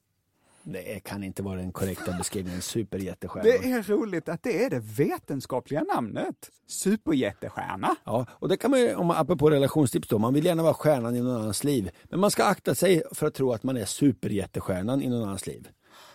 Det 0.63 0.99
kan 0.99 1.23
inte 1.23 1.43
vara 1.43 1.55
den 1.55 1.71
korrekta 1.71 2.11
beskrivningen. 2.17 2.61
Superjättestjärnor. 2.61 3.43
Det 3.43 3.71
är 3.71 3.83
roligt 3.83 4.29
att 4.29 4.43
det 4.43 4.65
är 4.65 4.69
det 4.69 4.79
vetenskapliga 4.79 5.83
namnet. 5.83 6.49
Superjättestjärna. 6.67 7.95
Ja, 8.03 8.25
och 8.31 8.49
det 8.49 8.57
kan 8.57 8.71
man 8.71 8.79
ju, 8.79 8.95
om 8.95 9.07
man, 9.07 9.17
apropå 9.17 9.49
relationstips 9.49 10.07
då, 10.07 10.17
man 10.17 10.33
vill 10.33 10.45
gärna 10.45 10.63
vara 10.63 10.73
stjärnan 10.73 11.15
i 11.15 11.21
någon 11.21 11.35
annans 11.35 11.63
liv. 11.63 11.89
Men 12.03 12.19
man 12.19 12.31
ska 12.31 12.43
akta 12.43 12.75
sig 12.75 13.03
för 13.11 13.27
att 13.27 13.33
tro 13.33 13.53
att 13.53 13.63
man 13.63 13.77
är 13.77 13.85
superjättestjärnan 13.85 15.01
i 15.01 15.09
någon 15.09 15.23
annans 15.23 15.47
liv. 15.47 15.67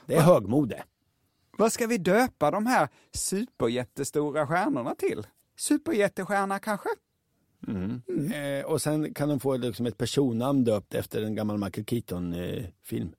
Det 0.06 0.14
är 0.14 0.20
högmode. 0.20 0.82
Vad 1.58 1.72
ska 1.72 1.86
vi 1.86 1.98
döpa 1.98 2.50
de 2.50 2.66
här 2.66 2.88
superjättestora 3.12 4.46
stjärnorna 4.46 4.94
till? 4.94 5.26
Superjättestjärna 5.56 6.58
kanske? 6.58 6.88
Mm. 7.68 8.02
Eh, 8.32 8.64
och 8.64 8.82
sen 8.82 9.14
kan 9.14 9.28
de 9.28 9.40
få 9.40 9.56
liksom 9.56 9.86
ett 9.86 9.98
personnamn 9.98 10.64
döpt 10.64 10.94
efter 10.94 11.22
en 11.22 11.34
gammal 11.34 11.58
Michael 11.58 11.86
Keaton-film. 11.86 13.14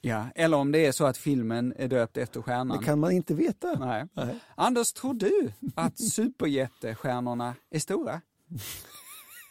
Ja, 0.00 0.26
eller 0.34 0.56
om 0.56 0.72
det 0.72 0.86
är 0.86 0.92
så 0.92 1.04
att 1.04 1.16
filmen 1.16 1.74
är 1.76 1.88
döpt 1.88 2.16
efter 2.16 2.42
stjärnan. 2.42 2.78
det 2.78 2.84
kan 2.84 3.00
man 3.00 3.12
inte 3.12 3.34
veta. 3.34 3.78
Nej. 3.78 4.06
Nej. 4.12 4.38
Anders, 4.54 4.92
tror 4.92 5.14
du 5.14 5.52
att 5.74 5.98
superjättestjärnorna 5.98 7.54
är 7.70 7.78
stora? 7.78 8.20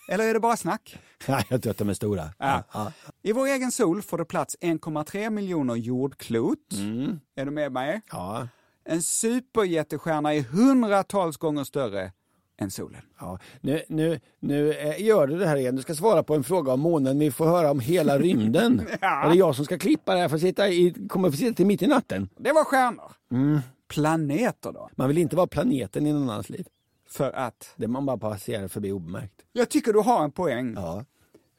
Eller 0.07 0.23
är 0.29 0.33
det 0.33 0.39
bara 0.39 0.57
snack? 0.57 0.99
Jag 1.49 1.61
tror 1.63 1.71
att 1.71 1.77
de 1.77 1.89
är 1.89 1.93
stora. 1.93 2.29
Ja. 2.37 2.63
Ja. 2.73 2.91
I 3.23 3.31
vår 3.31 3.47
egen 3.47 3.71
sol 3.71 4.01
får 4.01 4.17
det 4.17 4.25
plats 4.25 4.57
1,3 4.61 5.29
miljoner 5.29 5.75
jordklot. 5.75 6.73
Mm. 6.73 7.19
Är 7.35 7.45
du 7.45 7.51
med 7.51 7.71
mig? 7.71 8.01
Ja. 8.11 8.47
En 8.85 9.01
superjättestjärna 9.01 10.33
är 10.33 10.41
hundratals 10.41 11.37
gånger 11.37 11.63
större 11.63 12.11
än 12.57 12.71
solen. 12.71 13.01
Ja. 13.19 13.39
Nu, 13.61 13.83
nu, 13.89 14.19
nu 14.39 14.73
eh, 14.73 15.01
gör 15.01 15.27
du 15.27 15.37
det 15.37 15.47
här 15.47 15.57
igen. 15.57 15.75
Du 15.75 15.81
ska 15.81 15.95
svara 15.95 16.23
på 16.23 16.35
en 16.35 16.43
fråga 16.43 16.73
om 16.73 16.79
månen. 16.79 17.19
Vi 17.19 17.31
får 17.31 17.45
höra 17.45 17.71
om 17.71 17.79
hela 17.79 18.19
rymden. 18.19 18.87
Ja. 19.01 19.23
Är 19.23 19.29
det 19.29 19.35
jag 19.35 19.55
som 19.55 19.65
ska 19.65 19.77
klippa 19.77 20.13
det 20.13 20.19
här 20.19 20.29
för 20.29 20.35
att 20.35 20.41
sitta 20.41 20.69
i, 20.69 20.95
kommer 21.09 21.31
få 21.31 21.37
sitta 21.37 21.53
till 21.53 21.65
mitt 21.65 21.81
i 21.81 21.87
natten? 21.87 22.29
Det 22.37 22.51
var 22.51 22.63
stjärnor. 22.63 23.11
Mm. 23.31 23.59
Planeter 23.87 24.71
då? 24.71 24.89
Man 24.95 25.07
vill 25.07 25.17
inte 25.17 25.35
vara 25.35 25.47
planeten 25.47 26.07
i 26.07 26.13
någon 26.13 26.29
annans 26.29 26.49
liv. 26.49 26.65
För 27.15 27.31
att? 27.31 27.73
Det 27.75 27.87
man 27.87 28.05
bara 28.05 28.17
passerar 28.17 28.67
förbi 28.67 28.91
obemärkt. 28.91 29.45
Jag 29.53 29.69
tycker 29.69 29.93
du 29.93 29.99
har 29.99 30.23
en 30.23 30.31
poäng. 30.31 30.73
Ja. 30.75 31.05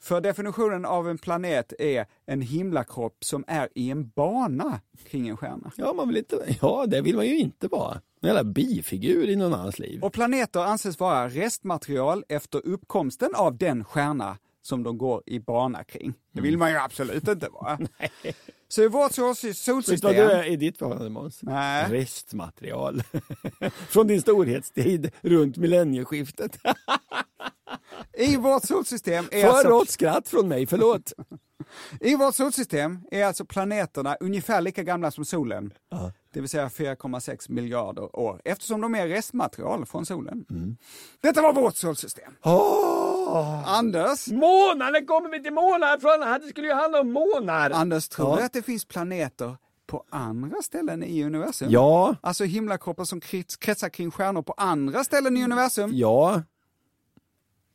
För 0.00 0.20
definitionen 0.20 0.84
av 0.84 1.09
en 1.09 1.18
planet 1.18 1.72
är 1.78 2.07
en 2.26 2.40
himlakropp 2.40 3.24
som 3.24 3.44
är 3.46 3.68
i 3.74 3.90
en 3.90 4.09
bana 4.09 4.80
kring 5.04 5.28
en 5.28 5.36
stjärna. 5.36 5.72
Ja, 5.76 5.92
man 5.92 6.09
vill 6.09 6.16
inte, 6.16 6.57
ja, 6.61 6.86
det 6.86 7.00
vill 7.00 7.16
man 7.16 7.26
ju 7.26 7.38
inte 7.38 7.68
vara. 7.68 8.00
En 8.20 8.26
jävla 8.26 8.44
bifigur 8.44 9.28
i 9.28 9.36
någon 9.36 9.54
annans 9.54 9.78
liv. 9.78 10.02
Och 10.04 10.12
planeter 10.12 10.61
anses 10.61 11.00
vara 11.00 11.28
restmaterial 11.28 12.24
efter 12.28 12.66
uppkomsten 12.66 13.34
av 13.34 13.57
den 13.57 13.84
stjärna 13.84 14.38
som 14.67 14.83
de 14.83 14.99
går 14.99 15.23
i 15.27 15.39
bana 15.39 15.85
kring. 15.85 16.14
Det 16.33 16.41
vill 16.41 16.59
man 16.59 16.71
ju 16.71 16.77
absolut 16.77 17.29
inte 17.29 17.49
vara. 17.49 17.79
Så 18.69 18.83
i 18.83 18.89
vårt 18.89 19.12
sol- 19.12 19.27
Vet 19.29 19.43
du 19.43 19.49
vad 19.49 19.57
solsystem... 19.57 20.14
du 20.14 20.21
är 20.23 20.45
i 20.45 20.57
ditt 20.57 20.79
förhållande 20.79 21.11
Måns? 21.11 21.41
Restmaterial. 21.89 23.03
Från 23.89 24.07
din 24.07 24.21
storhetstid 24.21 25.11
runt 25.23 25.57
millennieskiftet. 25.57 26.59
I 28.19 28.37
vårt 28.37 28.64
solsystem 28.64 29.25
är 29.31 29.41
För 29.41 29.49
alltså... 29.49 29.69
rått 29.69 29.91
skratt 29.91 30.29
från 30.29 30.49
mig, 30.49 30.67
förlåt. 30.67 31.12
I 32.01 32.14
vårt 32.14 32.35
solsystem 32.35 33.01
är 33.11 33.25
alltså 33.25 33.45
planeterna 33.45 34.17
ungefär 34.21 34.61
lika 34.61 34.83
gamla 34.83 35.11
som 35.11 35.25
solen. 35.25 35.73
Det 36.33 36.41
vill 36.41 36.49
säga 36.49 36.69
4,6 36.69 37.51
miljarder 37.51 38.17
år, 38.17 38.41
eftersom 38.45 38.81
de 38.81 38.95
är 38.95 39.09
restmaterial 39.09 39.87
från 39.87 40.07
solen. 40.07 40.45
Detta 41.21 41.43
var 41.43 41.53
vårt 41.53 41.77
solsystem. 41.77 42.33
Anders, 43.66 44.27
Månar, 44.29 44.91
när 44.93 45.07
kommer 45.07 45.29
vi 45.31 45.43
till 45.43 45.53
månar 45.53 45.99
från? 45.99 46.41
Det 46.41 46.49
skulle 46.49 46.66
ju 46.66 46.72
handla 46.74 47.01
om 47.01 47.12
månar. 47.12 47.70
Anders, 47.70 48.09
tror 48.09 48.31
Ja. 48.31 48.37
du 48.37 48.43
att 48.43 48.53
det 48.53 48.62
finns 48.62 48.85
planeter 48.85 49.57
på 49.87 50.05
andra 50.11 50.62
ställen 50.62 51.03
i 51.03 51.24
universum? 51.24 51.68
Ja, 51.70 52.14
Alltså 52.20 52.45
himlakroppar 52.45 53.05
som 53.05 53.20
krets- 53.20 53.57
kretsar 53.59 53.89
kring 53.89 54.11
stjärnor 54.11 54.43
på 54.43 54.55
andra 54.57 55.05
ställen 55.05 55.37
i 55.37 55.45
universum? 55.45 55.91
ja, 55.95 56.43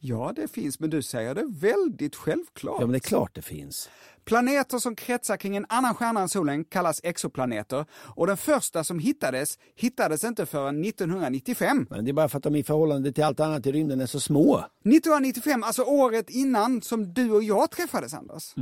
Ja, 0.04 0.34
det 0.36 0.48
finns, 0.48 0.80
men 0.80 0.90
du 0.90 1.02
säger 1.02 1.36
det 1.36 1.46
väldigt 1.48 2.16
självklart. 2.16 2.78
ja 2.80 2.86
men 2.86 2.92
det 2.92 2.98
är 2.98 3.10
klart 3.10 3.36
det 3.36 3.42
finns. 3.42 3.90
Planeter 4.26 4.78
som 4.78 4.96
kretsar 4.96 5.38
kring 5.38 5.56
en 5.56 5.66
annan 5.70 5.96
stjärna 5.96 6.22
än 6.22 6.30
solen 6.30 6.64
kallas 6.64 7.02
exoplaneter 7.04 7.86
och 7.94 8.28
den 8.28 8.38
första 8.38 8.84
som 8.84 9.00
hittades, 9.00 9.60
hittades 9.76 10.24
inte 10.24 10.46
förrän 10.46 10.86
1995. 10.86 11.88
Men 11.90 12.06
det 12.06 12.12
är 12.12 12.14
bara 12.14 12.30
för 12.30 12.38
att 12.38 12.44
de 12.44 12.56
i 12.56 12.64
förhållande 12.64 13.12
till 13.12 13.24
allt 13.24 13.40
annat 13.40 13.66
i 13.66 13.72
rymden 13.72 14.02
är 14.02 14.06
så 14.06 14.20
små. 14.20 14.58
1995, 14.58 15.64
alltså 15.64 15.82
året 15.84 16.30
innan 16.30 16.82
som 16.82 17.14
du 17.14 17.32
och 17.32 17.44
jag 17.44 17.72
träffades 17.72 18.14
Anders. 18.14 18.54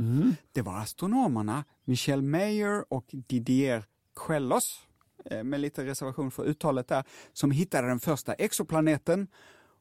Det 0.52 0.62
var 0.62 0.78
astronomerna 0.78 1.64
Michel 1.84 2.22
Mayer 2.22 2.92
och 2.92 3.06
Didier 3.12 3.84
Queloz, 4.26 4.78
eh, 5.24 5.44
med 5.44 5.60
lite 5.60 5.84
reservation 5.84 6.30
för 6.30 6.44
uttalet 6.44 6.88
där, 6.88 7.04
som 7.32 7.50
hittade 7.50 7.88
den 7.88 8.00
första 8.00 8.32
exoplaneten 8.34 9.26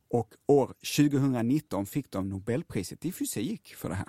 och 0.09 0.29
år 0.47 0.73
2019 0.97 1.85
fick 1.85 2.11
de 2.11 2.29
Nobelpriset 2.29 3.05
i 3.05 3.11
fysik 3.11 3.75
för 3.75 3.89
det 3.89 3.95
här. 3.95 4.07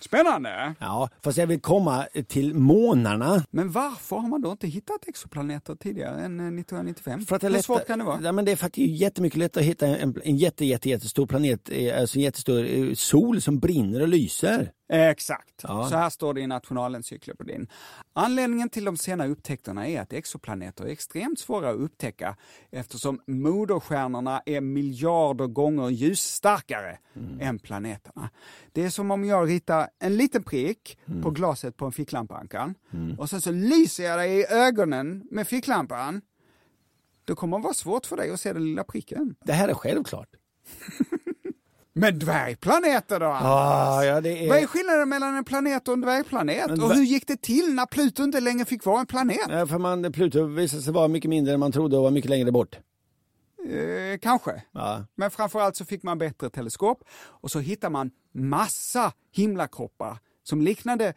Spännande! 0.00 0.74
Ja, 0.80 1.08
fast 1.24 1.38
jag 1.38 1.46
vill 1.46 1.60
komma 1.60 2.06
till 2.28 2.54
månarna. 2.54 3.44
Men 3.50 3.70
varför 3.72 4.16
har 4.16 4.28
man 4.28 4.40
då 4.42 4.50
inte 4.52 4.66
hittat 4.66 5.08
exoplaneter 5.08 5.74
tidigare 5.74 6.20
än 6.20 6.40
eh, 6.40 6.46
1995? 6.46 7.20
För 7.26 7.34
att 7.36 7.40
det 7.40 7.46
är 7.46 7.48
Hur 7.50 7.56
lätt- 7.56 7.64
svårt 7.64 7.86
kan 7.86 7.98
det 7.98 8.04
vara? 8.04 8.20
Ja, 8.22 8.32
men 8.32 8.44
det 8.44 8.52
är 8.52 8.56
är 8.78 8.86
jättemycket 8.86 9.38
lättare 9.38 9.64
att 9.64 9.68
hitta 9.70 9.86
en, 9.86 10.20
en 10.24 10.36
jätte, 10.36 10.64
jätte, 10.64 10.88
jättestor 10.88 11.26
planet, 11.26 11.68
eh, 11.72 12.00
alltså 12.00 12.16
en 12.18 12.22
jättestor 12.22 12.64
eh, 12.64 12.94
sol 12.94 13.40
som 13.40 13.58
brinner 13.58 14.00
och 14.02 14.08
lyser. 14.08 14.72
Exakt. 14.88 15.62
Ja. 15.62 15.88
Så 15.88 15.96
här 15.96 16.10
står 16.10 16.34
det 16.34 16.40
i 16.40 16.46
Nationalencyklopedin. 16.46 17.68
Anledningen 18.12 18.68
till 18.68 18.84
de 18.84 18.96
sena 18.96 19.26
upptäckterna 19.26 19.88
är 19.88 20.00
att 20.00 20.12
exoplaneter 20.12 20.84
är 20.84 20.88
extremt 20.88 21.38
svåra 21.38 21.70
att 21.70 21.76
upptäcka 21.76 22.36
eftersom 22.70 23.20
moderstjärnorna 23.26 24.42
är 24.46 24.60
miljarder 24.60 25.46
gånger 25.46 25.88
ljusstarkare 25.88 26.98
än 27.40 27.58
planeterna. 27.58 28.30
Det 28.72 28.84
är 28.84 28.90
som 28.90 29.10
om 29.10 29.24
jag 29.24 29.48
ritar 29.48 29.88
en 29.98 30.16
liten 30.16 30.42
prick 30.42 30.98
på 31.22 31.30
glaset 31.30 31.76
på 31.76 31.86
en 31.86 31.92
ficklampa, 31.92 32.34
Ankan. 32.34 32.74
Och 33.18 33.30
sen 33.30 33.40
så 33.40 33.50
lyser 33.50 34.04
jag 34.04 34.18
dig 34.18 34.40
i 34.40 34.46
ögonen 34.46 35.28
med 35.30 35.48
ficklampan. 35.48 36.20
Då 37.24 37.34
kommer 37.34 37.58
det 37.58 37.62
vara 37.62 37.74
svårt 37.74 38.06
för 38.06 38.16
dig 38.16 38.30
att 38.30 38.40
se 38.40 38.52
den 38.52 38.64
lilla 38.64 38.84
pricken. 38.84 39.34
Det 39.44 39.52
här 39.52 39.68
är 39.68 39.74
självklart. 39.74 40.28
Men 41.98 42.18
dvärgplaneter 42.18 43.20
då? 43.20 43.26
Ah, 43.26 44.04
ja, 44.04 44.20
det 44.20 44.44
är... 44.44 44.48
Vad 44.48 44.58
är 44.58 44.66
skillnaden 44.66 45.08
mellan 45.08 45.36
en 45.36 45.44
planet 45.44 45.88
och 45.88 45.94
en 45.94 46.00
dvärgplanet? 46.00 46.70
Men 46.70 46.82
och 46.82 46.94
hur 46.94 47.02
gick 47.02 47.26
det 47.26 47.42
till 47.42 47.74
när 47.74 47.86
Pluto 47.86 48.22
inte 48.22 48.40
längre 48.40 48.64
fick 48.64 48.84
vara 48.84 49.00
en 49.00 49.06
planet? 49.06 49.46
Ja, 49.48 49.66
för 49.66 49.78
man, 49.78 50.12
Pluto 50.12 50.44
visade 50.44 50.82
sig 50.82 50.92
vara 50.92 51.08
mycket 51.08 51.28
mindre 51.28 51.54
än 51.54 51.60
man 51.60 51.72
trodde 51.72 51.96
och 51.96 52.02
var 52.02 52.10
mycket 52.10 52.30
längre 52.30 52.52
bort. 52.52 52.78
Eh, 53.68 54.18
kanske. 54.18 54.62
Ja. 54.72 55.04
Men 55.14 55.30
framförallt 55.30 55.76
så 55.76 55.84
fick 55.84 56.02
man 56.02 56.18
bättre 56.18 56.50
teleskop 56.50 57.04
och 57.20 57.50
så 57.50 57.58
hittade 57.58 57.92
man 57.92 58.10
massa 58.34 59.12
himlakroppar 59.32 60.18
som 60.42 60.60
liknade 60.62 61.14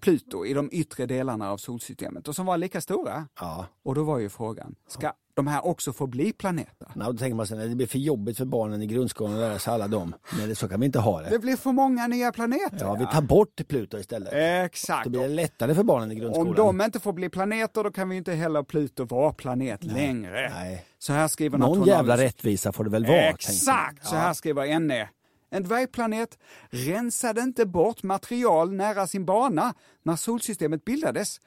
Pluto 0.00 0.46
i 0.46 0.54
de 0.54 0.68
yttre 0.72 1.06
delarna 1.06 1.50
av 1.50 1.56
solsystemet 1.56 2.28
och 2.28 2.36
som 2.36 2.46
var 2.46 2.56
lika 2.58 2.80
stora. 2.80 3.28
Ja. 3.40 3.66
Och 3.82 3.94
då 3.94 4.02
var 4.02 4.18
ju 4.18 4.28
frågan, 4.28 4.74
ska 4.88 5.12
de 5.38 5.46
här 5.46 5.66
också 5.66 5.92
få 5.92 6.06
bli 6.06 6.32
planeter? 6.32 6.88
Nej, 6.94 7.06
då 7.06 7.12
tänker 7.18 7.34
man 7.36 7.46
sig 7.46 7.62
att 7.62 7.68
det 7.70 7.76
blir 7.76 7.86
för 7.86 7.98
jobbigt 7.98 8.36
för 8.36 8.44
barnen 8.44 8.82
i 8.82 8.86
grundskolan 8.86 9.34
att 9.34 9.40
lära 9.40 9.58
sig 9.58 9.74
alla 9.74 9.88
dem. 9.88 10.14
Men 10.38 10.56
så 10.56 10.68
kan 10.68 10.80
vi 10.80 10.86
inte 10.86 10.98
ha 10.98 11.20
det. 11.22 11.30
Det 11.30 11.38
blir 11.38 11.56
för 11.56 11.72
många 11.72 12.06
nya 12.06 12.32
planeter. 12.32 12.78
Ja, 12.80 12.94
vi 12.94 13.06
tar 13.06 13.22
bort 13.22 13.68
Pluto 13.68 13.98
istället. 13.98 14.32
Exakt. 14.66 15.04
Då 15.04 15.10
blir 15.10 15.20
det 15.20 15.28
lättare 15.28 15.74
för 15.74 15.82
barnen 15.82 16.12
i 16.12 16.14
grundskolan. 16.14 16.48
Om 16.68 16.78
de 16.78 16.84
inte 16.84 17.00
får 17.00 17.12
bli 17.12 17.28
planeter 17.28 17.84
då 17.84 17.90
kan 17.90 18.08
vi 18.08 18.16
inte 18.16 18.32
heller 18.32 18.62
Pluto 18.62 19.04
vara 19.04 19.32
planet 19.32 19.84
längre. 19.84 20.52
Nej. 20.54 20.84
Så 20.98 21.12
här 21.12 21.28
skriver 21.28 21.58
Någon 21.58 21.68
nationalen- 21.78 21.94
jävla 21.96 22.16
rättvisa 22.16 22.72
får 22.72 22.84
det 22.84 22.90
väl 22.90 23.06
vara. 23.06 23.16
Exakt, 23.28 23.98
jag. 24.02 24.06
så 24.10 24.16
här 24.16 24.32
skriver 24.34 24.78
NE. 24.80 25.08
En 25.50 25.62
dvärgplanet 25.62 26.38
rensade 26.70 27.40
inte 27.40 27.66
bort 27.66 28.02
material 28.02 28.72
nära 28.72 29.06
sin 29.06 29.24
bana 29.24 29.74
när 30.02 30.16
solsystemet 30.16 30.84
bildades. 30.84 31.40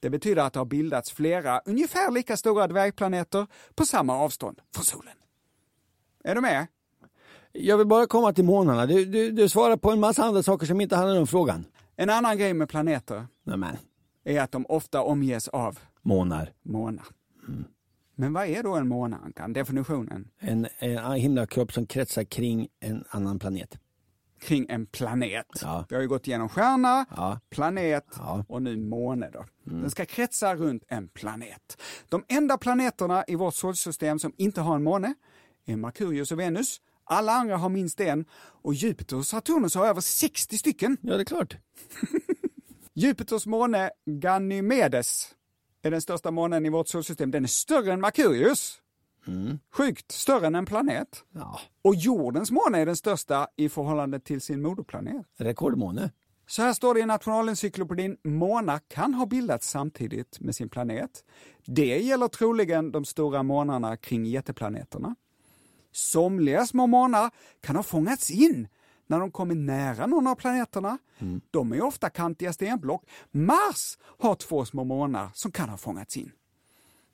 Det 0.00 0.10
betyder 0.10 0.42
att 0.42 0.52
det 0.52 0.60
har 0.60 0.64
bildats 0.64 1.12
flera 1.12 1.60
ungefär 1.64 2.10
lika 2.12 2.36
stora 2.36 2.66
dvärgplaneter 2.66 3.46
på 3.74 3.84
samma 3.84 4.18
avstånd 4.18 4.60
från 4.74 4.84
solen. 4.84 5.14
Är 6.24 6.34
du 6.34 6.40
med? 6.40 6.66
Jag 7.52 7.78
vill 7.78 7.86
bara 7.86 8.06
komma 8.06 8.32
till 8.32 8.44
månarna. 8.44 8.86
Du, 8.86 9.04
du, 9.04 9.30
du 9.30 9.48
svarar 9.48 9.76
på 9.76 9.90
en 9.90 10.00
massa 10.00 10.24
andra 10.24 10.42
saker 10.42 10.66
som 10.66 10.80
inte 10.80 10.96
handlar 10.96 11.20
om 11.20 11.26
frågan. 11.26 11.64
En 11.96 12.10
annan 12.10 12.38
grej 12.38 12.54
med 12.54 12.68
planeter 12.68 13.26
Nämen, 13.44 13.76
är 14.24 14.40
att 14.40 14.52
de 14.52 14.66
ofta 14.68 15.02
omges 15.02 15.48
av 15.48 15.78
månar. 16.02 16.52
månar. 16.62 17.04
Men 18.14 18.32
vad 18.32 18.46
är 18.46 18.62
då 18.62 18.74
en 18.74 18.88
måne, 18.88 19.16
Ankan? 19.24 19.52
Definitionen? 19.52 20.28
En, 20.38 20.66
en 20.78 21.12
himlakropp 21.12 21.72
som 21.72 21.86
kretsar 21.86 22.24
kring 22.24 22.68
en 22.80 23.04
annan 23.10 23.38
planet. 23.38 23.78
Kring 24.40 24.66
en 24.68 24.86
planet. 24.86 25.46
Ja. 25.62 25.84
Vi 25.88 25.94
har 25.94 26.02
ju 26.02 26.08
gått 26.08 26.26
igenom 26.26 26.48
stjärna, 26.48 27.06
Ja. 27.16 27.40
planet 27.50 28.06
Ja. 28.16 28.44
och 28.48 28.62
nu 28.62 28.76
måne. 28.76 29.30
Då. 29.30 29.44
Den 29.64 29.90
ska 29.90 30.04
kretsa 30.06 30.54
runt 30.54 30.82
en 30.88 31.08
planet. 31.08 31.82
De 32.08 32.24
enda 32.28 32.58
planeterna 32.58 33.24
i 33.28 33.34
vårt 33.34 33.54
solsystem 33.54 34.18
som 34.18 34.32
inte 34.36 34.60
har 34.60 34.74
en 34.74 34.82
måne 34.82 35.14
är 35.66 35.76
Merkurius 35.76 36.32
och 36.32 36.38
Venus. 36.40 36.80
Alla 37.04 37.32
andra 37.32 37.56
har 37.56 37.68
minst 37.68 38.00
en 38.00 38.24
och 38.62 38.74
Jupiter 38.74 39.16
och 39.16 39.26
Saturnus 39.26 39.74
har 39.74 39.86
över 39.86 40.00
60 40.00 40.58
stycken. 40.58 40.96
Ja, 41.02 41.14
det 41.16 41.22
är 41.22 41.24
klart. 41.24 41.56
Jupiters 42.94 43.46
måne 43.46 43.90
Ganymedes 44.06 45.34
är 45.82 45.90
den 45.90 46.00
största 46.00 46.30
månen 46.30 46.66
i 46.66 46.70
vårt 46.70 46.88
solsystem. 46.88 47.30
Den 47.30 47.44
är 47.44 47.48
större 47.48 47.92
än 47.92 48.00
Merkurius. 48.00 48.78
Sjukt, 49.72 50.12
större 50.12 50.46
än 50.46 50.54
en 50.54 50.66
planet. 50.66 51.24
Ja. 51.32 51.60
Och 51.82 51.94
jordens 51.94 52.50
måne 52.50 52.78
är 52.78 52.86
den 52.86 52.96
största 52.96 53.48
i 53.56 53.68
förhållande 53.68 54.20
till 54.20 54.40
sin 54.40 54.62
moderplanet. 54.62 55.26
Rekordmåne. 55.36 56.10
Så 56.46 56.62
här 56.62 56.72
står 56.72 56.94
det 56.94 57.00
i 57.00 57.06
Nationalencyklopedin, 57.06 58.16
månar 58.24 58.80
kan 58.88 59.14
ha 59.14 59.26
bildats 59.26 59.70
samtidigt 59.70 60.40
med 60.40 60.54
sin 60.54 60.68
planet. 60.68 61.24
Det 61.66 61.98
gäller 61.98 62.28
troligen 62.28 62.92
de 62.92 63.04
stora 63.04 63.42
månarna 63.42 63.96
kring 63.96 64.26
jätteplaneterna. 64.26 65.14
Somliga 65.92 66.66
små 66.66 66.86
månar 66.86 67.30
kan 67.60 67.76
ha 67.76 67.82
fångats 67.82 68.30
in 68.30 68.68
när 69.06 69.20
de 69.20 69.30
kommer 69.30 69.54
nära 69.54 70.06
någon 70.06 70.26
av 70.26 70.34
planeterna. 70.34 70.98
De 71.50 71.72
är 71.72 71.82
ofta 71.82 72.10
kantiga 72.10 72.52
stenblock. 72.52 73.04
Mars 73.30 73.98
har 74.18 74.34
två 74.34 74.64
små 74.64 74.84
månar 74.84 75.30
som 75.34 75.52
kan 75.52 75.68
ha 75.68 75.76
fångats 75.76 76.16
in. 76.16 76.32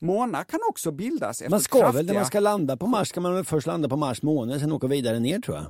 Månar 0.04 0.44
kan 0.44 0.60
också 0.68 0.92
bildas 0.92 1.40
efter 1.40 1.50
Man 1.50 1.60
ska 1.60 1.78
kraftiga... 1.78 1.98
väl, 1.98 2.06
när 2.06 2.14
man 2.14 2.26
ska 2.26 2.40
landa 2.40 2.76
på 2.76 2.86
Mars, 2.86 3.08
ska 3.08 3.20
man 3.20 3.34
väl 3.34 3.44
först 3.44 3.66
landa 3.66 3.88
på 3.88 3.96
Mars 3.96 4.22
måne, 4.22 4.60
sen 4.60 4.72
åka 4.72 4.86
vidare 4.86 5.20
ner 5.20 5.38
tror 5.38 5.56
jag. 5.56 5.66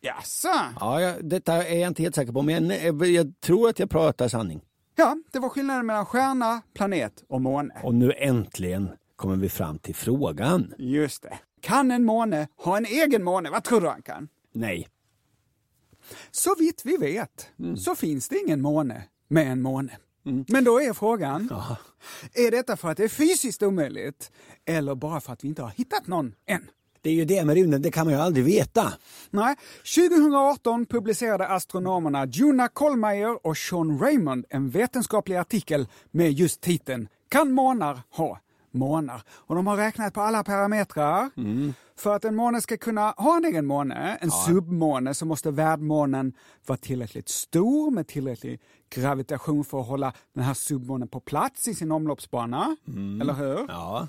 Jaså? 0.00 0.48
Ja, 0.80 1.00
jag, 1.00 1.24
detta 1.24 1.66
är 1.66 1.78
jag 1.78 1.88
inte 1.88 2.02
helt 2.02 2.14
säker 2.14 2.32
på, 2.32 2.42
men 2.42 2.70
jag, 2.70 3.06
jag 3.06 3.40
tror 3.40 3.68
att 3.68 3.78
jag 3.78 3.90
pratar 3.90 4.28
sanning. 4.28 4.60
Ja, 4.96 5.16
det 5.32 5.38
var 5.38 5.48
skillnaden 5.48 5.86
mellan 5.86 6.06
stjärna, 6.06 6.62
planet 6.74 7.24
och 7.28 7.40
måne. 7.40 7.74
Och 7.82 7.94
nu 7.94 8.12
äntligen 8.12 8.90
kommer 9.16 9.36
vi 9.36 9.48
fram 9.48 9.78
till 9.78 9.94
frågan. 9.94 10.74
Just 10.78 11.22
det. 11.22 11.38
Kan 11.60 11.90
en 11.90 12.04
måne 12.04 12.48
ha 12.56 12.76
en 12.76 12.86
egen 12.86 13.24
måne? 13.24 13.50
Vad 13.50 13.64
tror 13.64 13.80
du 13.80 13.88
han 13.88 14.02
kan? 14.02 14.28
Nej. 14.52 14.88
Så 16.30 16.54
vitt 16.58 16.82
vi 16.84 16.96
vet 16.96 17.50
så 17.76 17.94
finns 17.94 18.28
det 18.28 18.38
ingen 18.38 18.60
måne 18.60 19.02
med 19.28 19.46
en 19.52 19.62
måne. 19.62 19.96
Men 20.22 20.64
då 20.64 20.80
är 20.80 20.92
frågan, 20.92 21.50
är 22.34 22.50
detta 22.50 22.76
för 22.76 22.88
att 22.88 22.96
det 22.96 23.04
är 23.04 23.08
fysiskt 23.08 23.62
omöjligt 23.62 24.30
eller 24.66 24.94
bara 24.94 25.20
för 25.20 25.32
att 25.32 25.44
vi 25.44 25.48
inte 25.48 25.62
har 25.62 25.70
hittat 25.70 26.06
någon 26.06 26.34
än? 26.46 26.66
Det 27.02 27.10
är 27.10 27.14
ju 27.14 27.24
det 27.24 27.44
med 27.44 27.54
rymden, 27.54 27.82
det 27.82 27.90
kan 27.90 28.06
man 28.06 28.14
ju 28.14 28.20
aldrig 28.20 28.44
veta. 28.44 28.92
Nej, 29.30 29.56
2018 29.96 30.86
publicerade 30.86 31.46
astronomerna 31.46 32.26
Juna 32.26 32.68
Kollmeier 32.68 33.46
och 33.46 33.56
Sean 33.56 33.98
Raymond 33.98 34.44
en 34.48 34.70
vetenskaplig 34.70 35.36
artikel 35.36 35.86
med 36.10 36.32
just 36.32 36.60
titeln 36.60 37.08
Kan 37.28 37.52
månar 37.52 38.00
ha 38.10 38.40
månar? 38.70 39.22
Och 39.30 39.54
de 39.54 39.66
har 39.66 39.76
räknat 39.76 40.14
på 40.14 40.20
alla 40.20 40.44
parametrar. 40.44 41.30
För 41.96 42.16
att 42.16 42.24
en 42.24 42.36
måne 42.36 42.60
ska 42.60 42.76
kunna 42.76 43.14
ha 43.16 43.36
en 43.36 43.44
egen 43.44 43.66
måne, 43.66 44.18
en 44.20 44.30
submåne, 44.30 45.14
så 45.14 45.26
måste 45.26 45.50
värdmånen 45.50 46.32
vara 46.66 46.78
tillräckligt 46.78 47.28
stor 47.28 47.90
med 47.90 48.06
tillräcklig 48.06 48.60
gravitation 48.90 49.64
för 49.64 49.80
att 49.80 49.86
hålla 49.86 50.12
den 50.34 50.44
här 50.44 50.54
submånen 50.54 51.08
på 51.08 51.20
plats 51.20 51.68
i 51.68 51.74
sin 51.74 51.92
omloppsbana. 51.92 52.76
Eller 53.20 53.34
hur? 53.34 53.64
Ja. 53.68 54.08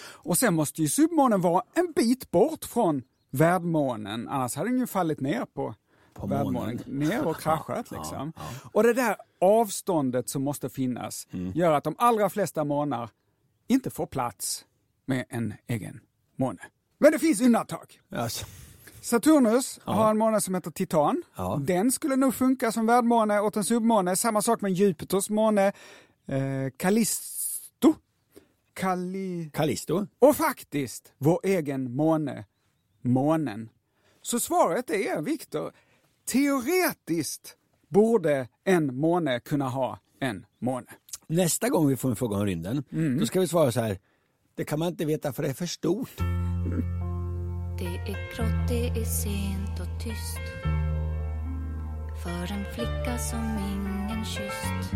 Och 0.00 0.38
sen 0.38 0.54
måste 0.54 0.82
ju 0.82 0.88
submånen 0.88 1.40
vara 1.40 1.62
en 1.74 1.92
bit 1.96 2.30
bort 2.30 2.64
från 2.64 3.02
värdmånen, 3.30 4.28
annars 4.28 4.56
hade 4.56 4.70
den 4.70 4.78
ju 4.78 4.86
fallit 4.86 5.20
ner 5.20 5.44
på, 5.54 5.74
På 6.14 6.26
värdmånen. 6.26 6.80
månen. 6.86 7.08
Ner 7.08 7.26
och 7.26 7.36
kraschat 7.40 7.90
liksom. 7.90 8.32
Och 8.72 8.82
det 8.82 8.92
där 8.92 9.16
avståndet 9.40 10.28
som 10.28 10.42
måste 10.42 10.68
finnas 10.68 11.26
Mm. 11.32 11.52
gör 11.54 11.72
att 11.72 11.84
de 11.84 11.94
allra 11.98 12.30
flesta 12.30 12.64
månar 12.64 13.10
inte 13.66 13.90
får 13.90 14.06
plats 14.06 14.64
med 15.06 15.24
en 15.28 15.54
egen 15.66 16.00
måne. 16.36 16.60
Men 16.98 17.12
det 17.12 17.18
finns 17.18 17.40
undantag. 17.40 18.00
Alltså. 18.10 18.46
Saturnus 19.00 19.80
har 19.82 20.10
en 20.10 20.18
måne 20.18 20.40
som 20.40 20.54
heter 20.54 20.70
Titan. 20.70 21.22
Ja. 21.36 21.60
Den 21.62 21.92
skulle 21.92 22.16
nog 22.16 22.34
funka 22.34 22.72
som 22.72 22.86
värdmåne 22.86 23.40
åt 23.40 23.56
en 23.56 23.64
submåne. 23.64 24.16
Samma 24.16 24.42
sak 24.42 24.60
med 24.60 24.72
Jupiters 24.72 25.30
måne 25.30 25.72
eh, 26.26 26.70
Callisto. 26.76 27.94
Calli... 28.74 29.50
Callisto? 29.52 30.06
Och 30.18 30.36
faktiskt 30.36 31.12
vår 31.18 31.40
egen 31.42 31.96
måne, 31.96 32.44
månen. 33.02 33.68
Så 34.22 34.40
svaret 34.40 34.90
är, 34.90 35.22
Viktor, 35.22 35.72
teoretiskt 36.26 37.56
borde 37.88 38.48
en 38.64 38.96
måne 38.96 39.40
kunna 39.40 39.68
ha 39.68 39.98
en 40.20 40.46
måne. 40.58 40.90
Nästa 41.28 41.68
gång 41.68 41.88
vi 41.88 41.96
får 41.96 42.08
en 42.10 42.16
fråga 42.16 42.36
om 42.36 42.46
rymden, 42.46 42.84
Mm. 42.92 43.18
då 43.18 43.26
ska 43.26 43.40
vi 43.40 43.48
svara 43.48 43.72
så 43.72 43.80
här. 43.80 43.98
Det 44.56 44.64
kan 44.64 44.78
man 44.78 44.88
inte 44.88 45.04
veta 45.04 45.32
för 45.32 45.42
det 45.42 45.48
är 45.48 45.54
för 45.54 45.66
stort. 45.66 46.10
Det 47.78 47.84
är 47.84 48.36
grått, 48.36 48.68
det 48.68 48.86
är 48.88 49.04
sent 49.04 49.80
och 49.80 50.04
tyst 50.04 50.40
För 52.22 52.52
en 52.52 52.64
flicka 52.74 53.18
som 53.18 53.58
ingen 53.72 54.24
kysst 54.24 54.90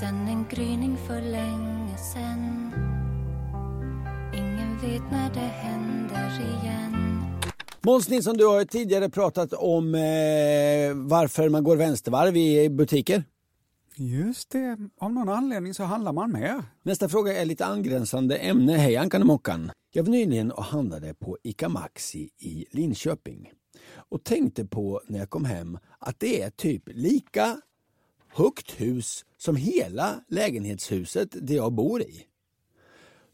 Sen 0.00 0.28
en 0.28 0.46
gryning 0.50 0.96
för 1.06 1.20
länge 1.20 1.96
sen 2.14 2.72
Ingen 4.34 4.78
vet 4.82 5.10
när 5.10 5.34
det 5.34 5.40
händer 5.40 6.40
igen 6.40 7.22
Måns 7.82 8.08
Nilsson, 8.08 8.36
du 8.36 8.46
har 8.46 8.58
ju 8.58 8.64
tidigare 8.64 9.08
pratat 9.10 9.52
om 9.52 9.94
eh, 9.94 10.00
varför 10.94 11.48
man 11.48 11.64
går 11.64 11.76
vänstervarv 11.76 12.36
i 12.36 12.70
butiker. 12.70 13.24
Just 14.00 14.50
det, 14.50 14.78
av 14.98 15.12
någon 15.12 15.28
anledning 15.28 15.74
så 15.74 15.82
handlar 15.82 16.12
man 16.12 16.32
mer. 16.32 16.62
Nästa 16.82 17.08
fråga 17.08 17.40
är 17.40 17.44
lite 17.44 17.66
angränsande 17.66 18.36
ämne. 18.36 18.72
Hej 18.72 18.96
Ankan 18.96 19.20
och 19.20 19.26
Mockan. 19.26 19.70
Jag 19.92 20.02
var 20.02 20.10
nyligen 20.10 20.52
och 20.52 20.64
handlade 20.64 21.14
på 21.14 21.38
ICA 21.42 21.68
Maxi 21.68 22.30
i 22.38 22.66
Linköping 22.70 23.52
och 23.90 24.24
tänkte 24.24 24.64
på 24.64 25.02
när 25.06 25.18
jag 25.18 25.30
kom 25.30 25.44
hem 25.44 25.78
att 25.98 26.20
det 26.20 26.42
är 26.42 26.50
typ 26.50 26.82
lika 26.86 27.60
högt 28.28 28.80
hus 28.80 29.24
som 29.36 29.56
hela 29.56 30.20
lägenhetshuset 30.28 31.28
det 31.42 31.54
jag 31.54 31.72
bor 31.72 32.02
i. 32.02 32.26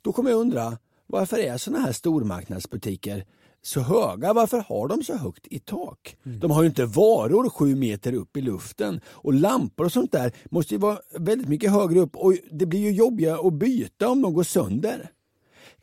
Då 0.03 0.13
kommer 0.13 0.31
jag 0.31 0.41
undra, 0.41 0.79
varför 1.07 1.39
är 1.39 1.57
sådana 1.57 1.85
här 1.85 1.93
stormarknadsbutiker 1.93 3.25
så 3.67 3.81
höga? 3.81 4.33
Varför 4.33 4.59
har 4.59 4.89
de 4.89 5.03
så 5.03 5.17
högt 5.17 5.47
i 5.51 5.59
tak? 5.59 6.17
De 6.23 6.51
har 6.51 6.63
ju 6.63 6.69
inte 6.69 6.87
varor 6.87 7.51
sju 7.51 7.75
meter 7.75 8.13
upp 8.13 8.37
i 8.37 8.41
luften 8.41 9.01
och 9.07 9.33
lampor 9.33 9.85
och 9.85 9.93
sånt 9.93 10.13
där 10.13 10.33
måste 10.51 10.75
ju 10.75 10.81
vara 10.81 10.99
väldigt 11.19 11.49
mycket 11.49 11.71
högre 11.71 12.01
upp 12.01 12.17
och 12.17 12.35
det 12.51 12.67
blir 12.67 12.81
ju 12.81 12.91
jobbigare 12.91 13.49
att 13.49 13.55
byta 13.55 14.09
om 14.09 14.23
de 14.23 14.35
går 14.35 14.43
sönder. 14.43 15.11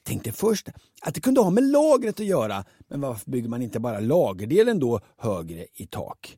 Tänkte 0.04 0.32
först 0.32 0.70
att 1.02 1.14
det 1.14 1.22
kunde 1.22 1.42
ha 1.42 1.50
med 1.50 1.64
lagret 1.64 2.20
att 2.20 2.26
göra, 2.26 2.66
men 2.88 3.02
varför 3.02 3.32
bygger 3.32 3.50
man 3.50 3.62
inte 3.62 3.80
bara 3.80 4.00
lagerdelen 4.00 4.80
då 4.80 5.00
högre 5.18 5.66
i 5.74 5.88
tak? 5.88 6.38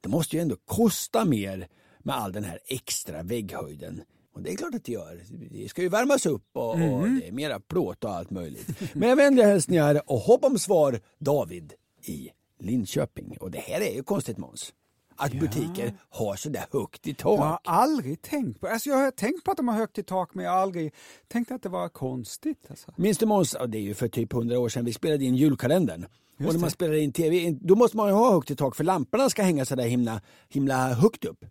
Det 0.00 0.08
måste 0.08 0.36
ju 0.36 0.42
ändå 0.42 0.56
kosta 0.64 1.24
mer 1.24 1.68
med 1.98 2.16
all 2.16 2.32
den 2.32 2.44
här 2.44 2.58
extra 2.66 3.22
vägghöjden. 3.22 4.02
Och 4.32 4.42
det 4.42 4.52
är 4.52 4.56
klart 4.56 4.74
att 4.74 4.84
det 4.84 4.92
gör. 4.92 5.22
Det 5.50 5.68
ska 5.68 5.82
ju 5.82 5.88
värmas 5.88 6.26
upp 6.26 6.44
och, 6.52 6.70
och 6.70 6.78
det 7.08 7.28
är 7.28 7.32
mera 7.32 7.60
plåt 7.60 8.04
och 8.04 8.10
allt 8.10 8.30
möjligt. 8.30 8.94
Med 8.94 9.16
vänliga 9.16 9.46
hälsningar 9.46 10.02
och 10.06 10.18
hopp 10.18 10.44
om 10.44 10.58
svar 10.58 11.00
David 11.18 11.72
i 12.04 12.30
Linköping. 12.58 13.36
Och 13.40 13.50
det 13.50 13.58
här 13.58 13.80
är 13.80 13.94
ju 13.94 14.02
konstigt 14.02 14.38
Måns. 14.38 14.72
Att 15.16 15.32
butiker 15.32 15.94
har 16.08 16.36
så 16.36 16.48
där 16.48 16.64
högt 16.72 17.06
i 17.06 17.14
tak. 17.14 17.40
Jag 17.40 17.44
har 17.44 17.60
aldrig 17.64 18.22
tänkt 18.22 18.60
på 18.60 18.66
alltså 18.66 18.90
jag 18.90 18.96
har 18.96 19.10
tänkt 19.10 19.44
på 19.44 19.50
att 19.50 19.56
de 19.56 19.68
har 19.68 19.76
högt 19.76 19.98
i 19.98 20.02
tak 20.02 20.34
men 20.34 20.44
jag 20.44 20.52
har 20.52 20.58
aldrig 20.58 20.94
tänkt 21.28 21.50
att 21.50 21.62
det 21.62 21.68
var 21.68 21.88
konstigt. 21.88 22.66
Alltså. 22.70 22.92
Minns 22.96 23.18
du 23.18 23.26
Måns, 23.26 23.56
ja, 23.58 23.66
det 23.66 23.78
är 23.78 23.82
ju 23.82 23.94
för 23.94 24.08
typ 24.08 24.32
100 24.32 24.58
år 24.58 24.68
sedan 24.68 24.84
vi 24.84 24.92
spelade 24.92 25.24
in 25.24 25.36
julkalendern. 25.36 26.06
och 26.38 26.52
när 26.52 26.58
man 26.58 26.70
spelar 26.70 26.94
in 26.94 27.12
tv, 27.12 27.58
då 27.60 27.76
måste 27.76 27.96
man 27.96 28.08
ju 28.08 28.14
ha 28.14 28.32
högt 28.32 28.50
i 28.50 28.56
tak 28.56 28.76
för 28.76 28.84
lamporna 28.84 29.30
ska 29.30 29.42
hänga 29.42 29.64
så 29.64 29.74
där 29.74 29.86
himla, 29.86 30.20
himla 30.48 30.94
högt 30.94 31.24
upp. 31.24 31.44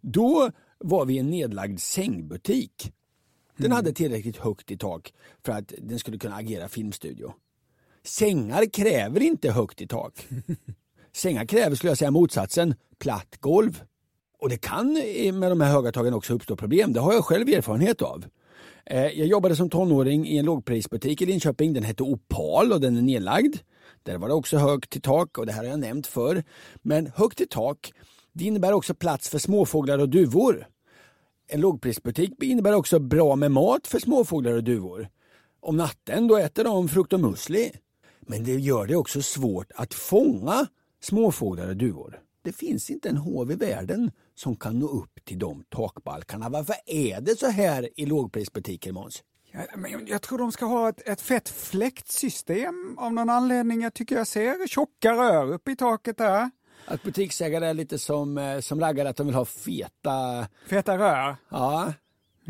Då 0.00 0.50
var 0.78 1.04
vi 1.04 1.14
i 1.14 1.18
en 1.18 1.30
nedlagd 1.30 1.80
sängbutik. 1.80 2.92
Den 3.56 3.72
hade 3.72 3.92
tillräckligt 3.92 4.36
högt 4.36 4.70
i 4.70 4.76
tak 4.76 5.12
för 5.44 5.52
att 5.52 5.72
den 5.78 5.98
skulle 5.98 6.18
kunna 6.18 6.36
agera 6.36 6.68
filmstudio. 6.68 7.34
Sängar 8.04 8.66
kräver 8.72 9.20
inte 9.22 9.50
högt 9.50 9.80
i 9.80 9.86
tak. 9.86 10.26
Sängar 11.12 11.44
kräver, 11.44 11.76
skulle 11.76 11.90
jag 11.90 11.98
säga, 11.98 12.10
motsatsen, 12.10 12.74
platt 12.98 13.36
golv. 13.40 13.82
Och 14.38 14.48
det 14.48 14.56
kan 14.56 14.92
med 15.32 15.50
de 15.50 15.60
här 15.60 15.72
höga 15.72 15.92
tagen 15.92 16.14
också 16.14 16.34
uppstå 16.34 16.56
problem. 16.56 16.92
Det 16.92 17.00
har 17.00 17.12
jag 17.12 17.24
själv 17.24 17.48
erfarenhet 17.48 18.02
av. 18.02 18.24
Eh, 18.86 19.06
Jag 19.06 19.26
jobbade 19.26 19.56
som 19.56 19.70
tonåring 19.70 20.26
i 20.26 20.38
en 20.38 20.44
lågprisbutik 20.44 21.22
i 21.22 21.26
Linköping. 21.26 21.72
Den 21.72 21.82
hette 21.82 22.02
Opal 22.02 22.72
och 22.72 22.80
den 22.80 22.96
är 22.96 23.02
nedlagd. 23.02 23.56
Där 24.02 24.18
var 24.18 24.28
det 24.28 24.34
också 24.34 24.56
högt 24.58 24.96
i 24.96 25.00
tak 25.00 25.38
och 25.38 25.46
det 25.46 25.52
här 25.52 25.62
har 25.64 25.70
jag 25.70 25.80
nämnt 25.80 26.06
för. 26.06 26.44
Men 26.82 27.12
högt 27.16 27.40
i 27.40 27.46
tak, 27.46 27.92
det 28.32 28.44
innebär 28.44 28.72
också 28.72 28.94
plats 28.94 29.28
för 29.28 29.38
småfåglar 29.38 29.98
och 29.98 30.08
duvor. 30.08 30.66
En 31.46 31.60
lågprisbutik 31.60 32.42
innebär 32.42 32.72
också 32.72 32.98
bra 32.98 33.36
med 33.36 33.50
mat 33.50 33.86
för 33.86 33.98
småfåglar 33.98 34.52
och 34.52 34.64
duvor. 34.64 35.08
Om 35.60 35.76
natten 35.76 36.28
då 36.28 36.36
äter 36.36 36.64
de 36.64 36.88
frukt 36.88 37.12
och 37.12 37.20
musli. 37.20 37.72
Men 38.20 38.44
det 38.44 38.54
gör 38.54 38.86
det 38.86 38.96
också 38.96 39.22
svårt 39.22 39.72
att 39.74 39.94
fånga 39.94 40.66
småfåglar 41.00 41.68
och 41.68 41.76
duvor. 41.76 42.20
Det 42.42 42.52
finns 42.52 42.90
inte 42.90 43.08
en 43.08 43.16
hov 43.16 43.52
i 43.52 43.54
världen 43.54 44.10
som 44.34 44.56
kan 44.56 44.78
nå 44.78 44.88
upp 44.88 45.24
till 45.24 45.38
de 45.38 45.64
takbalkarna. 45.68 46.48
Varför 46.48 46.74
är 46.86 47.20
det 47.20 47.38
så 47.38 47.46
här 47.46 47.88
i 47.96 48.06
lågprisbutiker 48.06 48.92
Måns? 48.92 49.22
Ja, 49.52 49.60
jag 50.06 50.22
tror 50.22 50.38
de 50.38 50.52
ska 50.52 50.66
ha 50.66 50.88
ett, 50.88 51.08
ett 51.08 51.20
fett 51.20 51.48
fläktsystem 51.48 52.94
av 52.98 53.12
någon 53.12 53.30
anledning. 53.30 53.82
Jag 53.82 53.94
tycker 53.94 54.16
jag 54.16 54.26
ser 54.26 54.66
tjocka 54.66 55.12
rör 55.12 55.52
uppe 55.52 55.70
i 55.70 55.76
taket 55.76 56.18
där. 56.18 56.50
Att 56.86 57.02
butiksägare 57.02 57.66
är 57.66 57.74
lite 57.74 57.98
som, 57.98 58.38
eh, 58.38 58.60
som 58.60 58.80
raggare, 58.80 59.08
att 59.08 59.16
de 59.16 59.26
vill 59.26 59.36
ha 59.36 59.44
feta... 59.44 60.46
Feta 60.66 60.98
rör? 60.98 61.36
Ja. 61.48 61.92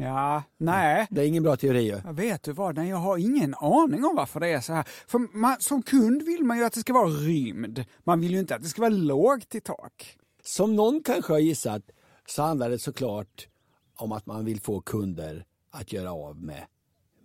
Ja, 0.01 0.43
nej. 0.59 1.07
Det 1.11 1.21
är 1.21 1.27
ingen 1.27 1.43
bra 1.43 1.57
teori 1.57 1.83
ju. 1.83 2.01
Jag 2.05 2.13
vet 2.13 2.43
du 2.43 2.53
vad, 2.53 2.77
nej, 2.77 2.89
jag 2.89 2.97
har 2.97 3.19
ingen 3.19 3.55
aning 3.55 4.05
om 4.05 4.17
varför 4.17 4.41
det 4.41 4.49
är 4.49 4.61
så 4.61 4.73
här. 4.73 4.85
För 5.07 5.39
man, 5.39 5.57
som 5.61 5.83
kund 5.83 6.23
vill 6.23 6.45
man 6.45 6.59
ju 6.59 6.65
att 6.65 6.73
det 6.73 6.81
ska 6.81 6.93
vara 6.93 7.09
rymd. 7.09 7.85
Man 8.05 8.21
vill 8.21 8.33
ju 8.33 8.39
inte 8.39 8.55
att 8.55 8.63
det 8.63 8.69
ska 8.69 8.81
vara 8.81 8.91
lågt 8.91 9.55
i 9.55 9.61
tak. 9.61 10.17
Som 10.45 10.77
någon 10.77 11.03
kanske 11.03 11.33
har 11.33 11.41
gissat 11.41 11.83
så 12.27 12.43
handlar 12.43 12.71
det 12.71 12.79
såklart 12.79 13.49
om 13.97 14.13
att 14.13 14.27
man 14.27 14.45
vill 14.45 14.61
få 14.61 14.81
kunder 14.81 15.45
att 15.71 15.93
göra 15.93 16.13
av 16.13 16.43
med 16.43 16.63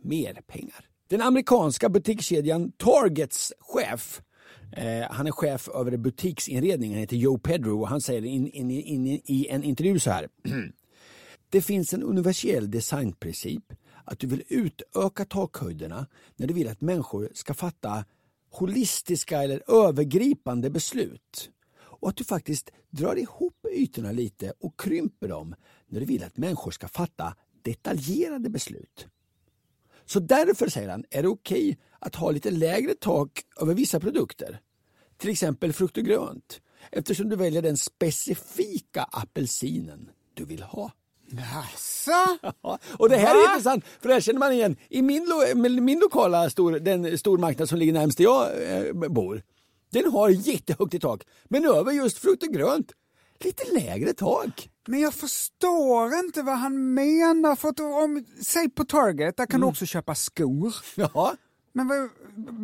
mer 0.04 0.42
pengar. 0.48 0.90
Den 1.08 1.22
amerikanska 1.22 1.90
butikskedjan 1.90 2.72
Targets 2.72 3.54
chef 3.60 4.22
eh, 4.78 5.12
han 5.12 5.28
är 5.28 5.32
chef 5.32 5.70
över 5.70 5.98
butiksinredningen, 5.98 6.96
han 6.96 7.02
heter 7.02 7.18
Joe 7.18 7.38
Pedro 7.38 7.82
och 7.82 7.88
han 7.88 8.02
säger 8.02 8.26
in, 8.26 8.48
in, 8.48 8.72
in, 8.72 9.22
i 9.26 9.48
en 9.50 9.64
intervju 9.64 10.00
så 10.00 10.12
här. 10.12 10.28
Det 11.50 11.62
finns 11.62 11.94
en 11.94 12.04
universell 12.04 12.72
designprincip 12.72 13.74
att 14.04 14.20
du 14.20 14.28
vill 14.28 14.44
utöka 14.50 15.26
takhöjderna 15.26 16.08
när 16.36 16.48
du 16.48 16.54
vill 16.54 16.68
att 16.68 16.82
människor 16.82 17.30
ska 17.34 17.54
fatta 17.54 18.06
holistiska 18.50 19.44
eller 19.44 19.72
övergripande 19.88 20.70
beslut. 20.70 21.50
Och 21.76 22.10
att 22.10 22.18
du 22.18 22.24
faktiskt 22.24 22.72
drar 22.90 23.16
ihop 23.16 23.66
ytorna 23.72 24.12
lite 24.12 24.54
och 24.60 24.80
krymper 24.80 25.28
dem 25.28 25.56
när 25.88 26.00
du 26.00 26.06
vill 26.06 26.24
att 26.24 26.38
människor 26.38 26.72
ska 26.72 26.88
fatta 26.88 27.36
detaljerade 27.62 28.50
beslut. 28.50 29.08
Så 30.06 30.20
därför, 30.20 30.70
säger 30.70 30.90
han, 30.90 31.06
är 31.10 31.22
det 31.22 31.28
okej 31.28 31.78
att 32.06 32.16
ha 32.16 32.32
lite 32.32 32.52
lägre 32.52 32.96
tak 32.96 33.30
över 33.62 33.74
vissa 33.74 34.00
produkter. 34.00 34.60
Till 35.18 35.30
exempel 35.30 35.74
frukt 35.74 35.98
och 35.98 36.04
grönt. 36.04 36.62
Eftersom 36.92 37.30
du 37.30 37.36
väljer 37.36 37.62
den 37.62 37.78
specifika 37.78 39.04
apelsinen 39.12 40.10
du 40.34 40.46
vill 40.46 40.64
ha. 40.64 40.92
Jaså? 41.32 42.38
och 42.98 43.10
det 43.10 43.18
här 43.18 43.36
Va? 43.36 43.42
är 43.42 43.50
intressant, 43.50 43.86
för 44.02 44.08
det 44.08 44.14
här 44.14 44.22
känner 44.22 44.40
man 44.40 44.52
igen. 44.52 44.76
I 44.90 45.02
min, 45.02 45.26
lo, 45.26 45.56
min 45.82 46.00
lokala 46.00 46.50
stor, 46.50 46.72
den 46.72 47.18
stormarknad 47.18 47.70
som 47.70 47.78
ligger 47.78 47.94
närmast 47.94 48.18
där 48.18 48.24
jag 48.24 48.48
eh, 48.64 48.94
bor, 48.94 49.42
den 49.92 50.12
har 50.12 50.30
jättehögt 50.30 50.94
i 50.94 51.00
tak. 51.00 51.24
Men 51.44 51.66
över 51.66 51.92
just 51.92 52.18
frukt 52.18 52.44
och 52.44 52.54
grönt, 52.54 52.92
lite 53.40 53.74
lägre 53.74 54.14
tak. 54.14 54.70
Men 54.88 55.00
jag 55.00 55.14
förstår 55.14 56.16
inte 56.16 56.42
vad 56.42 56.58
han 56.58 56.94
menar. 56.94 57.56
För 57.56 57.70
att 57.70 57.80
om, 57.80 58.26
säg 58.46 58.70
på 58.70 58.84
Target, 58.84 59.38
där 59.38 59.46
kan 59.46 59.62
du 59.62 59.68
också 59.68 59.86
köpa 59.86 60.16
skor. 60.16 60.76
Ja. 60.96 61.36
Men 61.74 61.88
vad, 61.88 62.10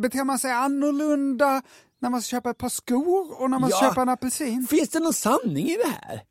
beter 0.00 0.24
man 0.24 0.38
sig 0.38 0.50
annorlunda 0.52 1.62
när 1.98 2.10
man 2.10 2.22
ska 2.22 2.36
köpa 2.36 2.50
ett 2.50 2.58
par 2.58 2.68
skor 2.68 3.42
och 3.42 3.50
när 3.50 3.58
man 3.58 3.70
ska 3.70 3.84
Ja. 3.84 3.90
köpa 3.90 4.02
en 4.02 4.08
apelsin? 4.08 4.66
Finns 4.70 4.88
det 4.88 5.00
någon 5.00 5.12
sanning 5.12 5.66
i 5.66 5.76
det 5.76 5.88
här? 5.90 6.22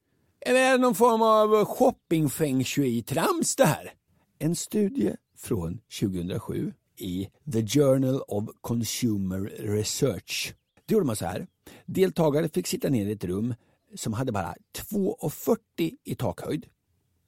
Eller 0.46 0.60
är 0.60 0.72
det 0.72 0.78
någon 0.78 0.96
form 0.96 1.22
av 1.22 1.66
shopping 1.66 2.30
feng 2.30 2.64
shui-trams 2.64 3.56
det 3.58 3.66
här? 3.66 3.94
En 4.40 4.56
studie 4.56 5.16
från 5.38 5.80
2007 6.00 6.74
i 6.98 7.30
The 7.54 7.68
Journal 7.68 8.22
of 8.28 8.50
Consumer 8.62 9.40
Research. 9.60 10.54
Då 10.86 10.94
gjorde 10.94 11.06
man 11.06 11.16
så 11.16 11.26
här. 11.26 11.48
Deltagare 11.86 12.50
fick 12.50 12.68
sitta 12.68 12.90
ner 12.90 13.06
i 13.06 13.12
ett 13.12 13.24
rum 13.24 13.56
som 13.96 14.14
hade 14.14 14.32
bara 14.32 14.56
2,40 14.92 15.58
i 16.06 16.16
takhöjd. 16.16 16.66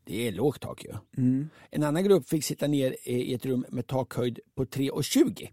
Det 0.03 0.27
är 0.27 0.31
lågt 0.31 0.61
tak 0.61 0.83
ju. 0.83 0.91
En 1.69 1.83
annan 1.83 2.03
grupp 2.03 2.29
fick 2.29 2.43
sitta 2.43 2.67
ner 2.67 2.95
i 3.03 3.33
ett 3.33 3.45
rum 3.45 3.65
med 3.69 3.87
takhöjd 3.87 4.39
på 4.55 4.65
3,20. 4.65 5.49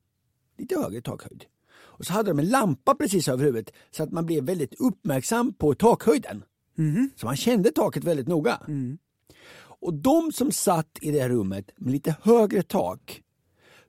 Lite 0.59 0.78
högre 0.78 1.01
takhöjd. 1.01 1.44
Och 1.70 2.07
så 2.07 2.12
hade 2.12 2.30
de 2.30 2.38
en 2.38 2.49
lampa 2.49 2.94
precis 2.94 3.28
över 3.28 3.44
huvudet 3.44 3.74
så 3.90 4.03
att 4.03 4.12
man 4.12 4.26
blev 4.26 4.44
väldigt 4.44 4.74
uppmärksam 4.80 5.53
på 5.53 5.74
takhöjden. 5.74 6.44
Så 7.16 7.26
man 7.26 7.36
kände 7.36 7.70
taket 7.72 8.05
väldigt 8.05 8.28
noga. 8.28 8.61
Och 9.80 9.94
de 9.94 10.32
som 10.32 10.53
satt 10.53 10.99
i 11.03 11.11
det 11.11 11.20
här 11.20 11.28
rummet 11.28 11.70
med 11.76 11.92
lite 11.92 12.16
högre 12.22 12.62
tak, 12.62 13.22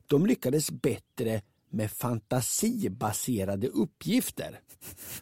de 0.08 0.26
lyckades 0.26 0.72
bättre 0.72 1.42
med 1.72 1.92
fantasibaserade 1.92 3.68
uppgifter. 3.68 4.60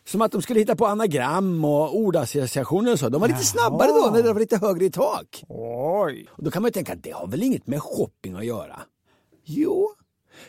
Som 0.05 0.21
att 0.21 0.31
de 0.31 0.41
skulle 0.41 0.59
hitta 0.59 0.75
på 0.75 0.85
anagram 0.85 1.65
och 1.65 1.97
ordassociationer 1.97 2.91
och 2.91 2.99
så. 2.99 3.09
De 3.09 3.21
var 3.21 3.27
lite 3.27 3.43
snabbare 3.43 3.87
då 3.87 4.11
när 4.13 4.23
det 4.23 4.33
var 4.33 4.39
lite 4.39 4.57
högre 4.57 4.85
i 4.85 4.91
tak. 4.91 5.43
Oj. 5.49 6.27
Och 6.31 6.43
då 6.43 6.51
kan 6.51 6.61
man 6.61 6.67
ju 6.67 6.73
tänka 6.73 6.93
att 6.93 7.03
det 7.03 7.11
har 7.11 7.27
väl 7.27 7.43
inget 7.43 7.67
med 7.67 7.81
shopping 7.81 8.33
att 8.33 8.45
göra? 8.45 8.81
Jo, 9.45 9.93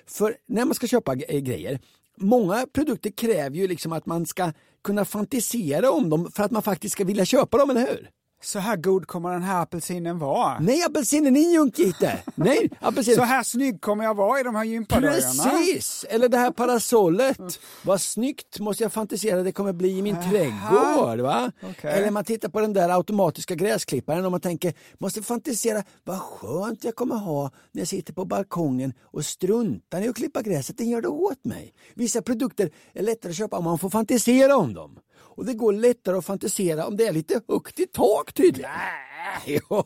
för 0.07 0.36
när 0.46 0.64
man 0.64 0.74
ska 0.74 0.86
köpa 0.86 1.14
eh, 1.14 1.40
grejer, 1.40 1.80
många 2.16 2.66
produkter 2.72 3.11
kräver 3.11 3.57
ju 3.57 3.68
liksom 3.68 3.92
att 3.92 4.07
man 4.07 4.26
ska 4.26 4.53
kunna 4.84 5.05
fantisera 5.05 5.90
om 5.90 6.11
dem 6.11 6.30
för 6.34 6.42
att 6.42 6.51
man 6.51 6.62
faktiskt 6.62 6.92
ska 6.92 7.05
vilja 7.05 7.24
köpa 7.24 7.59
dem, 7.59 7.70
eller 7.70 7.80
hur? 7.80 8.11
Så 8.43 8.59
här 8.59 8.76
god 8.76 9.07
kommer 9.07 9.32
den 9.32 9.43
här 9.43 9.62
apelsinen 9.62 10.18
vara. 10.18 10.59
Nej, 10.61 10.82
apelsinen 10.84 11.36
är 11.36 11.55
junk 11.55 11.78
inte. 11.78 12.22
Nej, 12.34 12.70
apelsinen. 12.80 13.16
Så 13.16 13.22
här 13.22 13.43
snygg 13.43 13.80
kommer 13.80 14.05
jag 14.05 14.14
vara 14.14 14.41
i 14.41 14.43
de 14.43 14.55
här 14.55 14.64
gympadojorna. 14.64 15.45
Precis! 15.45 16.05
Eller 16.09 16.28
det 16.28 16.39
här 16.39 16.51
parasollet. 16.51 17.61
Vad 17.84 18.01
snyggt 18.01 18.61
måste 18.61 18.82
jag 18.82 18.93
fantisera 18.93 19.43
det 19.43 19.53
kommer 19.53 19.72
bli 19.72 19.99
i 19.99 20.03
min 20.03 20.16
trädgård. 20.30 21.20
Va? 21.20 21.53
Okej. 21.62 21.93
Eller 21.93 22.11
man 22.11 22.24
tittar 22.24 22.49
på 22.49 22.61
den 22.61 22.72
där 22.72 22.89
automatiska 22.89 23.55
gräsklipparen 23.55 24.24
och 24.24 24.30
man 24.30 24.41
tänker, 24.41 24.74
måste 24.99 25.22
fantisera 25.22 25.82
vad 26.05 26.20
skönt 26.20 26.84
jag 26.84 26.95
kommer 26.97 27.16
ha 27.16 27.51
när 27.72 27.80
jag 27.80 27.89
sitter 27.89 28.12
på 28.12 28.24
balkongen 28.24 28.93
och 29.03 29.24
struntar 29.24 30.03
i 30.03 30.09
att 30.09 30.16
klippa 30.16 30.43
gräset. 30.43 30.78
Den 30.78 30.89
gör 30.89 31.03
det 31.03 31.09
åt 31.09 31.45
mig. 31.45 31.74
Vissa 31.95 32.22
produkter 32.22 32.70
är 32.93 33.03
lättare 33.03 33.30
att 33.30 33.36
köpa 33.36 33.59
om 33.59 33.64
man 33.64 33.78
får 33.78 33.91
fantisera 33.91 34.57
om 34.57 34.74
dem. 34.74 34.99
Och 35.21 35.45
det 35.45 35.55
går 35.55 35.73
lättare 35.73 36.16
att 36.16 36.25
fantisera 36.25 36.87
om 36.87 36.97
det 36.97 37.07
är 37.07 37.12
lite 37.12 37.41
högt 37.49 37.81
i 37.81 37.87
tak 37.87 38.33
tydligen. 38.33 38.71
Jo. 39.47 39.85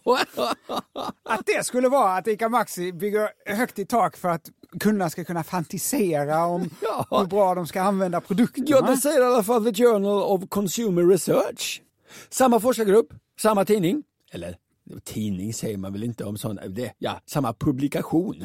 Att 1.22 1.47
det 1.47 1.66
skulle 1.66 1.89
vara 1.89 2.16
att 2.16 2.26
ICA 2.28 2.49
Maxi 2.49 2.93
bygger 2.93 3.28
högt 3.47 3.78
i 3.78 3.87
tak 3.87 4.16
för 4.16 4.28
att 4.28 4.51
kunderna 4.80 5.11
ska 5.11 5.24
kunna 5.24 5.45
fantisera 5.45 6.47
om 6.47 6.70
Ja. 6.83 7.07
hur 7.11 7.26
bra 7.26 7.55
de 7.55 7.66
ska 7.66 7.83
använda 7.83 8.20
produkterna. 8.20 8.66
Ja, 8.68 8.80
det 8.83 8.97
säger 8.97 9.20
i 9.20 9.24
alla 9.24 9.43
fall 9.45 9.64
The 9.64 9.83
Journal 9.85 10.22
of 10.22 10.43
Consumer 10.49 11.03
Research. 11.07 11.83
Samma 12.30 12.61
forskargrupp, 12.61 13.09
samma 13.41 13.64
tidning, 13.64 14.03
eller 14.33 14.57
tidning 15.05 15.55
säger 15.55 15.76
man 15.78 15.93
väl 15.93 16.05
inte 16.05 16.24
om 16.24 16.39
sån, 16.39 16.59
det, 16.68 16.93
ja, 16.99 17.20
samma 17.26 17.53
publikation. 17.55 18.45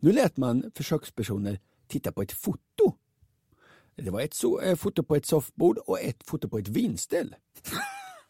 Nu 0.00 0.12
lät 0.12 0.36
man 0.36 0.70
försökspersoner 0.74 1.58
titta 1.88 2.12
på 2.12 2.22
ett 2.22 2.32
foto. 2.32 2.94
Det 4.02 4.10
var 4.10 4.20
ett 4.20 4.34
so- 4.34 4.62
eh, 4.64 4.74
foto 4.76 5.02
på 5.02 5.16
ett 5.16 5.26
soffbord 5.26 5.78
och 5.78 6.00
ett 6.00 6.22
foto 6.26 6.48
på 6.48 6.58
ett 6.58 6.68
vinställ. 6.68 7.34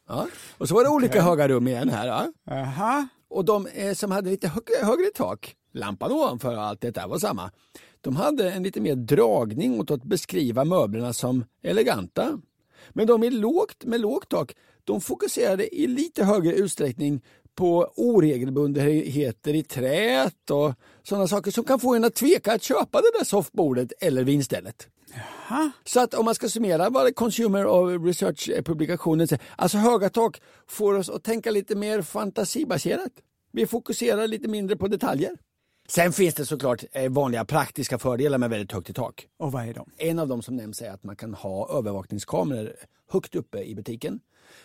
Ja. 0.09 0.27
Och 0.59 0.69
så 0.69 0.75
var 0.75 0.85
det 0.85 0.91
olika 0.91 1.23
höga 1.23 1.49
rum 1.49 1.69
igen 1.69 1.89
här. 1.89 2.07
Ja. 2.07 2.33
Aha. 2.55 3.09
Och 3.29 3.45
de 3.45 3.67
eh, 3.67 3.95
som 3.95 4.11
hade 4.11 4.31
lite 4.31 4.49
högre, 4.49 4.75
högre 4.87 5.11
tak, 5.15 5.55
lampan 5.73 6.13
ovanför 6.13 6.57
och 6.57 6.63
allt 6.63 6.81
det 6.81 6.91
där 6.91 7.09
var 7.09 7.19
samma. 7.19 7.51
De 8.01 8.17
hade 8.17 8.51
en 8.53 8.63
lite 8.63 8.81
mer 8.81 8.95
dragning 8.95 9.81
åt 9.81 9.91
att 9.91 10.03
beskriva 10.05 10.65
möblerna 10.65 11.13
som 11.13 11.45
eleganta. 11.63 12.41
Men 12.91 13.07
de 13.07 13.21
med 13.21 13.33
lågt, 13.35 13.85
med 13.85 14.01
lågt 14.01 14.29
tak, 14.29 14.55
de 14.85 15.01
fokuserade 15.01 15.75
i 15.77 15.87
lite 15.87 16.25
högre 16.25 16.53
utsträckning 16.55 17.23
på 17.55 17.93
oregelbundenheter 17.97 19.55
i 19.55 19.63
träet 19.63 20.51
och 20.51 20.73
sådana 21.03 21.29
saker 21.29 21.51
som 21.51 21.65
kan 21.65 21.81
få 21.81 21.95
en 21.95 22.05
att 22.05 22.15
tveka 22.15 22.53
att 22.53 22.63
köpa 22.63 23.01
det 23.01 23.19
där 23.19 23.25
soffbordet 23.25 23.93
eller 24.01 24.25
vinstället. 24.25 24.89
Så 25.85 26.01
att 26.01 26.15
om 26.15 26.25
man 26.25 26.35
ska 26.35 26.49
summera 26.49 26.91
vad 26.91 27.15
Consumer 27.15 27.67
of 27.67 28.05
Research-publikationen 28.05 29.29
säger, 29.29 29.45
alltså 29.57 29.79
höga 29.79 30.11
tak 30.11 30.41
får 30.67 30.95
oss 30.95 31.11
att 31.11 31.25
tänka 31.25 31.51
lite 31.51 31.77
mer 31.77 32.03
fantasibaserat. 32.03 33.13
Vi 33.53 33.67
fokuserar 33.67 34.27
lite 34.27 34.49
mindre 34.49 34.77
på 34.77 34.89
detaljer. 34.89 35.31
Sen 35.89 36.13
finns 36.13 36.35
det 36.35 36.47
såklart 36.47 36.85
eh, 36.93 37.11
vanliga 37.11 37.45
praktiska 37.45 37.99
fördelar 37.99 38.39
med 38.39 38.51
väldigt 38.51 38.73
högt 38.73 38.91
i 38.91 38.93
tak. 38.93 39.27
Och 39.39 39.53
vad 39.53 39.69
är 39.69 39.75
de? 39.75 39.91
En 39.97 40.19
av 40.19 40.29
dem 40.29 40.43
som 40.43 40.57
nämns 40.57 40.83
är 40.83 40.91
att 40.91 41.05
man 41.05 41.17
kan 41.17 41.35
ha 41.35 41.79
övervakningskameror 41.79 42.77
högt 43.09 43.35
uppe 43.35 43.63
i 43.63 43.75
butiken. 43.75 44.21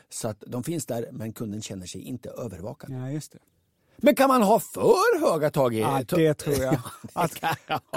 Så 0.09 0.27
att 0.27 0.43
de 0.47 0.63
finns 0.63 0.85
där 0.85 1.09
men 1.11 1.33
kunden 1.33 1.61
känner 1.61 1.85
sig 1.85 2.01
inte 2.01 2.29
övervakad. 2.29 2.91
Ja, 2.91 3.09
just 3.09 3.31
det. 3.31 3.39
Men 3.97 4.15
kan 4.15 4.27
man 4.27 4.41
ha 4.41 4.59
för 4.59 5.19
höga 5.31 5.49
tag 5.51 5.75
i 5.75 5.79
Ja, 5.79 6.01
det 6.07 6.33
tror 6.33 6.55
jag. 6.63 6.77
Att 7.13 7.35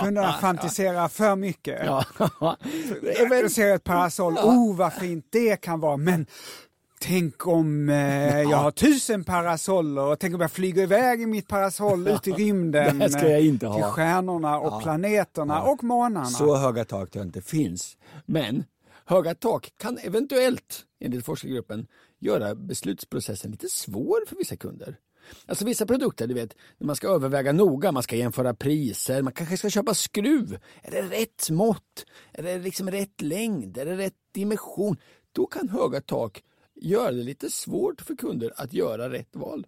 kunderna 0.00 0.32
fantiserar 0.32 1.08
för 1.08 1.36
mycket. 1.36 1.80
Ja. 1.84 2.04
Jag 3.30 3.50
ser 3.50 3.74
ett 3.74 3.84
parasoll, 3.84 4.38
oh 4.38 4.76
vad 4.76 4.92
fint 4.92 5.26
det 5.30 5.56
kan 5.56 5.80
vara, 5.80 5.96
men 5.96 6.26
tänk 7.00 7.46
om 7.46 7.88
eh, 7.88 8.40
jag 8.42 8.56
har 8.56 8.70
tusen 8.70 9.24
parasoller 9.24 10.02
och 10.02 10.18
tänk 10.18 10.34
om 10.34 10.40
jag 10.40 10.50
flyger 10.52 10.82
iväg 10.82 11.20
i 11.22 11.26
mitt 11.26 11.48
parasoll 11.48 12.08
ut 12.08 12.28
i 12.28 12.32
rymden. 12.32 12.98
Det 12.98 13.10
ska 13.10 13.28
jag 13.30 13.40
inte 13.40 13.66
eh, 13.66 13.72
ha. 13.72 13.78
Till 13.78 13.84
stjärnorna 13.84 14.58
och 14.58 14.72
Ja. 14.72 14.80
planeterna 14.80 15.54
Ja. 15.54 15.70
och 15.72 15.84
månarna. 15.84 16.26
Så 16.26 16.56
höga 16.56 16.84
tak 16.84 17.10
tror 17.10 17.20
jag 17.24 17.28
inte 17.28 17.42
finns. 17.42 17.96
Men 18.26 18.64
höga 19.06 19.34
tak 19.34 19.72
kan 19.76 19.98
eventuellt, 19.98 20.82
enligt 21.00 21.24
forskargruppen, 21.24 21.86
göra 22.20 22.54
beslutsprocessen 22.54 23.50
lite 23.50 23.68
svår 23.68 24.26
för 24.28 24.36
vissa 24.36 24.56
kunder. 24.56 24.96
Alltså 25.46 25.64
vissa 25.64 25.86
produkter, 25.86 26.26
du 26.26 26.34
vet, 26.34 26.56
man 26.80 26.96
ska 26.96 27.08
överväga 27.08 27.52
noga, 27.52 27.92
man 27.92 28.02
ska 28.02 28.16
jämföra 28.16 28.54
priser, 28.54 29.22
man 29.22 29.32
kanske 29.32 29.56
ska 29.56 29.70
köpa 29.70 29.94
skruv. 29.94 30.58
Är 30.82 30.90
det 30.90 31.02
rätt 31.02 31.50
mått? 31.50 32.06
Är 32.32 32.42
det 32.42 32.58
liksom 32.58 32.90
rätt 32.90 33.22
längd? 33.22 33.78
Är 33.78 33.84
det 33.84 33.96
rätt 33.96 34.14
dimension? 34.34 34.96
Då 35.32 35.46
kan 35.46 35.68
höga 35.68 36.00
tak 36.00 36.42
göra 36.74 37.10
det 37.10 37.22
lite 37.22 37.50
svårt 37.50 38.00
för 38.00 38.16
kunder 38.16 38.52
att 38.56 38.72
göra 38.72 39.10
rätt 39.10 39.36
val. 39.36 39.66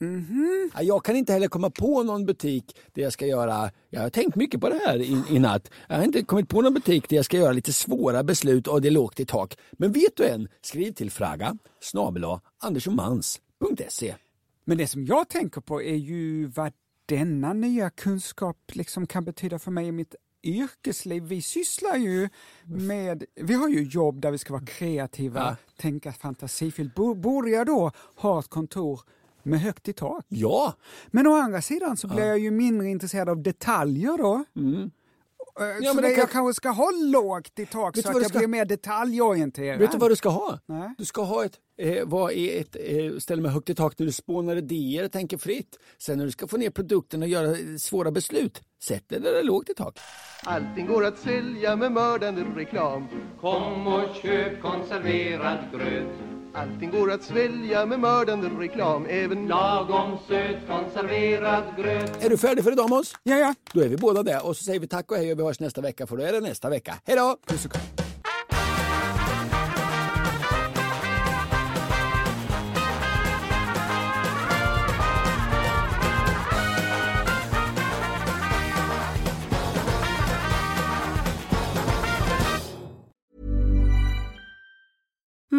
Mhm. 0.00 0.70
Ja, 0.74 0.82
Jag 0.82 1.04
kan 1.04 1.16
inte 1.16 1.32
heller 1.32 1.48
komma 1.48 1.70
på 1.70 2.02
någon 2.02 2.26
butik 2.26 2.76
där 2.92 3.02
jag 3.02 3.12
ska 3.12 3.26
göra, 3.26 3.70
jag 3.90 4.00
har 4.00 4.10
tänkt 4.10 4.36
mycket 4.36 4.60
på 4.60 4.68
det 4.68 4.80
här 4.86 4.98
i, 4.98 5.22
i 5.30 5.38
natt. 5.38 5.70
Jag 5.88 5.96
har 5.96 6.04
inte 6.04 6.22
kommit 6.22 6.48
på 6.48 6.62
någon 6.62 6.74
butik 6.74 7.08
där 7.08 7.16
jag 7.16 7.24
ska 7.24 7.36
göra 7.36 7.52
lite 7.52 7.72
svåra 7.72 8.22
beslut 8.22 8.66
och 8.66 8.82
det 8.82 8.88
är 8.88 8.92
lågt 8.92 9.20
i 9.20 9.26
tak. 9.26 9.58
Men 9.72 9.92
vet 9.92 10.16
du 10.16 10.24
en? 10.24 10.48
Skriv 10.62 10.92
till 10.92 11.10
fraga 11.10 11.56
snabel 11.80 12.24
andersomans.se. 12.58 14.14
Men 14.70 14.78
det 14.78 14.86
som 14.86 15.04
jag 15.04 15.28
tänker 15.28 15.60
på 15.60 15.82
är 15.82 15.94
ju 15.96 16.46
vad 16.46 16.72
denna 17.06 17.52
nya 17.52 17.90
kunskap 17.90 18.56
liksom 18.72 19.06
kan 19.06 19.24
betyda 19.24 19.58
för 19.58 19.70
mig 19.70 19.86
i 19.86 19.92
mitt 19.92 20.14
yrkesliv. 20.42 21.22
Vi 21.22 21.42
sysslar 21.42 21.96
ju 21.96 22.28
med, 22.64 23.24
vi 23.34 23.54
har 23.54 23.68
ju 23.68 23.82
jobb 23.82 24.20
där 24.20 24.30
vi 24.30 24.38
ska 24.38 24.52
vara 24.52 24.66
kreativa, 24.66 25.40
Ja. 25.40 25.56
tänka 25.82 26.12
fantasifullt. 26.12 26.94
Bo- 26.94 27.14
Borde 27.14 27.50
jag 27.50 27.66
då 27.66 27.92
ha 28.16 28.40
ett 28.40 28.48
kontor 28.48 29.00
med 29.42 29.60
högt 29.60 29.88
i 29.88 29.92
tak? 29.92 30.24
Ja. 30.28 30.74
Men 31.10 31.26
å 31.26 31.34
andra 31.34 31.62
sidan 31.62 31.96
så 31.96 32.08
blir 32.08 32.24
jag 32.26 32.38
ju 32.38 32.50
mindre 32.50 32.88
intresserad 32.88 33.28
av 33.28 33.42
detaljer 33.42 34.18
då. 34.18 34.44
Mm. 34.56 34.90
Eh, 35.60 35.66
Ja, 35.66 35.90
så 35.90 35.94
men 35.94 36.02
det, 36.02 36.08
det 36.08 36.14
kan- 36.14 36.20
jag 36.20 36.30
kanske 36.30 36.54
ska 36.54 36.68
ha 36.70 36.90
lågt 37.04 37.58
i 37.58 37.66
tak 37.66 37.96
Vet 37.96 38.04
så 38.04 38.10
att 38.10 38.16
jag 38.16 38.26
ska- 38.30 38.38
blir 38.38 38.48
mer 38.48 38.64
detaljorienterad. 38.64 39.78
Vet 39.78 39.92
du 39.92 39.98
vad 39.98 40.10
du 40.10 40.16
ska 40.16 40.28
ha? 40.28 40.58
Nej. 40.66 40.94
Du 40.98 41.04
ska 41.04 41.22
ha 41.22 41.44
ett, 41.44 41.58
eh, 41.78 42.02
vad 42.04 42.32
är 42.32 42.60
ett 42.60 42.76
eh, 42.80 43.18
ställe 43.18 43.42
med 43.42 43.52
högt 43.52 43.70
i 43.70 43.74
tak 43.74 43.96
där 43.98 44.04
du 44.04 44.12
spånar 44.12 44.56
idéer 44.56 45.04
och 45.04 45.12
tänker 45.12 45.38
fritt. 45.38 45.78
Sen 45.98 46.18
när 46.18 46.24
du 46.24 46.30
ska 46.30 46.46
få 46.46 46.56
ner 46.56 46.70
produkten 46.70 47.22
och 47.22 47.28
göra 47.28 47.46
eh, 47.50 47.56
svåra 47.78 48.10
beslut, 48.10 48.62
sätt 48.82 49.08
dig 49.08 49.20
där 49.20 49.32
det 49.32 49.38
är 49.38 49.42
lågt 49.44 49.68
i 49.70 49.74
tak. 49.74 49.98
Allting 50.44 50.86
går 50.86 51.04
att 51.04 51.18
sälja 51.18 51.76
med 51.76 51.92
mördande 51.92 52.42
reklam. 52.56 53.06
Kom 53.40 53.86
och 53.86 54.14
köp 54.22 54.62
konserverad 54.62 55.58
gröt 55.72 56.12
Allting 56.54 56.90
går 56.90 57.12
att 57.12 57.22
svälja 57.22 57.86
med 57.86 58.00
mördande 58.00 58.48
reklam. 58.48 59.06
Även 59.08 59.48
Lagom 59.48 60.18
söt 60.28 60.56
konserverad 60.68 61.64
gröt 61.76 62.24
Är 62.24 62.30
du 62.30 62.38
färdig 62.38 62.64
för 62.64 62.72
idag 62.72 62.90
Måns? 62.90 63.14
Ja, 63.22 63.36
ja. 63.36 63.54
Då 63.72 63.80
är 63.80 63.88
vi 63.88 63.96
båda 63.96 64.22
där 64.22 64.46
och 64.46 64.56
så 64.56 64.64
säger 64.64 64.80
vi 64.80 64.88
tack 64.88 65.10
och 65.10 65.16
hej 65.16 65.32
och 65.32 65.38
vi 65.38 65.42
hörs 65.42 65.60
nästa 65.60 65.80
vecka 65.80 66.06
för 66.06 66.16
då 66.16 66.22
är 66.22 66.32
det 66.32 66.40
nästa 66.40 66.70
vecka. 66.70 66.94
Hej 67.04 67.16
då! 67.16 67.36
Puss 67.46 67.64
och 67.64 67.72
kram. 67.72 68.09